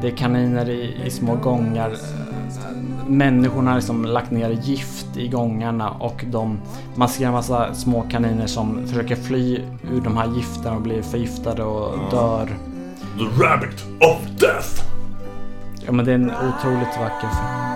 det 0.00 0.06
är 0.06 0.16
kaniner 0.16 0.70
i, 0.70 0.96
i 1.06 1.10
små 1.10 1.34
gångar. 1.34 1.90
Människorna 3.08 3.70
har 3.70 3.76
liksom 3.76 4.04
lagt 4.04 4.30
ner 4.30 4.50
gift 4.50 5.16
i 5.16 5.28
gångarna 5.28 5.90
och 5.90 6.24
de, 6.26 6.58
man 6.94 7.08
ser 7.08 7.26
en 7.26 7.32
massa 7.32 7.74
små 7.74 8.02
kaniner 8.02 8.46
som 8.46 8.86
försöker 8.86 9.16
fly 9.16 9.60
ur 9.92 10.00
de 10.00 10.16
här 10.16 10.26
gifterna 10.36 10.76
och 10.76 10.82
blir 10.82 11.02
förgiftade 11.02 11.62
och 11.62 12.10
dör. 12.10 12.46
The 13.18 13.44
Rabbit 13.44 13.84
of 14.00 14.40
Death! 14.40 14.84
Ja 15.86 15.92
men 15.92 16.04
det 16.04 16.10
är 16.10 16.14
en 16.14 16.30
otroligt 16.30 16.98
vacker 17.00 17.28
film. 17.28 17.68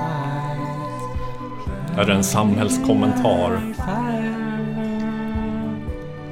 Är 1.99 2.05
det 2.07 2.12
en 2.12 2.24
samhällskommentar 2.24 3.61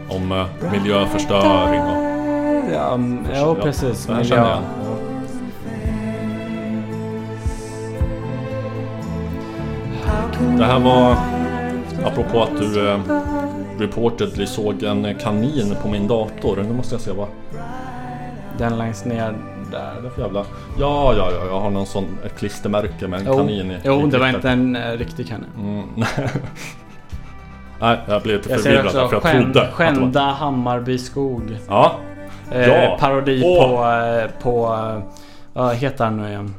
om 0.08 0.32
eh, 0.32 0.72
miljöförstöring 0.72 1.82
och... 1.82 2.10
Ja, 2.72 2.94
mm, 2.94 3.26
ja 3.34 3.54
precis. 3.54 4.06
känner 4.06 4.20
Miljö. 4.22 4.56
Det 10.58 10.64
här 10.64 10.78
var 10.80 11.16
apropå 12.04 12.42
att 12.42 12.58
du 12.58 12.88
eh, 12.90 13.00
reportedly 13.78 14.46
såg 14.46 14.82
en 14.82 15.14
kanin 15.18 15.76
på 15.82 15.88
min 15.88 16.08
dator. 16.08 16.56
Nu 16.68 16.72
måste 16.72 16.94
jag 16.94 17.02
se 17.02 17.10
vad 17.12 17.28
Den 18.58 18.78
längst 18.78 19.04
ner 19.04 19.32
det 19.70 19.76
där. 19.76 20.06
är 20.06 20.10
för 20.10 20.22
jävla... 20.22 20.40
Ja, 20.78 21.14
ja, 21.16 21.28
ja, 21.30 21.46
jag 21.50 21.60
har 21.60 21.70
någon 21.70 21.86
sån 21.86 22.04
ett 22.26 22.38
klistermärke 22.38 23.08
med 23.08 23.20
en 23.20 23.26
Jo, 23.26 23.36
kanin 23.36 23.70
i. 23.70 23.78
jo 23.84 24.06
i 24.06 24.10
det 24.10 24.18
var 24.18 24.28
inte 24.28 24.50
en 24.50 24.76
eh, 24.76 24.90
riktig 24.92 25.28
kanin. 25.28 25.46
Mm. 25.58 25.88
Nej, 27.80 27.98
jag 28.08 28.22
blev 28.22 28.36
lite 28.36 28.50
Jag 28.50 28.60
förvirrad 28.60 28.84
där, 28.94 29.04
också 29.04 29.20
för 29.20 29.28
jag 29.28 29.42
trodde 29.42 29.42
Skän, 29.42 29.48
att 29.48 29.54
det 29.54 29.60
var... 29.60 29.94
Skända 29.94 30.20
Hammarby 30.20 30.98
skog. 30.98 31.56
Ja, 31.68 31.92
Eh, 32.52 32.68
Ja. 32.68 32.96
Parodi 33.00 33.42
Åh. 33.44 33.68
på... 33.68 33.84
Eh, 33.90 34.30
på 34.42 34.74
eh, 34.74 35.02
vad 35.52 35.74
heter 35.76 36.04
han 36.04 36.16
nu 36.16 36.28
igen? 36.28 36.54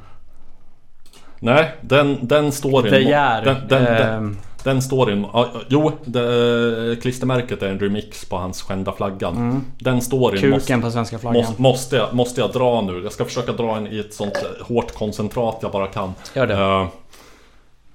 Nej, 1.42 1.76
den, 1.82 2.18
den 2.28 2.52
står 2.52 2.88
i... 2.88 2.90
De 2.90 3.00
Geer. 3.02 3.42
Den, 3.46 3.56
den, 3.68 3.84
den, 3.84 4.10
Ehm, 4.10 4.38
den 4.64 4.82
står 4.82 5.10
i... 5.10 5.14
en- 5.14 5.26
ja, 5.34 5.50
Jo, 5.70 5.92
det, 6.06 7.02
klistermärket 7.02 7.62
är 7.64 7.68
en 7.70 7.80
remix 7.80 8.26
på 8.26 8.38
hans 8.38 8.62
skända 8.62 8.92
flaggan. 8.92 9.66
Den 9.80 10.02
står 10.02 10.36
i... 10.36 10.44
en- 10.44 10.50
måste- 10.50 10.66
kuken 10.68 10.82
på 10.82 10.92
svenska 10.92 11.20
flaggan. 11.20 11.42
Måste, 11.42 11.62
måste, 11.62 11.96
jag, 11.96 12.14
måste 12.14 12.42
jag 12.42 12.52
dra 12.52 12.82
nu? 12.82 13.02
Jag 13.04 13.12
ska 13.12 13.26
försöka 13.26 13.52
dra 13.52 13.78
en 13.78 13.88
i 13.88 14.00
ett 14.00 14.14
sånt 14.14 14.36
eh, 14.36 14.66
hårt 14.66 14.94
koncentrat 14.94 15.58
jag 15.62 15.72
bara 15.72 15.88
kan. 15.88 16.14
Gör 16.36 16.48
det. 16.48 16.54
Eh, 16.54 16.88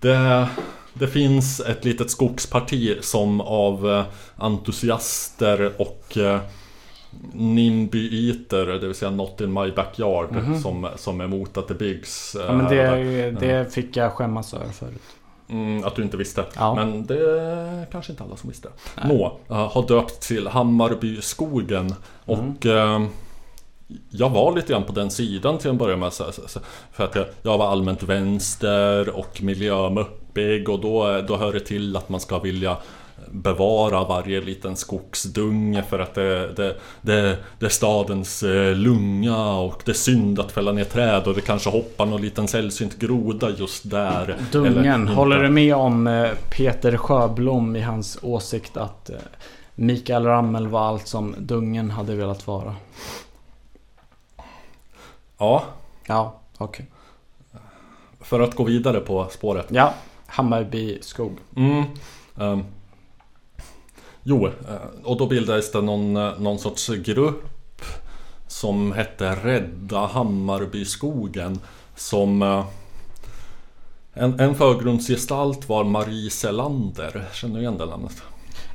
det, 0.01 0.47
det 0.95 1.09
finns 1.09 1.61
ett 1.61 1.85
litet 1.85 2.11
skogsparti 2.11 2.97
som 3.01 3.41
av 3.41 3.91
eh, 3.91 4.05
entusiaster 4.45 5.73
och 5.81 6.19
uh, 7.35 7.41
NIMBY-iter, 7.41 8.67
det 8.67 8.87
vill 8.87 8.95
säga 8.95 9.11
Not 9.11 9.41
in 9.41 9.53
my 9.53 9.71
backyard, 9.71 10.29
som, 10.63 10.89
som 10.97 11.21
är 11.21 11.25
emot 11.25 11.57
att 11.57 11.69
det 11.69 11.75
byggs. 11.75 12.35
eh. 12.35 12.47
Ja, 12.47 12.53
men 12.53 12.67
det, 12.69 13.31
det 13.31 13.73
fick 13.75 13.97
jag 13.97 14.13
skämmas 14.13 14.55
över 14.55 14.73
förut. 14.73 15.03
Mm, 15.49 15.85
att 15.85 15.97
du 15.97 16.03
inte 16.03 16.17
visste. 16.17 16.45
Ja. 16.57 16.75
Men 16.75 17.07
det 17.07 17.87
kanske 17.93 18.13
inte 18.13 18.25
alla 18.25 18.37
som 18.37 18.51
visste. 18.51 18.69
Nå, 19.05 19.39
eh, 19.49 19.73
har 19.73 19.89
döpt 19.89 20.21
till 20.21 20.47
Hammarbyskogen. 20.47 21.95
Och 22.25 22.67
eh, 22.67 23.07
jag 24.11 24.31
var 24.31 24.57
lite 24.57 24.73
grann 24.73 24.85
på 24.85 24.93
den 24.93 25.11
sidan 25.11 25.59
till 25.59 25.71
en 25.71 25.79
början 25.79 25.99
med. 25.99 26.13
Så, 26.13 26.33
så, 26.33 26.49
så, 26.49 26.61
för 26.93 27.05
att 27.05 27.15
jag, 27.15 27.27
jag 27.43 27.59
var 27.59 27.67
allmänt 27.71 28.03
vänster 28.03 29.17
och 29.17 29.43
miljömuppig. 29.43 30.69
Och 30.69 30.81
då, 30.81 31.21
då 31.29 31.37
hör 31.37 31.53
det 31.53 31.61
till 31.61 31.97
att 31.97 32.09
man 32.09 32.21
ska 32.21 32.39
vilja 32.39 32.77
bevara 33.31 34.05
varje 34.05 34.41
liten 34.41 34.77
skogsdunge 34.77 35.83
för 35.83 35.99
att 35.99 36.15
det, 36.15 36.53
det, 36.53 36.77
det, 37.01 37.39
det 37.59 37.67
är 37.67 37.71
stadens 37.71 38.43
eh, 38.43 38.75
lunga 38.75 39.53
och 39.57 39.83
det 39.85 39.93
är 39.93 39.95
synd 39.95 40.41
att 40.41 40.53
fälla 40.53 40.73
ner 40.73 40.85
träd 40.85 41.27
och 41.27 41.35
det 41.35 41.41
kanske 41.41 41.71
hoppar 41.71 42.07
någon 42.07 42.21
liten 42.21 42.49
sällsynt 42.49 42.99
groda 42.99 43.51
just 43.51 43.91
där. 43.91 44.37
Dungen, 44.53 45.09
håller 45.09 45.43
du 45.43 45.49
med 45.49 45.75
om 45.75 46.07
eh, 46.07 46.31
Peter 46.57 46.97
Sjöblom 46.97 47.77
i 47.77 47.81
hans 47.81 48.19
åsikt 48.23 48.77
att 48.77 49.11
eh, 49.11 49.17
Mikael 49.75 50.25
Ramel 50.25 50.67
var 50.69 50.81
allt 50.89 51.07
som 51.07 51.35
Dungen 51.39 51.91
hade 51.91 52.15
velat 52.15 52.47
vara? 52.47 52.75
Ja, 55.39 55.65
Ja, 56.09 56.35
okej. 56.59 56.87
för 58.21 58.41
att 58.41 58.55
gå 58.55 58.65
vidare 58.65 59.01
på 59.01 59.27
spåret. 59.31 59.67
Ja, 59.69 59.95
Hammarby 60.27 60.99
skog. 61.03 61.39
Mm. 61.57 61.85
ehm, 62.41 62.65
jo, 64.27 64.47
eh, 64.47 64.53
och 65.05 65.17
då 65.17 65.27
bildades 65.27 65.73
det 65.73 65.81
någon, 65.81 66.17
eh, 66.17 66.39
någon 66.39 66.59
sorts 66.59 66.89
grupp 66.89 67.83
som 68.47 68.93
hette 68.93 69.35
Rädda 69.35 70.07
Hammarbyskogen. 70.07 71.59
Som 71.97 72.43
eh, 72.43 72.65
en, 74.13 74.41
en 74.41 74.55
förgrundsgestalt 74.55 75.69
var 75.69 75.85
Marie 75.85 76.31
Selander. 76.31 77.25
Känner 77.33 77.55
du 77.55 77.61
igen 77.61 77.79
det 77.79 77.87
namnet? 77.87 78.23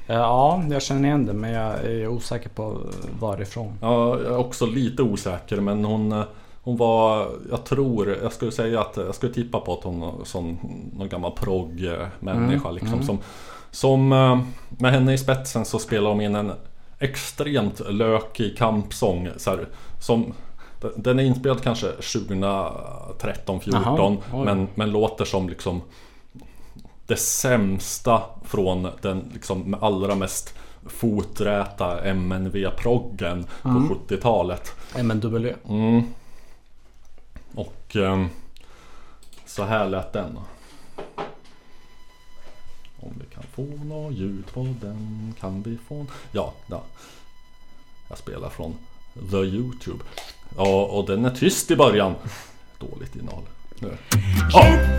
Ja, 0.07 0.63
jag 0.69 0.81
känner 0.81 1.07
igen 1.07 1.25
det 1.25 1.33
men 1.33 1.51
jag 1.51 1.73
är 1.73 2.07
osäker 2.07 2.49
på 2.49 2.77
varifrån. 3.19 3.77
Ja, 3.81 4.19
jag 4.19 4.25
är 4.25 4.37
också 4.37 4.65
lite 4.65 5.03
osäker 5.03 5.57
men 5.57 5.85
hon 5.85 6.23
Hon 6.63 6.77
var, 6.77 7.27
jag 7.49 7.63
tror, 7.63 8.17
jag 8.23 8.33
skulle 8.33 8.51
säga 8.51 8.81
att 8.81 8.97
jag 8.97 9.15
skulle 9.15 9.33
tippa 9.33 9.59
på 9.59 9.73
att 9.73 9.83
hon 9.83 9.99
var 9.99 10.13
sån, 10.23 10.57
någon 10.93 11.09
gammal 11.09 11.31
progg-människa 11.31 12.69
Mm, 12.69 12.75
liksom 12.75 13.03
som 13.03 13.19
Som 13.71 14.11
eh, 14.13 14.39
med 14.69 14.91
henne 14.91 15.13
i 15.13 15.17
spetsen 15.17 15.65
så 15.65 15.79
spelar 15.79 16.09
de 16.09 16.21
in 16.21 16.35
en 16.35 16.51
extremt 16.99 17.79
lökig 17.89 18.57
kampsång 18.57 19.29
så 19.37 19.49
här, 19.49 19.67
som 19.99 20.33
Den 20.95 21.19
är 21.19 21.23
inspelad 21.23 21.61
kanske 21.63 21.87
2013, 21.91 23.59
14 23.61 23.83
Jaha, 23.85 24.17
oj. 24.33 24.45
men, 24.45 24.67
men 24.75 24.91
låter 24.91 25.25
som 25.25 25.49
liksom 25.49 25.81
det 27.07 27.15
sämsta 27.15 28.21
från 28.45 28.87
den 29.01 29.29
liksom 29.33 29.75
allra 29.81 30.15
mest 30.15 30.53
foträta 30.87 32.01
MNV-proggen 32.13 33.45
på 33.61 33.69
Mm. 33.69 33.89
70-talet. 33.89 34.71
MNW. 34.95 35.53
Mm. 35.69 36.03
Och 37.55 37.95
ehm, 37.95 38.29
så 39.45 39.63
här 39.63 39.89
lät 39.89 40.13
den. 40.13 40.39
Om 43.01 43.13
vi 43.19 43.35
kan 43.35 43.43
få 43.53 43.85
något 43.85 44.13
ljud 44.13 44.45
på 44.53 44.67
den 44.81 45.33
kan 45.39 45.63
vi 45.63 45.77
få... 45.87 46.05
Ja, 46.31 46.53
ja. 46.67 46.83
Jag 48.07 48.17
spelar 48.17 48.49
från 48.49 48.75
The 49.31 49.37
Youtube. 49.37 50.03
Ja, 50.57 50.85
och 50.85 51.05
den 51.07 51.25
är 51.25 51.29
tyst 51.29 51.71
i 51.71 51.75
början. 51.75 52.15
Dåligt 52.79 53.15
innehåll. 53.15 53.43
Nu. 53.79 53.97
Ja, 54.53 54.91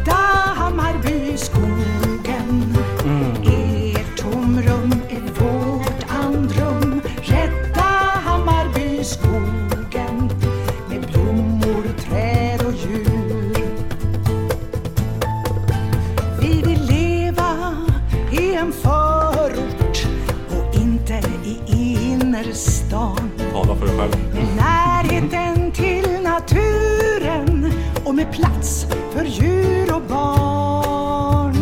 innerstan 22.93 23.31
tala 23.53 23.75
för 23.77 23.87
dig 23.87 23.99
själv. 23.99 24.13
med 24.35 24.47
närheten 24.57 25.73
till 25.73 26.23
naturen 26.23 27.73
och 28.05 28.15
med 28.15 28.33
plats 28.33 28.87
för 29.13 29.25
djur 29.25 29.95
och 29.95 30.03
barn. 30.09 31.55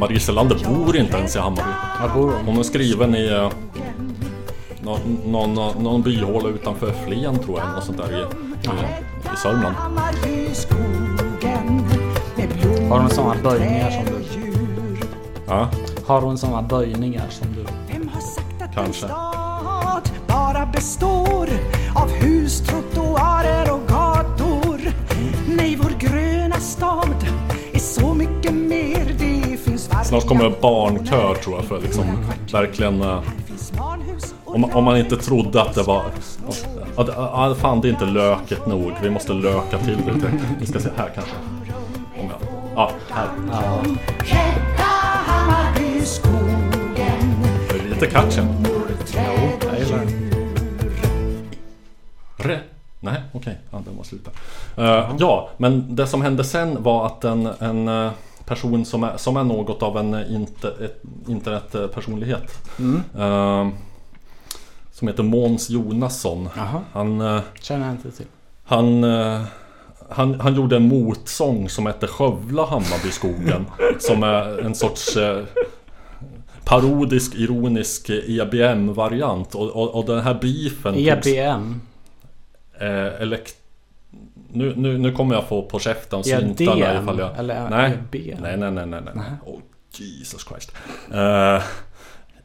Marie 0.00 0.20
Selander 0.20 0.58
bor 0.74 0.96
inte 0.96 1.16
ens 1.16 1.36
i 1.36 1.38
Hammarby. 1.38 1.62
Var 2.02 2.08
bor 2.14 2.32
hon? 2.32 2.44
Hon 2.46 2.58
är 2.58 2.62
skriven 2.62 3.14
i 3.14 3.28
eh, 3.32 3.50
någon, 4.82 5.00
någon, 5.26 5.54
någon 5.82 6.02
byhåla 6.02 6.48
utanför 6.48 6.92
Flen 7.06 7.38
tror 7.38 7.58
jag. 7.58 7.68
Något 7.74 7.84
sånt 7.84 7.98
där 7.98 8.12
i, 8.12 8.16
i, 8.66 8.70
i 9.34 9.36
Sörmland. 9.36 9.76
Hammarbyskogen 9.76 11.82
med 12.36 12.48
blommor, 12.62 12.88
Har 12.88 13.00
hon 13.00 13.10
såna 13.10 13.34
böjningar 13.42 13.90
som 13.90 14.04
du? 14.04 14.24
Ja, 15.46 15.68
Har 16.06 16.20
hon 16.20 16.38
såna 16.38 16.62
böjningar 16.62 17.26
som 17.30 17.46
du? 17.56 17.64
Vem 17.92 18.08
har 18.08 18.20
sagt 18.20 18.62
att 18.62 18.74
Kanske. 18.74 19.06
stad 19.06 19.23
snart 30.20 30.28
kommer 30.28 30.60
barnkör 30.60 31.34
tror 31.34 31.56
jag 31.56 31.64
för 31.64 31.80
liksom 31.80 32.04
verkligen 32.52 33.02
eh, 33.02 33.22
om, 34.44 34.64
om 34.64 34.84
man 34.84 34.96
inte 34.96 35.16
trodde 35.16 35.62
att 35.62 35.74
det 35.74 35.82
var... 35.82 36.04
Att, 36.96 37.08
att, 37.18 37.58
fan 37.58 37.80
det 37.80 37.88
är 37.88 37.90
inte 37.90 38.04
löket 38.04 38.66
nog, 38.66 38.92
vi 39.02 39.10
måste 39.10 39.32
löka 39.32 39.78
till 39.78 39.96
det. 40.06 40.30
Vi 40.60 40.66
ska 40.66 40.80
se 40.80 40.88
här 40.96 41.10
kanske. 41.14 41.32
Om 42.20 42.28
jag, 42.30 42.48
ja, 42.76 42.90
här. 43.10 43.28
Det 47.68 47.80
är 47.80 47.88
lite 47.88 48.06
catchy. 48.06 48.42
träd 49.06 49.28
och 49.70 49.78
djur. 49.78 50.08
Re? 52.36 52.58
Nej, 53.00 53.22
okej. 53.32 53.58
Ja, 53.70 53.82
den 53.86 53.96
var 53.96 54.04
slut 54.04 54.28
där. 54.74 54.84
Eh, 54.84 55.14
ja, 55.18 55.48
men 55.56 55.96
det 55.96 56.06
som 56.06 56.22
hände 56.22 56.44
sen 56.44 56.82
var 56.82 57.06
att 57.06 57.24
en, 57.24 57.46
en 57.46 57.88
eh, 57.88 58.10
person 58.46 58.84
som 58.84 59.04
är, 59.04 59.16
som 59.16 59.36
är 59.36 59.44
något 59.44 59.82
av 59.82 59.98
en 59.98 60.14
inter, 60.34 60.90
internetpersonlighet. 61.28 62.68
eh, 63.18 63.68
som 64.92 65.08
heter 65.08 65.22
Måns 65.22 65.70
Jonasson. 65.70 66.48
Han, 66.92 67.20
eh, 67.20 67.40
Känner 67.60 67.86
jag 67.86 67.94
inte 67.94 68.10
till. 68.10 68.26
han, 68.64 69.04
eh, 69.04 69.42
han, 70.10 70.40
han 70.40 70.54
gjorde 70.54 70.76
en 70.76 70.88
motsång 70.88 71.68
som 71.68 71.86
hette 71.86 72.06
Skövla 72.06 72.64
Hammarbyskogen. 72.66 73.66
som 73.98 74.22
är 74.22 74.58
en 74.66 74.74
sorts 74.74 75.16
eh, 75.16 75.42
parodisk, 76.64 77.34
ironisk 77.34 78.10
EBM-variant. 78.10 79.54
Och, 79.54 79.70
och, 79.70 79.94
och 79.94 80.04
den 80.04 80.20
här 80.20 80.34
beefen 80.34 80.94
E 80.94 81.14
togs- 81.14 81.26
EBM. 81.26 81.80
Eh, 82.80 83.22
elekt... 83.22 83.56
nu, 84.54 84.72
nu, 84.76 84.98
nu 84.98 85.12
kommer 85.12 85.34
jag 85.34 85.44
få 85.48 85.62
på 85.62 85.78
käften 85.78 86.20
EDM, 86.20 86.54
slintarna 86.54 87.02
ifall 87.02 87.18
jag... 87.18 87.38
eller 87.38 87.70
nej. 87.70 87.92
EB? 87.92 88.40
nej, 88.40 88.56
nej, 88.56 88.70
nej, 88.70 88.86
nej, 88.86 89.00
nej. 89.14 89.24
Oh, 89.46 89.60
Jesus 89.92 90.46
Christ. 90.48 90.72
Eh, 91.12 91.62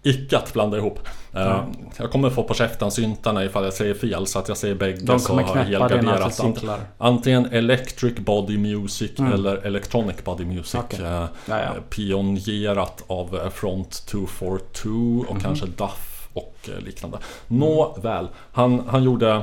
icke 0.03 0.37
att 0.37 0.53
blanda 0.53 0.77
ihop. 0.77 0.99
Eh, 1.33 1.63
Jag 1.97 2.11
kommer 2.11 2.29
få 2.29 2.43
på 2.43 2.53
käften 2.53 2.91
syntarna 2.91 3.45
ifall 3.45 3.63
jag 3.63 3.73
säger 3.73 3.93
fel 3.93 4.27
så 4.27 4.39
att 4.39 4.47
jag 4.47 4.57
säger 4.57 4.75
bägge 4.75 4.97
De 5.01 5.19
så 5.19 5.33
har 5.33 5.41
jag 5.41 5.63
helgarderat. 5.63 6.39
Ant-. 6.39 6.79
Antingen 6.97 7.45
Electric 7.45 8.15
Body 8.15 8.57
Music 8.57 9.11
eller 9.33 9.55
Electronic 9.57 10.23
Body 10.23 10.45
Music. 10.45 10.73
Mm. 10.75 10.85
Okej. 10.85 11.05
Eh, 11.05 11.25
Ja, 11.45 11.59
ja. 11.59 11.69
Pionjerat 11.89 13.03
av 13.07 13.49
Front 13.53 14.05
242 14.07 14.89
Mhm. 14.89 15.21
och 15.29 15.41
kanske 15.41 15.65
Duff 15.65 16.29
och 16.33 16.69
liknande. 16.79 17.17
Nåväl, 17.47 18.27
han, 18.51 18.83
han 18.87 19.03
gjorde 19.03 19.41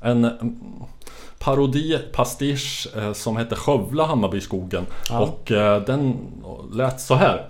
en 0.00 0.24
mm, 0.24 0.56
parodi, 1.46 1.98
pastisch 2.12 2.88
eh, 2.96 3.12
som 3.12 3.36
hette 3.36 3.56
Skövla 3.56 4.04
Hammarbyskogen. 4.04 4.86
Ja. 5.08 5.20
Och 5.20 5.52
eh, 5.52 5.82
den 5.82 6.16
lät 6.72 7.00
så 7.00 7.14
här. 7.14 7.48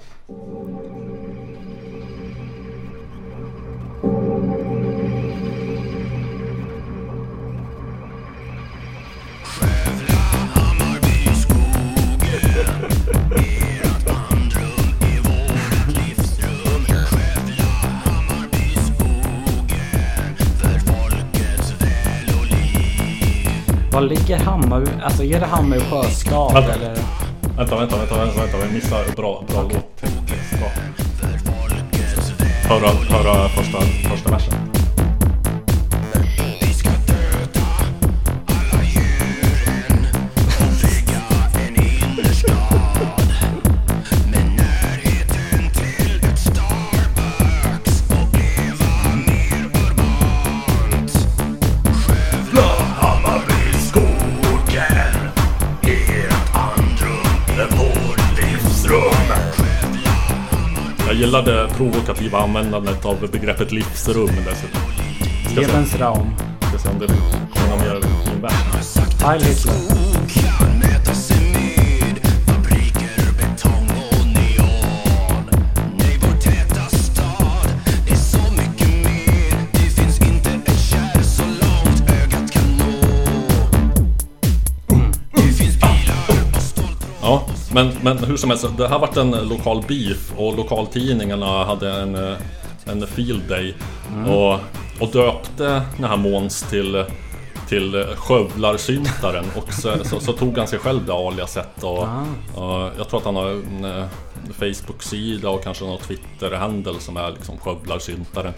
Var 23.97 24.03
ligger 24.03 24.39
Hammarby? 24.39 24.91
Alltså 25.03 25.25
är 25.25 25.41
det 25.41 25.47
Hammarby 25.47 25.85
sjöstad 25.85 26.55
Vänta. 26.55 26.73
eller? 26.73 26.95
Vänta, 27.57 27.77
vänta, 27.77 27.97
vänta, 27.97 28.17
vänta, 28.17 28.41
vänta 28.41 28.57
vi 28.67 28.75
missar 28.75 29.17
bra, 29.17 29.45
bra 29.49 29.63
låttext. 29.63 30.59
Bra. 30.59 30.69
Höra, 32.69 32.89
höra 32.89 33.49
första, 33.49 33.79
första 34.11 34.31
versen. 34.31 34.66
Gillar 61.37 61.67
det 61.67 61.75
provokativa 61.75 62.39
användandet 62.39 63.05
av 63.05 63.29
begreppet 63.33 63.73
livsrum 63.73 64.29
dessutom. 64.29 64.81
Lebensraum. 65.57 66.35
ska 66.61 66.79
se 66.79 66.89
om 66.89 66.99
det 66.99 67.07
kommer 67.07 67.69
någon 67.69 67.79
mer 67.79 67.97
i 67.97 68.41
vers. 68.41 69.23
Heil 69.23 69.43
Hitler. 69.43 70.06
Men, 87.77 87.93
men 88.03 88.19
hur 88.25 88.37
som 88.37 88.51
helst, 88.51 88.67
det 88.79 88.89
här 88.89 88.99
varit 88.99 89.17
en 89.17 89.31
lokal 89.31 89.85
beef 89.89 90.33
och 90.37 90.57
lokaltidningarna 90.57 91.65
hade 91.65 91.93
en, 91.93 92.15
en 92.85 93.07
field 93.07 93.43
day 93.49 93.75
och, 94.27 94.53
och 95.01 95.13
döpte 95.13 95.83
den 95.97 96.05
här 96.05 96.17
Måns 96.17 96.63
till 96.63 97.05
till 97.69 98.05
skövlarsyntaren 98.17 99.45
och 99.57 99.73
så, 99.73 100.05
så, 100.05 100.21
så 100.21 100.33
tog 100.33 100.59
han 100.59 100.67
sig 100.67 100.79
själv 100.79 101.07
det 101.07 101.13
aliaset 101.13 101.83
och, 101.83 102.03
och 102.55 102.91
jag 102.99 103.09
tror 103.09 103.19
att 103.19 103.25
han 103.25 103.37
har 103.37 103.47
en 103.51 103.85
eh, 103.85 104.05
Facebook-sida 104.53 105.51
och 105.51 105.65
kanske 105.65 105.85
någon 105.85 105.99
Twitter-handel 105.99 107.01
som 107.01 107.17
är 107.17 107.31
liksom 107.31 107.59
skövlarsyntaren. 107.59 108.53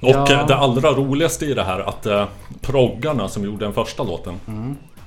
Och 0.00 0.08
Ja. 0.08 0.44
det 0.48 0.56
allra 0.56 0.90
roligaste 0.90 1.46
i 1.46 1.54
det 1.54 1.62
här 1.62 1.80
att 1.80 2.06
eh, 2.06 2.24
proggarna 2.60 3.28
som 3.28 3.44
gjorde 3.44 3.64
den 3.64 3.74
första 3.74 4.02
låten 4.02 4.34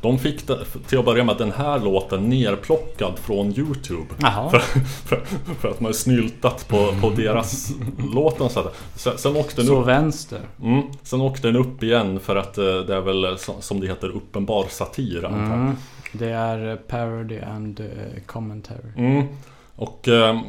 De 0.03 0.19
fick 0.19 0.47
det, 0.47 0.59
till 0.87 0.99
att 0.99 1.05
börja 1.05 1.23
med 1.23 1.37
den 1.37 1.51
här 1.51 1.79
låten 1.79 2.29
nerplockad 2.29 3.19
från 3.19 3.53
Youtube 3.59 4.05
för, 4.51 4.59
för, 5.05 5.21
för 5.59 5.69
att 5.69 5.79
man 5.79 5.89
är 5.89 5.93
snyltat 5.93 6.67
på, 6.67 6.93
på 7.01 7.09
deras 7.09 7.71
låten 8.13 8.49
så 8.49 8.59
att, 8.59 8.75
sen, 8.95 9.17
sen 9.17 9.35
åkte 9.35 9.55
den 9.55 9.67
Så 9.67 9.81
upp 9.81 9.87
vänster. 9.87 10.39
mm, 10.63 10.83
Sen 11.03 11.21
åkte 11.21 11.47
den 11.47 11.55
upp 11.55 11.83
igen 11.83 12.19
för 12.19 12.35
att 12.35 12.57
eh, 12.57 12.63
det 12.65 12.95
är 12.95 13.01
väl 13.01 13.23
eh, 13.25 13.35
som- 13.59 13.79
det 13.79 13.87
heter 13.87 14.09
uppenbar 14.09 14.65
satir. 14.69 15.25
Mm. 15.25 15.75
Det 16.11 16.29
är 16.29 16.69
eh, 16.71 16.75
parody 16.75 17.39
and 17.39 17.81
commentary. 18.25 18.89
Mm. 18.97 19.27
Och 19.75 20.07
eh, 20.07 20.39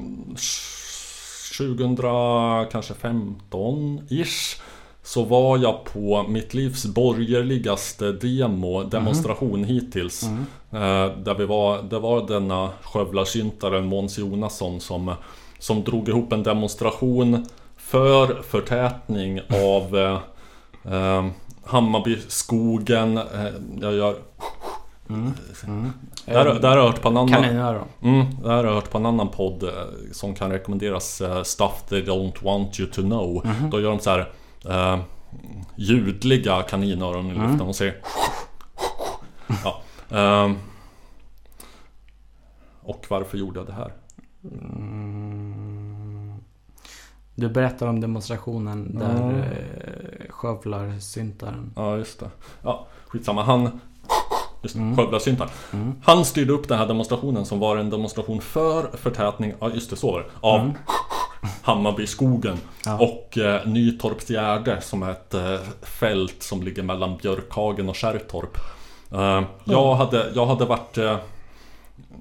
2000 1.58 1.96
kanske 2.72 2.94
15 2.94 4.00
ish 4.10 4.56
så 5.06 5.24
var 5.24 5.58
jag 5.58 5.84
på 5.84 6.24
mitt 6.28 6.54
livs 6.54 6.86
borgerligaste 6.86 8.12
demo, 8.12 8.82
demonstration 8.82 9.64
hittills. 9.64 10.22
Eh, 10.70 11.06
där 11.18 11.34
vi 11.34 11.44
var, 11.44 11.82
det 11.82 11.98
var 11.98 12.26
denna 12.26 12.70
skövlarsyntaren 12.82 13.86
Måns 13.86 14.18
Jonasson 14.18 14.80
som, 14.80 15.14
som 15.58 15.84
drog 15.84 16.08
ihop 16.08 16.32
en 16.32 16.42
demonstration 16.42 17.46
för 17.76 18.42
förtätning 18.42 19.40
av 19.40 19.98
eh, 19.98 20.18
eh, 20.94 21.26
Hammarbyskogen. 21.64 23.16
Eh, 23.16 23.24
jag 23.80 23.94
gör... 23.94 24.16
Det 26.26 26.32
här, 26.32 26.44
det 26.60 26.68
här 26.68 26.76
har 26.76 26.84
jag 26.84 26.92
hört 26.92 27.02
på 27.02 27.08
en 27.08 27.16
annan... 27.16 27.44
Mm, 28.02 28.26
det 28.42 28.48
här 28.48 28.56
har 28.56 28.64
jag 28.64 28.74
hört 28.74 28.90
på 28.90 28.98
en 28.98 29.06
annan 29.06 29.28
podd 29.28 29.62
eh, 29.62 29.70
som 30.12 30.34
kan 30.34 30.50
rekommenderas 30.50 31.20
eh, 31.20 31.42
Stuff 31.42 31.84
they 31.88 32.02
don't 32.02 32.44
want 32.44 32.80
you 32.80 32.90
to 32.90 33.02
know. 33.02 33.46
Då 33.70 33.80
gör 33.80 33.90
de 33.90 33.98
så 33.98 34.10
här 34.10 34.28
eh, 34.68 34.98
ljudliga 35.76 36.62
kaninöron 36.62 37.26
i 37.30 37.34
luften 37.34 37.60
och 37.60 37.76
säger 37.76 37.96
ja, 39.64 39.82
ehm. 40.10 40.56
Och 42.82 43.06
varför 43.08 43.38
gjorde 43.38 43.60
jag 43.60 43.66
det 43.66 43.72
här? 43.72 43.92
Du 47.34 47.48
berättar 47.48 47.86
om 47.86 48.00
demonstrationen 48.00 48.98
där 48.98 49.30
Mm. 49.30 49.40
eh, 49.40 50.28
skövlarsyntaren. 50.30 51.72
Ja 51.76 51.96
just 51.96 52.20
det. 52.20 52.30
Ja, 52.62 52.86
skitsamma. 53.06 53.42
Han 53.42 53.80
Just 54.62 54.76
mm. 54.76 54.96
Skövlarsyntaren. 54.96 55.50
Han 56.04 56.24
styrde 56.24 56.52
upp 56.52 56.68
den 56.68 56.78
här 56.78 56.86
demonstrationen 56.86 57.46
som 57.46 57.58
var 57.58 57.76
en 57.76 57.90
demonstration 57.90 58.40
för 58.40 58.96
förtätning, 58.96 59.54
ja 59.60 59.70
just 59.70 59.90
det, 59.90 59.96
så 59.96 60.12
var 60.12 60.20
det, 60.20 60.26
av 60.40 60.72
Hammarbyskogen 61.64 62.56
Ja. 62.84 62.98
och 62.98 63.38
eh, 63.38 63.66
Nytorpsgärde 63.66 64.80
som 64.80 65.02
är 65.02 65.10
ett 65.10 65.34
eh, 65.34 65.56
fält 65.82 66.42
som 66.42 66.62
ligger 66.62 66.82
mellan 66.82 67.16
Björkhagen 67.16 67.88
och 67.88 67.96
Kärrtorp. 67.96 68.56
Eh, 69.12 69.42
jag, 69.64 69.94
hade, 69.94 70.26
jag 70.34 70.46
hade 70.46 70.64
varit 70.64 70.98
eh, 70.98 71.16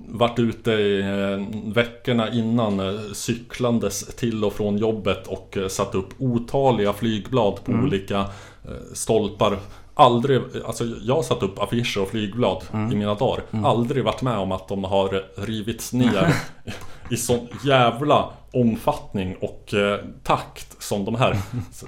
varit 0.08 0.39
ute 0.39 0.72
i 0.72 1.00
eh, 1.02 1.72
veckorna 1.74 2.32
innan 2.32 2.80
eh, 2.80 3.00
cyklandes 3.14 4.16
till 4.16 4.44
och 4.46 4.54
från 4.54 4.78
jobbet 4.78 5.28
och 5.28 5.58
eh, 5.58 5.68
satt 5.68 5.96
upp 5.96 6.10
otaliga 6.18 6.94
flygblad 6.94 7.64
på 7.64 7.72
olika 7.72 8.20
eh, 8.20 8.94
stolpar. 8.94 9.58
Aldrig, 9.96 10.41
alltså 10.66 10.84
jag 11.04 11.16
har 11.16 11.24
satt 11.24 11.44
upp 11.44 11.60
affischer 11.60 12.02
och 12.02 12.08
flygblad 12.10 12.64
i 12.91 12.96
mina 12.96 13.14
dagar. 13.16 13.44
Aldrig 13.64 14.04
varit 14.04 14.22
med 14.22 14.38
om 14.38 14.52
att 14.52 14.68
de 14.68 14.84
har 14.84 15.24
rivits 15.46 15.94
ner 15.94 16.36
i 17.14 17.18
sån 17.18 17.47
jävla 17.66 18.30
omfattning 18.51 19.36
och 19.41 19.74
eh, 19.74 19.99
takt 20.24 20.84
som 20.84 21.05
de 21.05 21.16
här. 21.16 21.38
Så, 21.72 21.86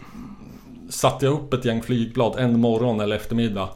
satte 0.89 1.25
jag 1.25 1.33
upp 1.33 1.53
ett 1.53 1.65
gäng 1.65 1.81
flygblad 1.81 2.39
en 2.39 2.59
morgon 2.59 2.99
eller 2.99 3.15
eftermiddag. 3.15 3.69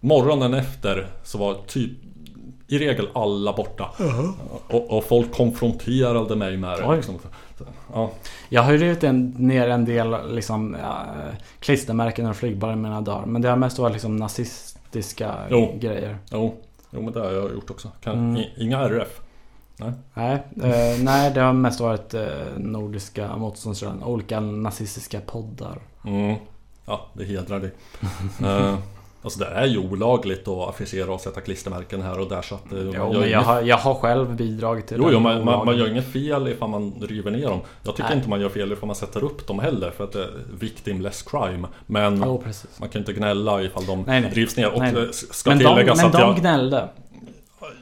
Morgonen 0.00 0.54
efter 0.54 1.06
så 1.24 1.38
var 1.38 1.54
typ 1.66 1.90
i 2.68 2.78
regel 2.78 3.08
alla 3.14 3.52
borta. 3.52 3.90
Och, 4.68 4.90
och 4.96 5.04
folk 5.04 5.32
konfronterade 5.32 6.36
mig 6.36 6.56
med 6.56 6.78
det. 6.78 6.96
Liksom. 6.96 7.18
Ja. 7.94 8.10
Jag 8.48 8.62
har 8.62 8.72
ju 8.72 8.78
rivit 8.78 9.02
ner 9.38 9.68
en 9.68 9.84
del 9.84 10.34
liksom, 10.34 10.76
ja, 10.82 11.04
klistermärken 11.60 12.26
och 12.26 12.36
flygblad 12.36 12.72
i 12.72 12.76
mina 12.76 13.00
dagar. 13.00 13.26
Men 13.26 13.42
det 13.42 13.48
har 13.48 13.56
mest 13.56 13.78
varit 13.78 13.92
liksom 13.92 14.16
nazistiska 14.16 15.34
Jo. 15.50 15.78
grejer. 15.80 16.18
Jo, 16.30 16.54
jo, 16.90 17.02
men 17.02 17.12
det 17.12 17.20
har 17.20 17.32
jag 17.32 17.52
gjort 17.52 17.70
också. 17.70 17.88
Kan, 18.02 18.18
Mm. 18.18 18.42
inga 18.58 18.78
RF. 18.78 19.20
Nej, 20.14 20.42
eh, 20.62 21.02
nej, 21.04 21.30
det 21.34 21.40
har 21.40 21.52
mest 21.52 21.80
varit 21.80 22.14
eh, 22.14 22.22
nordiska 22.56 23.36
motståndsrörelser. 23.36 24.06
Olika 24.08 24.40
nazistiska 24.40 25.20
poddar. 25.20 25.78
Mm. 26.06 26.36
Ja, 26.86 27.06
det 27.12 27.24
hedrar 27.24 27.60
dig. 27.60 27.70
Eh, 28.46 28.74
Alltså 29.24 29.38
det 29.38 29.46
är 29.46 29.66
ju 29.66 29.78
olagligt 29.78 30.48
att 30.48 30.68
affischera 30.68 31.12
och 31.14 31.20
sätta 31.20 31.40
klistermärken 31.40 32.02
här 32.02 32.20
och 32.20 32.28
där 32.28 32.42
så 32.42 32.54
att... 32.54 32.72
eh, 32.72 32.78
Jo, 32.78 32.92
jag 32.94 33.26
inget- 33.28 33.42
har, 33.42 33.62
jag 33.62 33.76
har 33.76 33.94
själv 33.94 34.36
bidragit 34.36 34.86
till 34.86 34.96
Jo, 34.98 35.04
den 35.04 35.12
jo 35.12 35.20
man, 35.20 35.44
man, 35.44 35.66
man 35.66 35.76
gör 35.76 35.90
inget 35.90 36.12
fel 36.12 36.48
ifall 36.48 36.68
man 36.70 36.92
river 37.00 37.30
ner 37.30 37.48
dem. 37.48 37.60
Jag 37.82 37.96
tycker 37.96 38.08
Nej. 38.08 38.16
inte 38.18 38.28
man 38.30 38.40
gör 38.40 38.48
fel 38.48 38.72
ifall 38.72 38.86
man 38.86 38.96
sätter 38.96 39.24
upp 39.24 39.46
dem 39.46 39.58
heller 39.58 39.90
för 39.90 40.04
att 40.04 40.12
det 40.12 40.22
är 40.22 40.30
victimless 40.58 41.22
crime. 41.22 41.68
Men 41.86 42.38
precis. 42.44 42.80
man 42.80 42.88
kan 42.88 42.98
inte 43.00 43.12
gnälla 43.12 43.62
ifall 43.62 43.86
de 43.86 44.02
Nej, 44.06 44.20
nej. 44.20 44.30
rivs 44.34 44.56
ner. 44.56 44.72
Och 44.72 44.78
Nej, 44.78 44.92
nej. 44.92 45.06
det 45.06 45.12
ska 45.12 45.50
Men 45.50 45.58
de, 45.58 45.64
tilläggas 45.64 45.96
men 45.96 46.06
att 46.06 46.12
de 46.12 46.20
jag, 46.20 46.36
gnällde. 46.36 46.88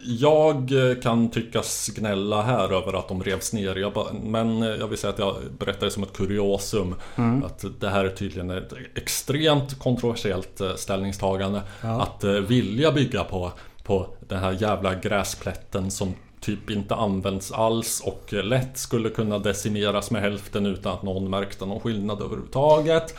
Jag 0.02 0.72
kan 1.02 1.30
tyckas 1.30 1.88
gnälla 1.88 2.42
här 2.42 2.72
över 2.72 2.98
att 2.98 3.08
de 3.08 3.22
revs 3.22 3.52
ner. 3.52 3.76
Jag 3.76 3.92
bara, 3.92 4.12
men 4.12 4.60
jag 4.60 4.88
vill 4.88 4.98
säga 4.98 5.12
att 5.12 5.18
jag 5.18 5.36
berättar 5.58 5.86
det 5.86 5.90
som 5.90 6.02
ett 6.02 6.12
kuriosum. 6.12 6.94
Mm. 7.16 7.44
Att 7.44 7.64
det 7.80 7.88
här 7.88 8.04
är 8.04 8.10
tydligen 8.10 8.50
ett 8.50 8.72
extremt 8.94 9.78
kontroversiellt 9.78 10.60
eh, 10.60 10.74
ställningstagande. 10.74 11.62
Ja. 11.82 12.02
Att 12.02 12.24
eh, 12.24 12.32
vilja 12.32 12.92
bygga 12.92 13.24
på, 13.24 13.52
på 13.84 14.06
den 14.28 14.38
här 14.38 14.56
jävla 14.60 14.94
gräsplätten 14.94 15.90
som 15.90 16.14
typ 16.40 16.70
inte 16.70 16.94
används 16.94 17.52
alls 17.52 18.02
och 18.04 18.32
lätt 18.32 18.78
skulle 18.78 19.10
kunna 19.10 19.38
decimeras 19.38 20.10
med 20.10 20.22
hälften 20.22 20.66
utan 20.66 20.92
att 20.92 21.02
någon 21.02 21.30
märkte 21.30 21.66
någon 21.66 21.80
skillnad 21.80 22.20
överhuvudtaget. 22.22 23.14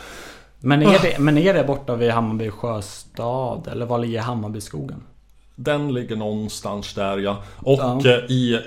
Men 0.59 0.81
är, 0.81 0.99
det, 0.99 1.19
men 1.19 1.37
är 1.37 1.53
det 1.53 1.63
borta 1.63 1.95
vid 1.95 2.11
Hammarby 2.11 2.49
sjöstad? 2.49 3.67
Eller 3.71 3.85
var 3.85 3.97
ligger 3.97 4.19
Hammarbyskogen? 4.19 5.03
Den 5.63 5.93
ligger 5.93 6.15
någonstans 6.15 6.93
där 6.93 7.17
ja. 7.17 7.43
Och 7.57 7.79
Ja. 7.79 7.99
eh, 8.05 8.31
i 8.31 8.59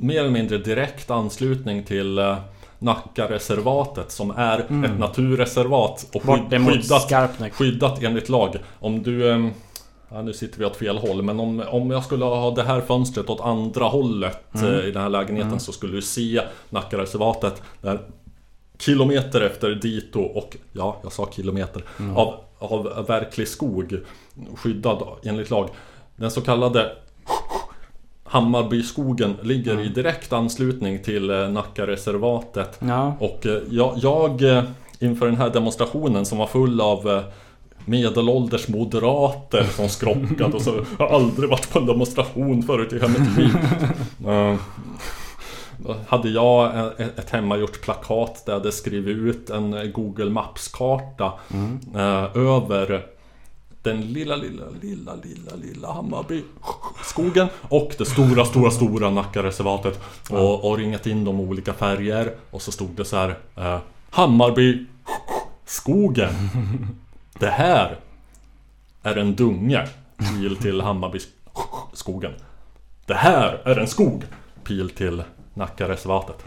mer 0.00 0.20
eller 0.20 0.30
mindre 0.30 0.58
direkt 0.58 1.10
anslutning 1.10 1.82
till 1.84 2.18
eh, 2.18 2.36
Nackareservatet 2.78 4.10
som 4.10 4.30
är 4.30 4.58
ett 4.58 4.98
naturreservat 4.98 6.06
och 6.14 6.22
skydd, 6.22 6.66
skyddat, 6.68 7.52
skyddat 7.52 8.02
enligt 8.02 8.28
lag. 8.28 8.56
Om 8.80 9.02
du... 9.02 9.50
Ja, 10.10 10.22
nu 10.22 10.32
sitter 10.32 10.58
vi 10.58 10.64
åt 10.64 10.76
fel 10.76 10.98
håll 10.98 11.22
men 11.22 11.40
om, 11.40 11.62
om 11.70 11.90
jag 11.90 12.04
skulle 12.04 12.24
ha 12.24 12.50
det 12.50 12.62
här 12.62 12.80
fönstret 12.80 13.30
åt 13.30 13.40
andra 13.40 13.84
hållet 13.84 14.38
Mm. 14.54 14.74
eh, 14.74 14.84
i 14.86 14.90
den 14.90 15.02
här 15.02 15.08
lägenheten 15.08 15.60
så 15.60 15.72
skulle 15.72 15.92
du 15.92 16.02
se 16.02 16.42
Nackareservatet 16.70 17.62
där 17.82 18.00
Kilometer 18.78 19.40
efter 19.40 19.70
dito 19.74 20.20
och 20.20 20.56
ja, 20.72 20.96
jag 21.02 21.12
sa 21.12 21.28
kilometer 21.32 21.84
Mm. 22.00 22.16
av, 22.16 22.34
av 22.58 23.06
verklig 23.08 23.48
skog 23.48 23.98
Skyddad 24.56 25.02
enligt 25.24 25.50
lag 25.50 25.68
Den 26.16 26.30
så 26.30 26.40
kallade 26.40 26.92
Hammarbyskogen 28.24 29.36
ligger 29.42 29.72
Mm. 29.72 29.84
i 29.84 29.88
direkt 29.88 30.32
anslutning 30.32 31.02
till 31.02 31.30
eh, 31.30 31.48
Nackareservatet 31.48 32.78
Ja. 32.80 33.16
och 33.20 33.46
eh, 33.46 33.58
jag, 33.70 33.92
jag 33.96 34.42
eh, 34.42 34.62
inför 35.00 35.26
den 35.26 35.36
här 35.36 35.50
demonstrationen 35.50 36.26
som 36.26 36.38
var 36.38 36.46
full 36.46 36.80
av 36.80 37.22
Medelålders 37.84 38.68
moderater 38.68 39.64
som 39.64 39.88
skrockade 39.88 40.52
och 40.56 40.62
så 40.62 40.74
Jag 40.98 41.06
har 41.08 41.14
aldrig 41.16 41.50
varit 41.50 41.72
på 41.72 41.78
en 41.78 41.86
demonstration 41.86 42.62
förut 42.62 42.92
i 42.92 42.96
hela 42.96 43.08
mitt 43.08 43.36
liv 43.38 43.50
hade 46.08 46.28
jag 46.28 46.72
ett 46.98 47.30
hemmagjort 47.30 47.80
plakat 47.82 48.42
där 48.46 48.52
jag 48.52 48.58
hade 48.60 48.72
skrivit 48.72 49.16
ut 49.16 49.50
en 49.50 49.92
Google 49.92 50.30
Maps-karta 50.30 51.32
eh, 51.94 52.36
över 52.36 53.06
den 53.86 54.00
lilla, 54.00 54.36
lilla, 54.36 54.64
lilla, 54.82 55.14
lilla, 55.14 55.56
lilla 55.62 55.92
Hammarby 55.92 56.44
skogen 57.04 57.48
och 57.62 57.94
det 57.98 58.04
stora, 58.04 58.44
stora, 58.44 58.70
stora 58.70 59.10
Nackareservatet. 59.10 60.00
Och, 60.30 60.70
och 60.70 60.78
ringat 60.78 61.06
in 61.06 61.24
de 61.24 61.40
olika 61.40 61.72
färger 61.72 62.34
och 62.50 62.62
så 62.62 62.72
stod 62.72 62.90
det 62.90 63.04
så 63.04 63.16
här 63.16 63.38
eh, 63.56 63.78
Hammarby 64.10 64.86
skogen. 65.64 66.32
Det 67.38 67.50
här 67.50 67.96
är 69.02 69.16
en 69.16 69.34
dunge 69.34 69.88
Pil 70.16 70.56
till 70.56 70.80
Hammarby 70.80 71.18
skogen. 71.92 72.32
Det 73.06 73.14
här 73.14 73.60
är 73.64 73.78
en 73.78 73.86
skog 73.86 74.24
Pil 74.64 74.90
till 74.90 75.22
Nackareservatet. 75.54 76.44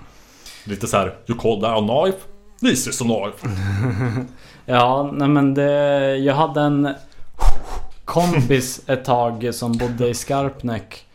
Lite 0.65 0.87
så 0.87 0.97
här 0.97 1.15
You 1.27 1.39
call 1.39 1.61
that 1.61 1.77
a 1.77 1.81
knife? 1.81 2.19
This 2.61 2.87
is 2.87 3.01
a 3.01 3.05
knife. 3.05 3.47
Ja, 4.65 5.09
nej 5.13 5.27
men 5.27 5.53
det... 5.53 6.17
Jag 6.17 6.35
hade 6.35 6.61
en 6.61 6.93
kompis 8.05 8.81
ett 8.87 9.05
tag 9.05 9.49
som 9.53 9.71
bodde 9.71 10.07
i 10.07 10.13
Skarpnäck. 10.13 11.05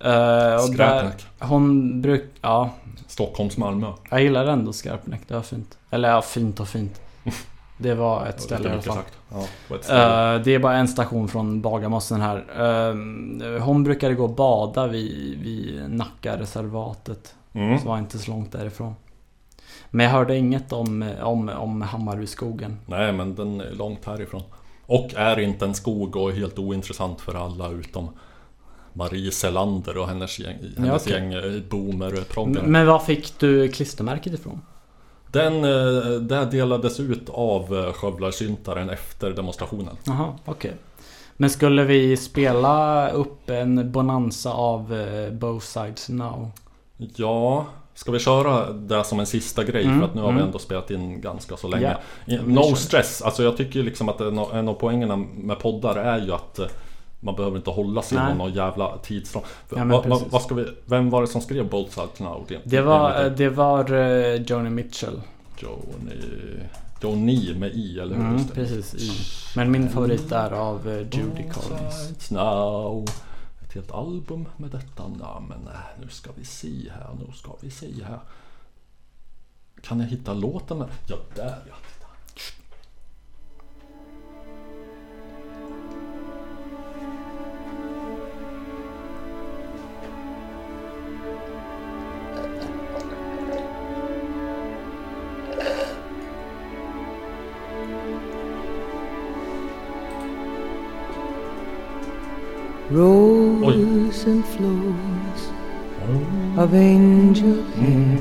Eh, 0.00 0.64
och 0.64 0.74
där, 0.76 1.10
hon 1.38 2.02
bruk... 2.02 2.24
Ja, 2.40 2.70
Stockholms 3.06 3.56
Malmö 3.56 3.92
jag 4.10 4.22
gillar 4.22 4.46
ändå 4.46 4.72
Skarpnäck. 4.72 5.20
Det 5.28 5.34
var 5.34 5.42
fint. 5.42 5.78
Eller 5.90 6.08
ja, 6.08 6.22
fint 6.22 6.60
och 6.60 6.68
fint. 6.68 7.00
Det 7.78 7.94
var 7.94 8.26
ett 8.26 8.40
ställe 8.40 8.68
i 8.68 8.72
alla 8.72 8.82
fall. 8.82 8.98
Ja, 9.30 9.44
ställe. 9.80 10.34
Eh, 10.34 10.42
det 10.42 10.54
är 10.54 10.58
bara 10.58 10.76
en 10.76 10.88
station 10.88 11.28
från 11.28 11.60
Bagarmossen 11.60 12.20
här. 12.20 12.36
Eh, 12.58 13.62
hon 13.62 13.84
brukade 13.84 14.14
gå 14.14 14.24
och 14.24 14.34
bada 14.34 14.86
vid, 14.86 15.38
vid 15.38 15.90
Nackareservatet. 15.90 17.34
Mm. 17.52 17.78
Som 17.78 17.88
var 17.88 17.98
inte 17.98 18.18
så 18.18 18.30
långt 18.30 18.52
därifrån. 18.52 18.94
Men 19.90 20.06
jag 20.06 20.12
hörde 20.12 20.36
inget 20.36 20.72
om, 20.72 21.10
om, 21.22 21.48
om 21.48 21.82
Hammarbyskogen. 21.82 22.78
Nej 22.86 23.12
men 23.12 23.34
den 23.34 23.60
är 23.60 23.70
långt 23.70 24.04
härifrån 24.04 24.42
Och 24.86 25.14
är 25.14 25.38
inte 25.38 25.64
en 25.64 25.74
skog 25.74 26.16
och 26.16 26.30
är 26.30 26.34
helt 26.34 26.58
ointressant 26.58 27.20
för 27.20 27.34
alla 27.34 27.70
utom 27.70 28.08
Marie 28.92 29.30
Selander 29.30 29.98
och 29.98 30.08
hennes 30.08 30.38
gäng, 30.38 30.58
hennes 30.76 31.02
okej. 31.02 31.12
gäng 31.12 31.32
eh, 31.32 31.62
boomer-proggar 31.70 32.62
Men, 32.62 32.72
men 32.72 32.86
var 32.86 32.98
fick 32.98 33.38
du 33.38 33.68
klistermärket 33.68 34.32
ifrån? 34.32 34.60
Den 35.32 35.54
eh, 35.54 36.20
där 36.20 36.50
delades 36.50 37.00
ut 37.00 37.28
av 37.28 37.76
eh, 37.76 37.92
skövlarsyntaren 37.92 38.90
efter 38.90 39.30
demonstrationen 39.30 39.96
Jaha, 40.04 40.34
okej. 40.44 40.74
Men 41.36 41.50
skulle 41.50 41.84
vi 41.84 42.16
spela 42.16 43.08
upp 43.10 43.50
en 43.50 43.92
bonanza 43.92 44.52
av 44.52 44.94
eh, 44.94 45.32
Both 45.32 45.66
Sides 45.66 46.08
Now? 46.08 46.50
Ja 46.96 47.66
Ska 47.96 48.12
vi 48.12 48.18
köra 48.18 48.72
det 48.72 49.04
som 49.04 49.20
en 49.20 49.26
sista 49.26 49.64
grej 49.64 49.84
Mm, 49.84 49.98
för 49.98 50.06
att 50.06 50.14
nu 50.14 50.20
har 50.20 50.28
vi 50.28 50.34
mm. 50.34 50.46
ändå 50.46 50.58
spelat 50.58 50.90
in 50.90 51.20
ganska 51.20 51.56
så 51.56 51.68
länge 51.68 51.96
vi 52.24 52.38
No 52.38 52.74
stress, 52.74 53.22
alltså 53.22 53.42
jag 53.42 53.56
tycker 53.56 53.82
liksom 53.82 54.08
att 54.08 54.20
en 54.20 54.68
av, 54.68 54.74
poängerna 54.74 55.16
med 55.16 55.58
poddar 55.58 55.96
är 55.96 56.18
ju 56.18 56.32
att 56.32 56.58
eh, 56.58 56.66
man 57.20 57.34
behöver 57.34 57.56
inte 57.56 57.70
hålla 57.70 58.02
sig 58.02 58.18
inom 58.18 58.38
någon 58.38 58.52
jävla 58.52 58.98
tidsram. 58.98 59.42
Ja, 59.76 59.84
Va- 59.84 60.04
va- 60.06 60.20
vad 60.30 60.42
ska 60.42 60.54
vi, 60.54 60.66
vem 60.84 61.10
var 61.10 61.20
det 61.20 61.26
som 61.26 61.40
skrev 61.40 61.68
Both 61.70 61.90
Sides 61.90 62.20
Now? 62.20 62.46
Det 62.64 62.80
var, 62.80 63.32
det 63.36 63.48
var 63.48 63.92
eh, 63.92 64.42
Joni 64.42 64.70
Mitchell. 64.70 65.20
Joni... 65.58 66.16
Joni 67.00 67.54
med 67.58 67.74
i, 67.74 67.98
eller 67.98 68.16
hur? 68.16 68.24
Mm, 68.24 68.44
precis. 68.54 68.94
I. 68.94 69.10
Men 69.56 69.70
min 69.70 69.88
favorit 69.88 70.32
är 70.32 70.50
av 70.50 70.88
eh, 70.88 70.98
Judy 70.98 71.50
Collins. 71.52 72.30
Now. 72.30 73.06
Ett 73.76 73.82
helt 73.82 73.92
album 73.92 74.48
med 74.56 74.70
detta 74.70 75.08
namn. 75.08 75.52
Eh, 75.52 76.00
nu 76.00 76.08
ska 76.08 76.30
vi 76.36 76.44
se 76.44 76.90
här, 76.90 77.16
nu 77.26 77.32
ska 77.32 77.56
vi 77.60 77.70
se 77.70 78.04
här. 78.04 78.20
Kan 79.80 80.00
jag 80.00 80.06
hitta 80.06 80.34
låten? 80.34 80.78
Med? 80.78 80.88
Ja, 81.08 81.16
där 81.34 81.62
ja. 81.68 81.74
Roll 102.90 103.25
And 104.26 104.44
flows 104.44 105.42
of 106.58 106.74
angel 106.74 107.62
hair 107.78 108.18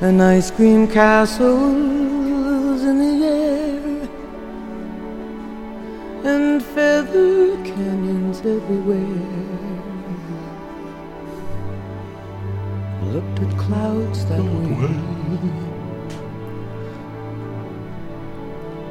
and 0.00 0.22
ice 0.22 0.52
cream 0.52 0.86
castles 0.86 2.82
in 2.84 2.98
the 3.00 3.26
air 3.26 4.08
and 6.32 6.62
feather 6.62 7.56
canyons 7.64 8.38
everywhere. 8.46 9.26
Looked 13.12 13.40
at 13.40 13.58
clouds 13.58 14.24
that 14.26 14.40
way. 14.40 14.86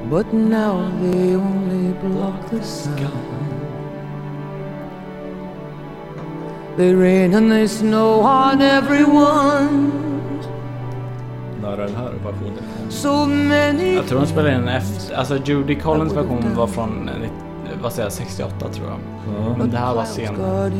But 0.10 0.34
now 0.34 0.91
they 0.99 1.36
only 1.36 1.94
block 1.94 2.49
the 2.49 2.61
sun. 2.61 3.61
They 6.77 6.93
rain 6.93 7.34
and 7.34 7.52
they 7.52 7.68
snow 7.68 8.22
on 8.22 8.61
everyone. 8.61 9.91
När 11.61 11.72
är 11.72 11.77
den 11.77 11.95
här 11.95 12.11
versionen? 12.23 12.64
So 12.89 13.26
many 13.26 13.95
Jag 13.95 14.07
tror 14.07 14.19
de 14.19 14.27
spelade 14.27 14.56
in 14.56 14.68
efter... 14.68 15.15
Alltså 15.15 15.38
Judy 15.38 15.76
Collins 15.76 16.14
version 16.14 16.56
var 16.56 16.68
från... 16.68 17.10
Vad 17.81 17.93
säger 17.93 18.06
jag? 18.06 18.14
68 18.14 18.69
tror 18.69 18.88
jag. 18.88 18.99
Men 19.57 19.72
det 19.72 19.77
här 19.77 19.95
var 19.95 20.06
senare. 20.06 20.72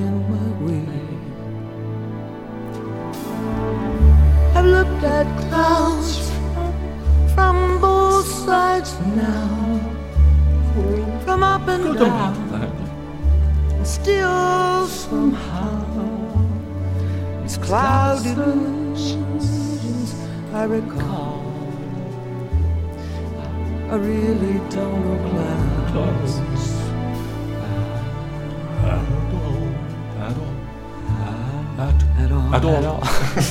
I've 4.56 4.66
looked 4.66 5.04
at 5.04 5.28
clouds 5.50 6.32
from 7.36 7.80
both 7.82 8.26
sides 8.26 9.00
now. 9.16 9.62
them 11.26 11.44
up 11.44 11.68
and 11.68 11.98
down. 11.98 12.36
Still 13.84 14.88
somehow 14.88 15.51
these 17.72 17.80
cloud 17.80 18.26
illusions 18.26 19.48
I 20.54 20.64
recall. 20.66 21.40
I 23.90 23.96
really 23.96 24.60
don't 24.70 25.02
know 25.04 25.18
clouds. 25.92 26.34
At 32.54 32.66
all. 32.66 33.04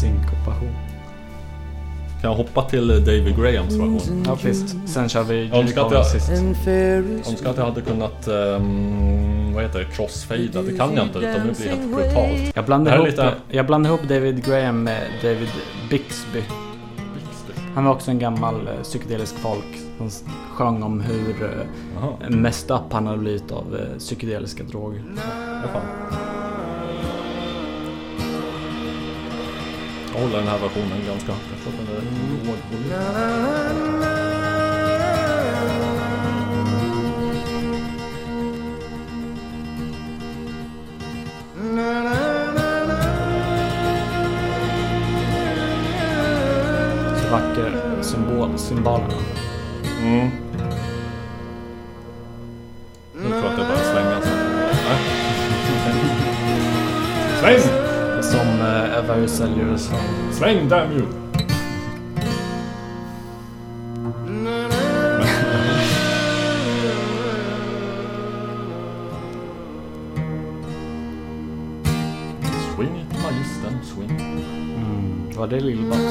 Synkopation. 0.00 0.74
Kan 2.20 2.30
jag 2.30 2.34
hoppa 2.36 2.62
till 2.62 2.88
David 2.88 3.36
Grahams 3.36 3.74
version? 3.74 4.24
Ja 4.26 4.38
visst. 4.44 4.76
Sen 4.86 5.08
kör 5.08 5.22
vi 5.22 5.48
jag- 5.52 5.74
Collins 5.74 6.10
sist. 6.12 6.28
Jag 6.28 6.36
önskar 7.28 7.50
att 7.50 7.56
jag 7.56 7.64
hade 7.64 7.80
kunnat, 7.80 8.28
um, 8.28 9.39
vad 9.60 9.66
heter 9.68 9.78
det, 9.78 9.96
crossfada. 9.96 10.62
Det 10.62 10.76
kan 10.78 10.94
jag 10.96 11.06
inte 11.06 11.18
utan 11.18 11.46
nu 11.46 11.52
blir 11.52 11.64
det 11.64 11.70
helt 11.76 11.94
brutalt. 11.94 12.52
Jag 12.56 12.64
blandar, 12.64 12.90
Det 12.92 12.96
ihop, 12.98 13.06
lite- 13.08 13.34
jag 13.48 13.66
blandar 13.66 13.90
ihop 13.90 14.02
David 14.08 14.44
Graham 14.44 14.82
med 14.84 15.02
David 15.22 15.48
Bixby. 15.90 16.42
Han 17.74 17.84
var 17.84 17.92
också 17.92 18.10
en 18.10 18.18
gammal 18.18 18.66
eh, 18.68 18.82
psykedelisk 18.82 19.34
folk 19.38 19.64
som 19.98 20.10
sjöng 20.52 20.82
om 20.82 21.00
hur 21.00 21.44
eh, 21.44 22.28
messed 22.30 22.76
up 22.76 22.92
han 22.92 23.06
hade 23.06 23.18
blivit 23.18 23.52
av 23.52 23.76
eh, 23.76 23.98
psykedeliska 23.98 24.62
droger. 24.64 25.02
ja. 25.74 25.80
Jag 30.14 30.20
håller 30.20 30.38
den 30.38 30.48
här 30.48 30.58
versionen 30.58 31.06
ganska 31.06 31.32
högt. 31.32 31.44
Jag 31.54 31.62
tror 31.62 31.82
att 31.82 31.88
den 31.88 31.96
är 31.96 32.46
låg 32.46 32.56
volym. 32.70 33.89
Vacker 47.30 48.02
symbol, 48.02 48.58
symbolerna. 48.58 49.14
Mm. 50.02 50.30
Nu 53.14 53.28
tror 53.28 53.36
jag 53.36 53.46
att 53.46 53.56
det 53.56 53.62
börjar 53.62 53.92
svänga. 53.92 54.20
Så. 54.22 54.28
Nej. 54.88 54.98
Sväng! 57.40 57.60
Som 58.22 58.60
eh, 58.60 58.98
Eva 58.98 59.14
Husseljer 59.14 59.76
sa. 59.76 59.96
Sväng 60.32 60.68
damn 60.68 60.92
you! 60.92 61.06
Swing 72.76 72.96
it 73.00 73.22
magistern, 73.22 73.78
swing. 73.84 74.20
Mm, 74.76 75.30
var 75.36 75.46
det 75.46 75.60
Lill-Babs? 75.60 76.09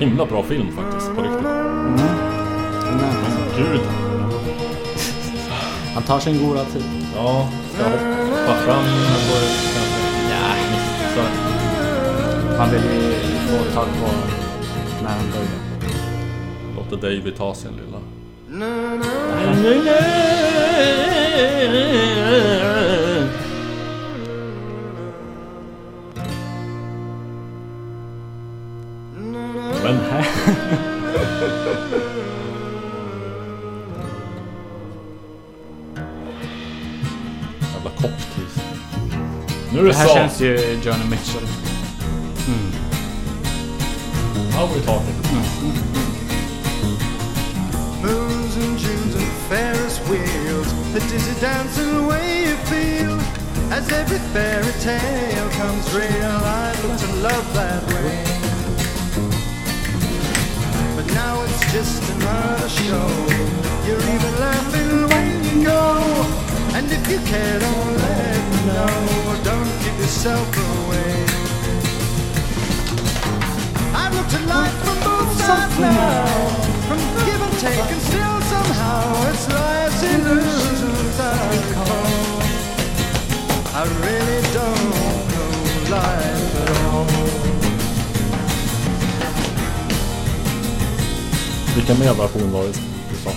Himla 0.00 0.26
bra 0.26 0.42
film 0.42 0.66
faktiskt, 0.76 1.14
på 1.16 1.22
riktigt. 1.22 1.42
Men, 1.42 1.98
Gud. 3.56 3.80
han 5.94 6.02
tar 6.02 6.20
sin 6.20 6.46
goda 6.48 6.64
tid. 6.64 6.84
Ja, 7.16 7.48
ska 7.74 7.84
hoppa 7.84 8.54
fram 8.54 8.84
eller 8.84 9.46
kanske 9.74 10.00
Ja, 10.30 10.54
missa? 10.70 11.24
man 12.58 12.70
vill 12.70 12.82
ju 12.82 13.12
få 13.48 13.74
tag 13.74 13.86
på 13.86 14.08
när 15.02 15.10
han 15.10 15.30
börjar. 15.32 15.60
Låter 16.76 16.96
David 16.96 17.36
ta 17.36 17.54
sin 17.54 17.70
lilla... 17.72 18.00
Men 18.48 19.02
här 40.00 40.08
så! 40.08 40.14
känns 40.14 40.40
ju 40.40 40.80
Johnny 40.84 41.04
Mitchell. 41.04 41.46
Now 44.52 44.66
we're 44.66 44.84
talking. 44.84 45.14
Hmm. 45.30 45.44
Moons 48.02 48.56
and 48.56 48.78
Junes 48.78 49.14
and 49.14 49.32
Ferris 49.48 49.98
wheels, 50.08 50.68
the 50.92 51.00
dizzy 51.00 51.40
dancing 51.40 52.06
way 52.06 52.42
you 52.46 52.56
feel. 52.70 53.18
As 53.72 53.92
every 53.92 54.18
fairy 54.32 54.72
tale 54.80 55.50
comes 55.60 55.94
real, 55.94 56.36
I 56.44 56.74
look 56.82 56.98
to 56.98 57.12
love 57.28 57.54
that 57.54 57.82
way. 57.92 58.24
But 60.96 61.06
now 61.14 61.42
it's 61.44 61.72
just 61.72 62.02
another 62.10 62.68
show. 62.68 63.08
You're 63.86 64.06
even 64.14 64.34
laughing 64.40 65.08
when 65.08 65.44
you 65.44 65.64
go. 65.64 66.39
And 66.76 66.86
if 66.90 67.10
you 67.10 67.18
care, 67.30 67.58
don't 67.58 67.96
let 67.96 68.40
me 68.50 68.58
know. 68.68 69.42
Don't 69.44 69.72
give 69.82 69.96
yourself 69.98 70.46
away. 70.56 71.14
I've 74.00 74.14
looked 74.16 74.34
at 74.34 74.44
life 74.46 74.76
from 74.84 74.98
both 75.08 75.30
sides 75.42 75.78
now, 75.78 76.26
from 76.88 77.00
give 77.26 77.42
and 77.46 77.56
take, 77.58 77.90
and 77.94 78.02
still 78.10 78.36
somehow 78.54 79.28
it's 79.30 79.46
life's 79.48 80.02
illusions 80.14 81.16
I 81.18 81.34
recall. 81.54 82.30
I 83.74 83.82
really 84.04 84.40
don't 84.58 84.90
know 84.90 85.50
life 85.90 86.54
at 86.62 86.70
all. 86.86 87.06
Vilken 91.74 91.98
mer 91.98 92.14
version 92.14 92.52
var 92.52 92.62
det 92.62 92.80
du 93.10 93.16
sa? 93.24 93.30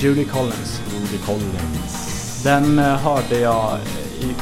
Judy 0.00 0.24
Collins. 0.24 0.80
Rudy 0.92 1.18
Collins. 1.26 1.97
Den 2.44 2.78
eh, 2.78 2.84
hörde 2.84 3.38
jag 3.40 3.78
i... 4.20 4.34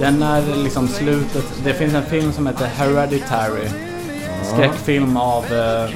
Den 0.00 0.22
är 0.22 0.56
liksom 0.56 0.88
slutet. 0.88 1.44
Det 1.64 1.74
finns 1.74 1.94
en 1.94 2.04
film 2.04 2.32
som 2.32 2.46
heter 2.46 2.66
Hereditary. 2.66 3.68
Skräckfilm 4.44 5.16
av 5.16 5.44
eh, 5.44 5.90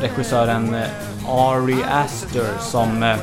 regissören 0.00 0.74
eh, 0.74 0.82
Ari 1.28 1.76
Aster 1.90 2.46
som 2.60 3.02
eh, 3.02 3.16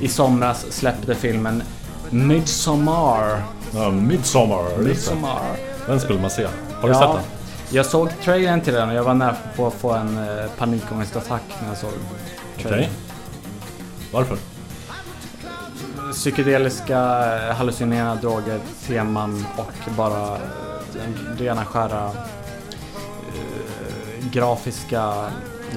i 0.00 0.08
somras 0.08 0.66
släppte 0.70 1.14
filmen 1.14 1.62
Midsommar. 2.10 3.42
Ja, 3.74 3.90
Midsommar. 3.90 4.78
Midsommar. 4.78 5.40
Den 5.86 6.00
skulle 6.00 6.20
man 6.20 6.30
se. 6.30 6.46
Har 6.80 6.88
du 6.88 6.94
sett 6.94 7.02
den? 7.02 7.22
Jag 7.70 7.86
såg 7.86 8.08
trailern 8.24 8.60
till 8.60 8.72
den 8.74 8.88
och 8.88 8.94
jag 8.94 9.04
var 9.04 9.14
nära 9.14 9.36
på 9.56 9.66
att 9.66 9.74
få 9.74 9.92
en 9.92 10.18
eh, 10.18 10.44
panikångestattack 10.58 11.42
när 11.62 11.68
jag 11.68 11.78
såg 11.78 11.90
Okej. 12.54 12.64
trailern. 12.70 12.90
Varför? 14.12 14.36
Psykedeliska, 16.20 16.98
eh, 17.48 17.54
hallucinerande 17.56 18.20
droger, 18.22 18.60
teman 18.86 19.46
och 19.56 19.72
bara 19.96 20.34
eh, 20.34 20.40
den 20.92 21.36
rena 21.38 21.64
skära 21.64 22.04
eh, 23.34 24.30
grafiska 24.32 25.12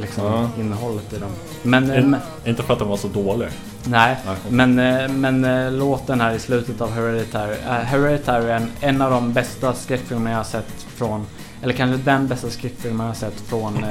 liksom, 0.02 0.24
Ja. 0.26 0.50
innehållet 0.60 1.14
i 1.14 1.18
dem. 1.18 1.30
Men, 1.64 1.92
eh, 1.92 2.00
In, 2.00 2.10
men 2.10 2.20
inte 2.46 2.64
för 2.64 2.74
att 2.74 2.80
den 2.80 2.88
var 2.88 2.98
så 2.98 3.08
dålig. 3.08 3.48
nej, 3.88 4.18
Nej. 4.26 4.36
men, 4.50 4.80
eh, 4.80 5.10
men 5.10 5.46
eh, 5.46 5.72
låten 5.72 6.22
här 6.22 6.34
i 6.34 6.40
slutet 6.40 6.82
av 6.82 6.92
Hereditary, 6.92 7.56
Hereditary 7.66 8.46
är 8.50 8.56
en, 8.56 8.72
en 8.82 9.02
av 9.02 9.12
de 9.12 9.34
bästa 9.34 9.74
skräckfilmer 9.74 10.32
jag 10.32 10.38
har 10.38 10.44
sett 10.44 10.86
från, 10.96 11.26
eller 11.64 11.74
kanske 11.74 11.98
den 12.12 12.28
bästa 12.28 12.50
skräckfilmen 12.50 13.00
jag 13.00 13.08
har 13.08 13.16
sett 13.16 13.42
från 13.42 13.84
eh, 13.84 13.90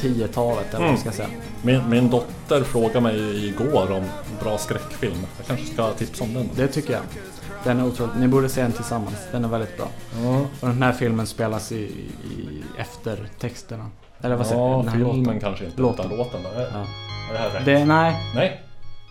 10-talet 0.00 0.68
eller 0.74 0.78
vad 0.80 0.88
man 0.88 0.98
ska 0.98 1.10
säga. 1.12 1.28
Min, 1.62 1.88
min 1.88 2.10
dotter 2.10 2.62
frågade 2.64 3.00
mig 3.00 3.46
igår 3.48 3.90
om 3.92 4.04
bra 4.42 4.58
skräckfilm. 4.58 5.16
Jag 5.38 5.46
kanske 5.46 5.66
ska 5.74 5.92
tipsa 5.92 6.24
om 6.24 6.34
den. 6.34 6.48
Det 6.56 6.68
tycker 6.68 6.92
jag. 6.92 7.02
Den 7.64 7.80
är 7.80 7.86
otroligt, 7.86 8.14
ni 8.16 8.28
borde 8.28 8.48
se 8.48 8.62
den 8.62 8.72
tillsammans, 8.72 9.14
den 9.32 9.44
är 9.44 9.48
väldigt 9.48 9.76
bra. 9.76 9.86
Ja, 10.22 10.38
Och 10.60 10.68
den 10.68 10.82
här 10.82 10.92
filmen 10.92 11.26
spelas 11.26 11.72
i, 11.72 11.76
i 11.76 12.62
eftertexterna. 12.78 13.90
Eller 14.20 14.36
vad 14.36 14.46
säger 14.46 14.60
ja 14.60 14.70
jag? 14.70 14.78
Den 14.80 14.88
här 14.88 14.94
filmen 14.96 15.16
låten. 15.24 15.40
kanske 15.40 15.64
inte, 15.64 15.80
Låten. 15.80 16.06
utan 16.06 16.18
låten. 16.18 16.40
Är, 16.46 16.60
Ja. 16.60 16.86
är 17.30 17.32
det 17.32 17.38
här 17.38 17.50
rätt? 17.50 17.64
Det, 17.64 17.84
nej. 17.84 18.16
Nej, 18.34 18.60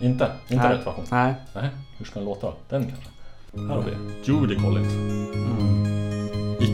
inte. 0.02 0.32
Inte 0.48 0.64
nej. 0.68 0.78
rätt 0.78 0.88
version. 0.88 1.06
Nej. 1.12 1.34
Nej, 1.54 1.70
hur 1.98 2.06
ska 2.06 2.20
den 2.20 2.26
låta 2.26 2.48
då? 2.48 2.54
Den 2.70 2.84
kanske? 2.84 3.10
Här 3.56 3.76
har 3.76 3.84
vi 3.84 3.92
Judy 4.32 4.56
Collins. 4.56 4.94
Mm. 4.94 6.23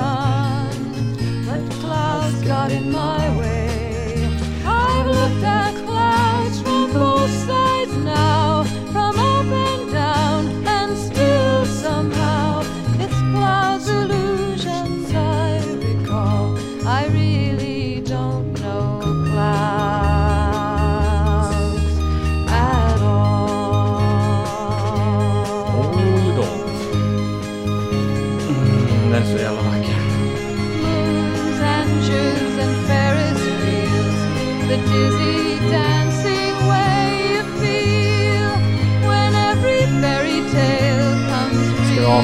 on, 0.00 1.44
but 1.46 1.70
clouds 1.80 2.42
got 2.42 2.72
in 2.72 2.90
my 2.90 3.38
way. 3.38 3.59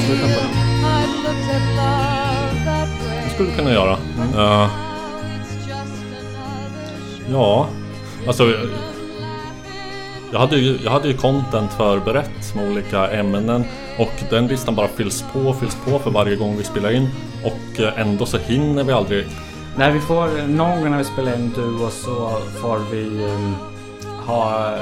Avsluta 0.06 0.34
på 0.34 0.40
den? 0.40 0.50
Det 3.24 3.30
skulle 3.34 3.48
vi 3.50 3.56
kunna 3.56 3.72
göra. 3.72 3.96
Mm. 4.16 4.38
Eh, 4.38 4.68
Now 4.68 4.86
it's 5.22 5.68
just 5.68 6.02
another 6.02 7.32
ja, 7.32 7.68
alltså... 8.26 8.52
Jag 10.32 10.40
hade, 10.40 10.56
ju, 10.56 10.78
jag 10.84 10.90
hade 10.90 11.08
ju 11.08 11.16
content 11.16 11.72
förberett 11.72 12.54
med 12.54 12.70
olika 12.70 13.10
ämnen 13.10 13.64
och 13.98 14.12
den 14.30 14.46
listan 14.46 14.74
bara 14.74 14.88
fylls 14.88 15.24
på 15.32 15.40
och 15.40 15.58
fylls 15.60 15.76
på 15.84 15.98
för 15.98 16.10
varje 16.10 16.36
gång 16.36 16.56
vi 16.56 16.64
spelar 16.64 16.90
in. 16.90 17.08
Och 17.44 17.80
eh, 17.80 18.00
ändå 18.00 18.26
så 18.26 18.38
hinner 18.38 18.84
vi 18.84 18.92
aldrig... 18.92 19.26
När 19.76 19.90
vi 19.90 20.00
får, 20.00 20.48
någon 20.48 20.80
gång 20.80 20.90
när 20.90 20.98
vi 20.98 21.04
spelar 21.04 21.34
in 21.34 21.52
duo 21.54 21.90
så 21.90 22.38
får 22.60 22.78
vi 22.90 23.24
um, 23.24 23.54
ha 24.26 24.70
uh, 24.72 24.78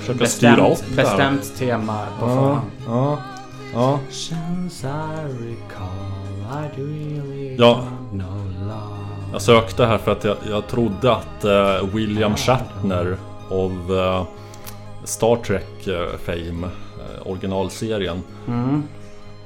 Försöka 0.00 0.26
styra 0.26 0.68
upp 0.68 0.68
bestämt, 0.68 0.96
bestämt 0.96 1.56
tema 1.58 2.06
på 2.20 2.26
Ja, 2.26 2.34
förhand. 2.34 2.60
ja, 2.86 3.18
ja. 3.22 3.33
Ja. 7.58 7.82
love. 8.58 8.96
Jag 9.32 9.42
sökte 9.42 9.86
här 9.86 9.98
för 9.98 10.12
att 10.12 10.24
jag, 10.24 10.36
jag 10.50 10.66
trodde 10.66 11.12
att 11.12 11.44
eh, 11.44 11.88
William 11.94 12.36
Shatner 12.36 13.16
av 13.50 13.98
eh, 13.98 14.24
Star 15.04 15.36
Trek 15.36 15.86
eh, 15.86 16.18
Fame, 16.26 16.66
eh, 16.66 17.26
originalserien. 17.30 18.22
Mm. 18.48 18.82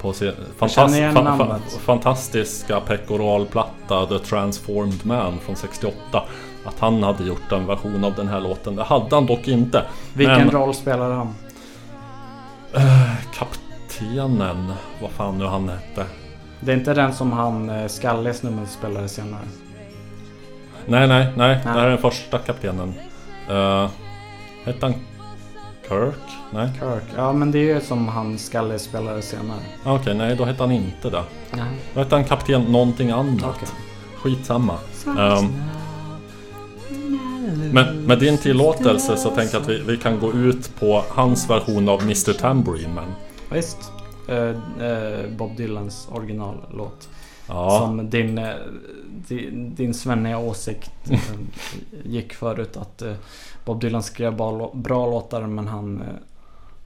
På 0.01 0.13
känner 0.13 0.33
fantast, 0.57 1.13
fa, 1.13 1.37
fa, 1.37 1.59
fantastiska 1.79 2.79
pekoralplatta 2.79 4.05
The 4.05 4.19
Transformed 4.19 5.05
Man 5.05 5.39
från 5.39 5.55
68. 5.55 6.23
Att 6.65 6.79
han 6.79 7.03
hade 7.03 7.23
gjort 7.23 7.51
en 7.51 7.67
version 7.67 8.03
av 8.03 8.13
den 8.15 8.27
här 8.27 8.41
låten. 8.41 8.75
Det 8.75 8.83
hade 8.83 9.15
han 9.15 9.25
dock 9.25 9.47
inte. 9.47 9.85
Vilken 10.13 10.37
Men- 10.37 10.51
roll 10.51 10.73
spelar 10.73 11.11
han? 11.11 11.33
Kaptenen, 13.99 14.73
vad 15.01 15.11
fan 15.11 15.37
nu 15.37 15.45
han 15.45 15.69
hette. 15.69 16.05
Det 16.59 16.71
är 16.71 16.77
inte 16.77 16.93
den 16.93 17.13
som 17.13 17.31
han 17.31 17.69
uh, 17.69 17.87
skalliga 17.87 18.33
snubben 18.33 18.67
spelade 18.67 19.07
senare. 19.07 19.41
Nej, 20.85 21.07
nej, 21.07 21.27
nej. 21.37 21.59
Det 21.63 21.69
Nej. 21.69 21.73
här 21.73 21.85
är 21.85 21.89
den 21.89 21.97
första 21.97 22.37
kaptenen. 22.37 22.93
Uh, 23.51 23.87
hette 24.65 24.85
han 24.85 24.93
Kirk? 25.87 26.13
Nej. 26.53 26.69
Kirk. 26.79 27.03
Ja 27.15 27.33
men 27.33 27.51
det 27.51 27.59
är 27.59 27.73
ju 27.73 27.81
som 27.81 28.07
han 28.07 28.37
skalliga 28.37 28.79
spelade 28.79 29.21
senare. 29.21 29.59
Ah, 29.83 29.95
Okej, 29.95 30.15
nej 30.15 30.35
då 30.35 30.45
hette 30.45 30.63
han 30.63 30.71
inte 30.71 31.09
det. 31.09 31.23
Nej. 31.51 31.71
Då 31.93 31.99
hette 31.99 32.15
han 32.15 32.23
kapten 32.23 32.61
någonting 32.61 33.11
annat. 33.11 33.55
Okej. 33.55 33.67
Skitsamma. 34.15 34.75
Ehm, 35.07 35.63
men 37.73 38.03
med 38.03 38.19
din 38.19 38.37
tillåtelse 38.37 39.17
så 39.17 39.29
tänker 39.29 39.53
jag 39.53 39.61
att 39.61 39.69
vi, 39.69 39.81
vi 39.81 39.97
kan 39.97 40.19
gå 40.19 40.33
ut 40.33 40.79
på 40.79 41.03
hans 41.09 41.49
version 41.49 41.89
av 41.89 42.01
Mr 42.01 42.33
Tambourine 42.33 42.93
Man. 42.93 43.13
Visst. 43.51 43.91
Eh, 44.27 44.85
eh, 44.87 45.29
Bob 45.37 45.55
Dylans 45.55 46.07
originallåt. 46.11 47.09
Ja, 47.47 47.79
Som 47.79 48.09
din, 48.09 48.37
eh, 48.37 48.53
din, 49.07 49.75
din 49.75 49.93
svenniga 49.93 50.37
åsikt 50.37 50.91
gick 52.03 52.33
förut 52.33 52.77
att 52.77 53.03
Bob 53.65 53.81
Dylan 53.81 54.03
skrev 54.03 54.35
bra, 54.35 54.51
lå- 54.51 54.75
bra 54.77 55.05
låtar 55.05 55.41
men 55.41 55.67
han, 55.67 56.03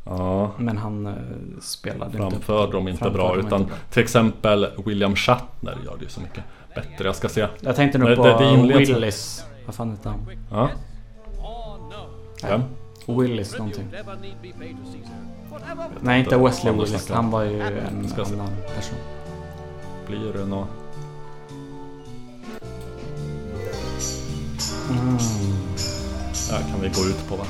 ja. 0.06 0.52
men 0.58 0.78
han 0.78 1.16
spelade 1.62 2.18
Framförde 2.18 2.72
dem 2.72 2.88
inte 2.88 3.10
bra 3.10 3.36
dem 3.36 3.46
utan 3.48 3.62
inte 3.62 3.70
bra. 3.74 3.80
till 3.92 4.04
exempel 4.04 4.68
William 4.86 5.16
Shatner 5.16 5.78
gör 5.86 5.98
det 5.98 6.04
ju 6.04 6.10
så 6.10 6.22
mycket 6.22 6.44
bättre. 6.76 7.06
Jag 7.06 7.16
ska 7.16 7.30
se. 7.30 7.48
Jag 7.62 7.76
tänkte 7.76 7.98
nog 7.98 8.10
Det- 8.10 8.16
på 8.16 8.24
det- 8.24 8.78
Willis. 8.78 9.46
Vad 9.66 9.76
fan 9.76 9.92
heter 9.92 10.10
han? 10.10 10.20
Ja. 10.52 10.70
Vem? 12.44 12.62
Willis 13.18 13.58
någonting. 13.58 13.88
Nej 16.02 16.20
inte 16.20 16.38
Wesley 16.38 16.74
Willis. 16.74 17.10
Han 17.10 17.32
var 17.32 17.44
ju 17.44 17.62
en 17.62 18.10
Ska 18.10 18.26
se. 18.26 18.34
annan 18.34 18.50
person. 18.76 18.98
Blir 20.08 20.34
det 20.34 20.46
nå... 20.46 20.68
Mm. 24.90 25.18
Ja, 26.50 26.58
kan 26.72 26.82
vi 26.82 26.90
gå 26.90 27.06
ut 27.06 27.28
på 27.30 27.36
va? 27.36 27.46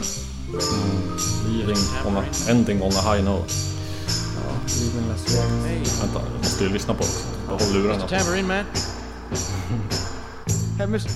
Leaving 1.47 1.77
on 2.05 2.17
a, 2.17 2.23
ending 2.49 2.81
on 2.81 2.91
a 2.91 3.13
high 3.15 3.23
note. 3.23 3.53
Liv 4.80 4.97
in 4.97 5.09
Las 5.09 5.35
Vegas. 5.65 6.01
Vänta, 6.03 6.19
jag 6.31 6.38
måste 6.38 6.63
ju 6.63 6.69
lyssna 6.69 6.93
på 6.93 6.99
det 7.03 7.05
också. 7.09 7.25
Jag 7.49 7.53
håller 7.67 7.80
lurarna 7.80 8.01
på. 8.03 8.07
Tambourine 8.09 8.47
Man. 8.47 8.65
Hey, 10.77 10.88
Mr. 10.88 11.09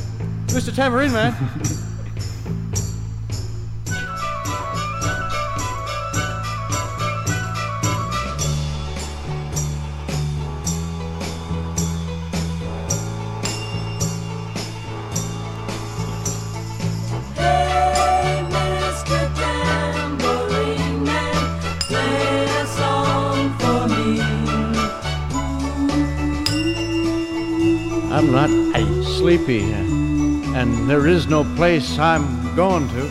Mr. 0.52 0.76
Tambourine 0.76 1.14
Man. 1.14 1.34
I'm 28.18 28.32
not 28.32 28.50
sleepy, 29.04 29.62
uh, 29.62 29.78
and 30.58 30.90
there 30.90 31.06
is 31.06 31.28
no 31.28 31.44
place 31.56 32.00
I'm 32.00 32.56
going 32.56 32.90
to. 32.90 33.06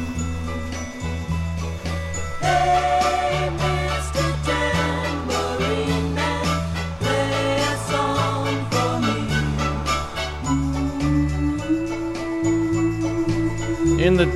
In 14.02 14.16
the 14.16 14.26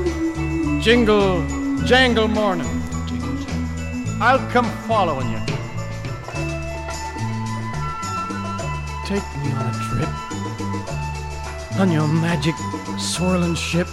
jingle 0.80 1.44
jangle 1.84 2.28
morning, 2.28 2.68
I'll 4.20 4.38
come 4.52 4.70
following 4.86 5.32
you. 5.32 5.39
On 11.81 11.90
your 11.90 12.07
magic 12.07 12.55
swirling 12.98 13.55
ship. 13.55 13.89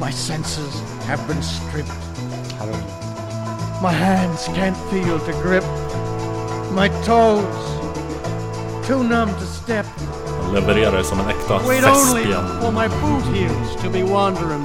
My 0.00 0.10
senses 0.10 0.74
have 1.06 1.24
been 1.28 1.42
stripped. 1.42 1.88
My 3.80 3.92
hands 3.92 4.46
can't 4.48 4.76
feel 4.90 5.18
to 5.20 5.32
grip. 5.42 5.64
My 6.72 6.88
toes 7.04 7.44
too 8.86 9.04
numb 9.04 9.30
to 9.34 9.46
step. 9.46 9.86
Han 10.42 10.54
levererar 10.54 11.02
som 11.02 11.20
en 11.20 11.28
äkta 11.28 11.58
Wait 11.68 11.84
only 11.84 12.22
thespian. 12.22 12.60
for 12.60 12.72
my 12.72 12.88
boot 12.88 13.36
heels 13.36 13.82
to 13.82 13.90
be 13.90 14.02
wandering. 14.02 14.64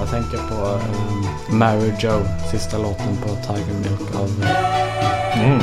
Jag 0.00 0.10
tänker 0.10 0.38
på 0.48 0.54
um, 0.54 1.58
Mary 1.58 1.92
Joe, 1.98 2.24
sista 2.50 2.78
låten 2.78 3.16
på 3.22 3.28
Tiger 3.28 3.74
Milk 3.82 4.14
av 4.14 4.28
uh, 4.40 4.46
Mm. 5.36 5.58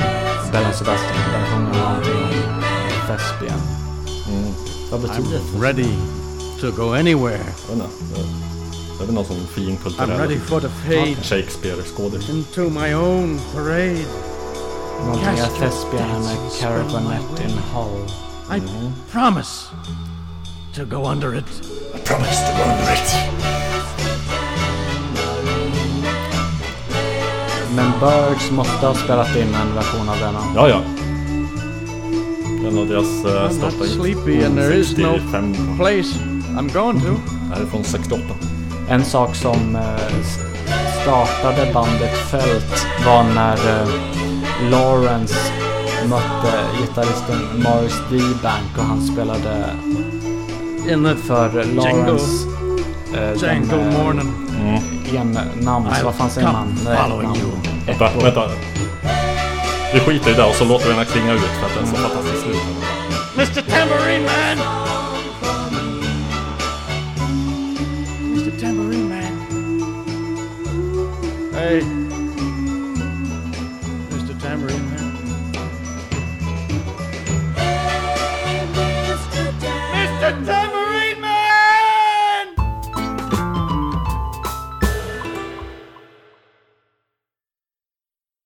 Bella 0.52 0.74
Sebastian. 0.74 1.16
Där 1.32 1.46
sjunger 1.46 1.74
han 1.80 2.00
någonting 2.00 2.14
om 2.14 2.64
thespian. 3.08 3.81
Mm. 4.92 5.02
Vad 5.02 5.02
betyder 5.02 5.38
I'm 5.40 5.60
det? 5.62 5.68
ready 5.68 5.90
to 6.62 6.72
go 6.72 6.94
anywhere. 6.94 7.46
Jag 7.70 7.76
vet 7.76 7.86
inte. 7.86 8.20
det- 8.20 9.04
är 9.04 9.06
väl 9.06 9.16
någon 9.16 9.26
sån 9.26 9.48
fin 9.48 9.78
I'm 9.78 10.08
ready 10.18 10.36
kulturell 10.36 10.40
for 10.40 10.60
the 10.62 10.70
fade 10.70 11.16
Shakespeare-skådis. 11.24 12.30
into 12.30 12.70
my 12.70 12.94
own 12.94 13.40
parade. 13.54 14.06
Någonting 15.06 15.38
your 15.38 15.48
thespian 15.60 16.10
dancing 16.24 16.38
caravanette 16.60 17.44
in 17.44 17.58
Hull. 17.74 18.06
I 18.58 18.62
promise 19.12 19.66
to 20.76 20.86
go 20.86 21.06
under 21.12 21.36
it. 21.36 21.46
Promise 22.06 22.42
to 22.48 22.58
go 22.58 22.64
under 22.72 22.94
it. 22.94 23.16
Men 27.76 27.92
Birds 28.00 28.52
måste 28.52 28.86
ha 28.88 28.94
spelat 28.94 29.36
in 29.36 29.56
en 29.56 29.76
version 29.76 30.10
av 30.10 30.20
denna. 30.20 30.40
Ja, 30.56 30.70
ja. 30.70 30.82
En 32.72 32.78
av 32.78 32.88
deras 32.88 33.26
uh, 33.26 33.32
I'm 33.32 33.50
största 33.52 33.84
hits. 33.84 33.94
sleepy 33.96 34.44
and 34.46 34.56
there 34.58 34.74
is 34.74 34.98
no 34.98 35.14
65. 35.14 35.78
place 35.78 36.20
I'm 36.58 36.74
going 36.74 37.00
to. 37.00 37.08
Det 37.50 37.56
här 37.56 37.62
är 37.62 37.66
från 37.66 37.84
68. 37.84 38.24
En 38.90 39.06
sak 39.06 39.36
som 39.36 39.78
s- 40.22 40.40
startade 41.02 41.74
bandet 41.74 42.18
Felt 42.32 42.86
var 43.06 43.24
när 43.24 43.54
eh, 43.82 43.88
Lawrence 44.72 45.36
mötte 46.10 46.64
gitarristen 46.82 47.38
Morris 47.64 47.96
D-Bank 48.12 48.78
och 48.78 48.84
han 48.84 49.02
spelade 49.02 49.66
In 50.90 51.04
the 51.04 51.16
för 51.16 51.64
Lawrence 51.76 52.48
eh, 53.14 53.44
jangle 53.44 53.78
den, 53.78 53.92
eh, 53.96 54.04
morning. 54.04 54.32
Mm. 54.62 54.82
en 55.18 55.38
namn, 55.66 55.88
vad 56.04 56.16
fan 56.16 56.30
säger 56.30 56.48
come 56.48 56.60
man? 56.86 56.98
Following 56.98 57.30
you. 57.36 57.52
Vänta. 58.24 58.42
Vi 59.94 60.00
skiter 60.00 60.32
i 60.32 60.34
det 60.34 60.44
och 60.44 60.56
så 60.56 60.66
låter 60.66 60.88
vi 60.90 60.94
den 60.94 61.06
klinga 61.06 61.34
ut 61.34 61.40
för 61.40 61.66
att 61.66 61.74
den 61.76 61.84
är 61.84 61.88
så 61.88 61.96
fantastiskt. 61.96 62.46
Mr 63.38 63.62
Tambourine 63.72 64.26
Man! 64.26 64.58
Mr 68.22 68.60
Tambourine 68.60 69.10
Man! 69.10 69.34
Hey! 71.54 72.01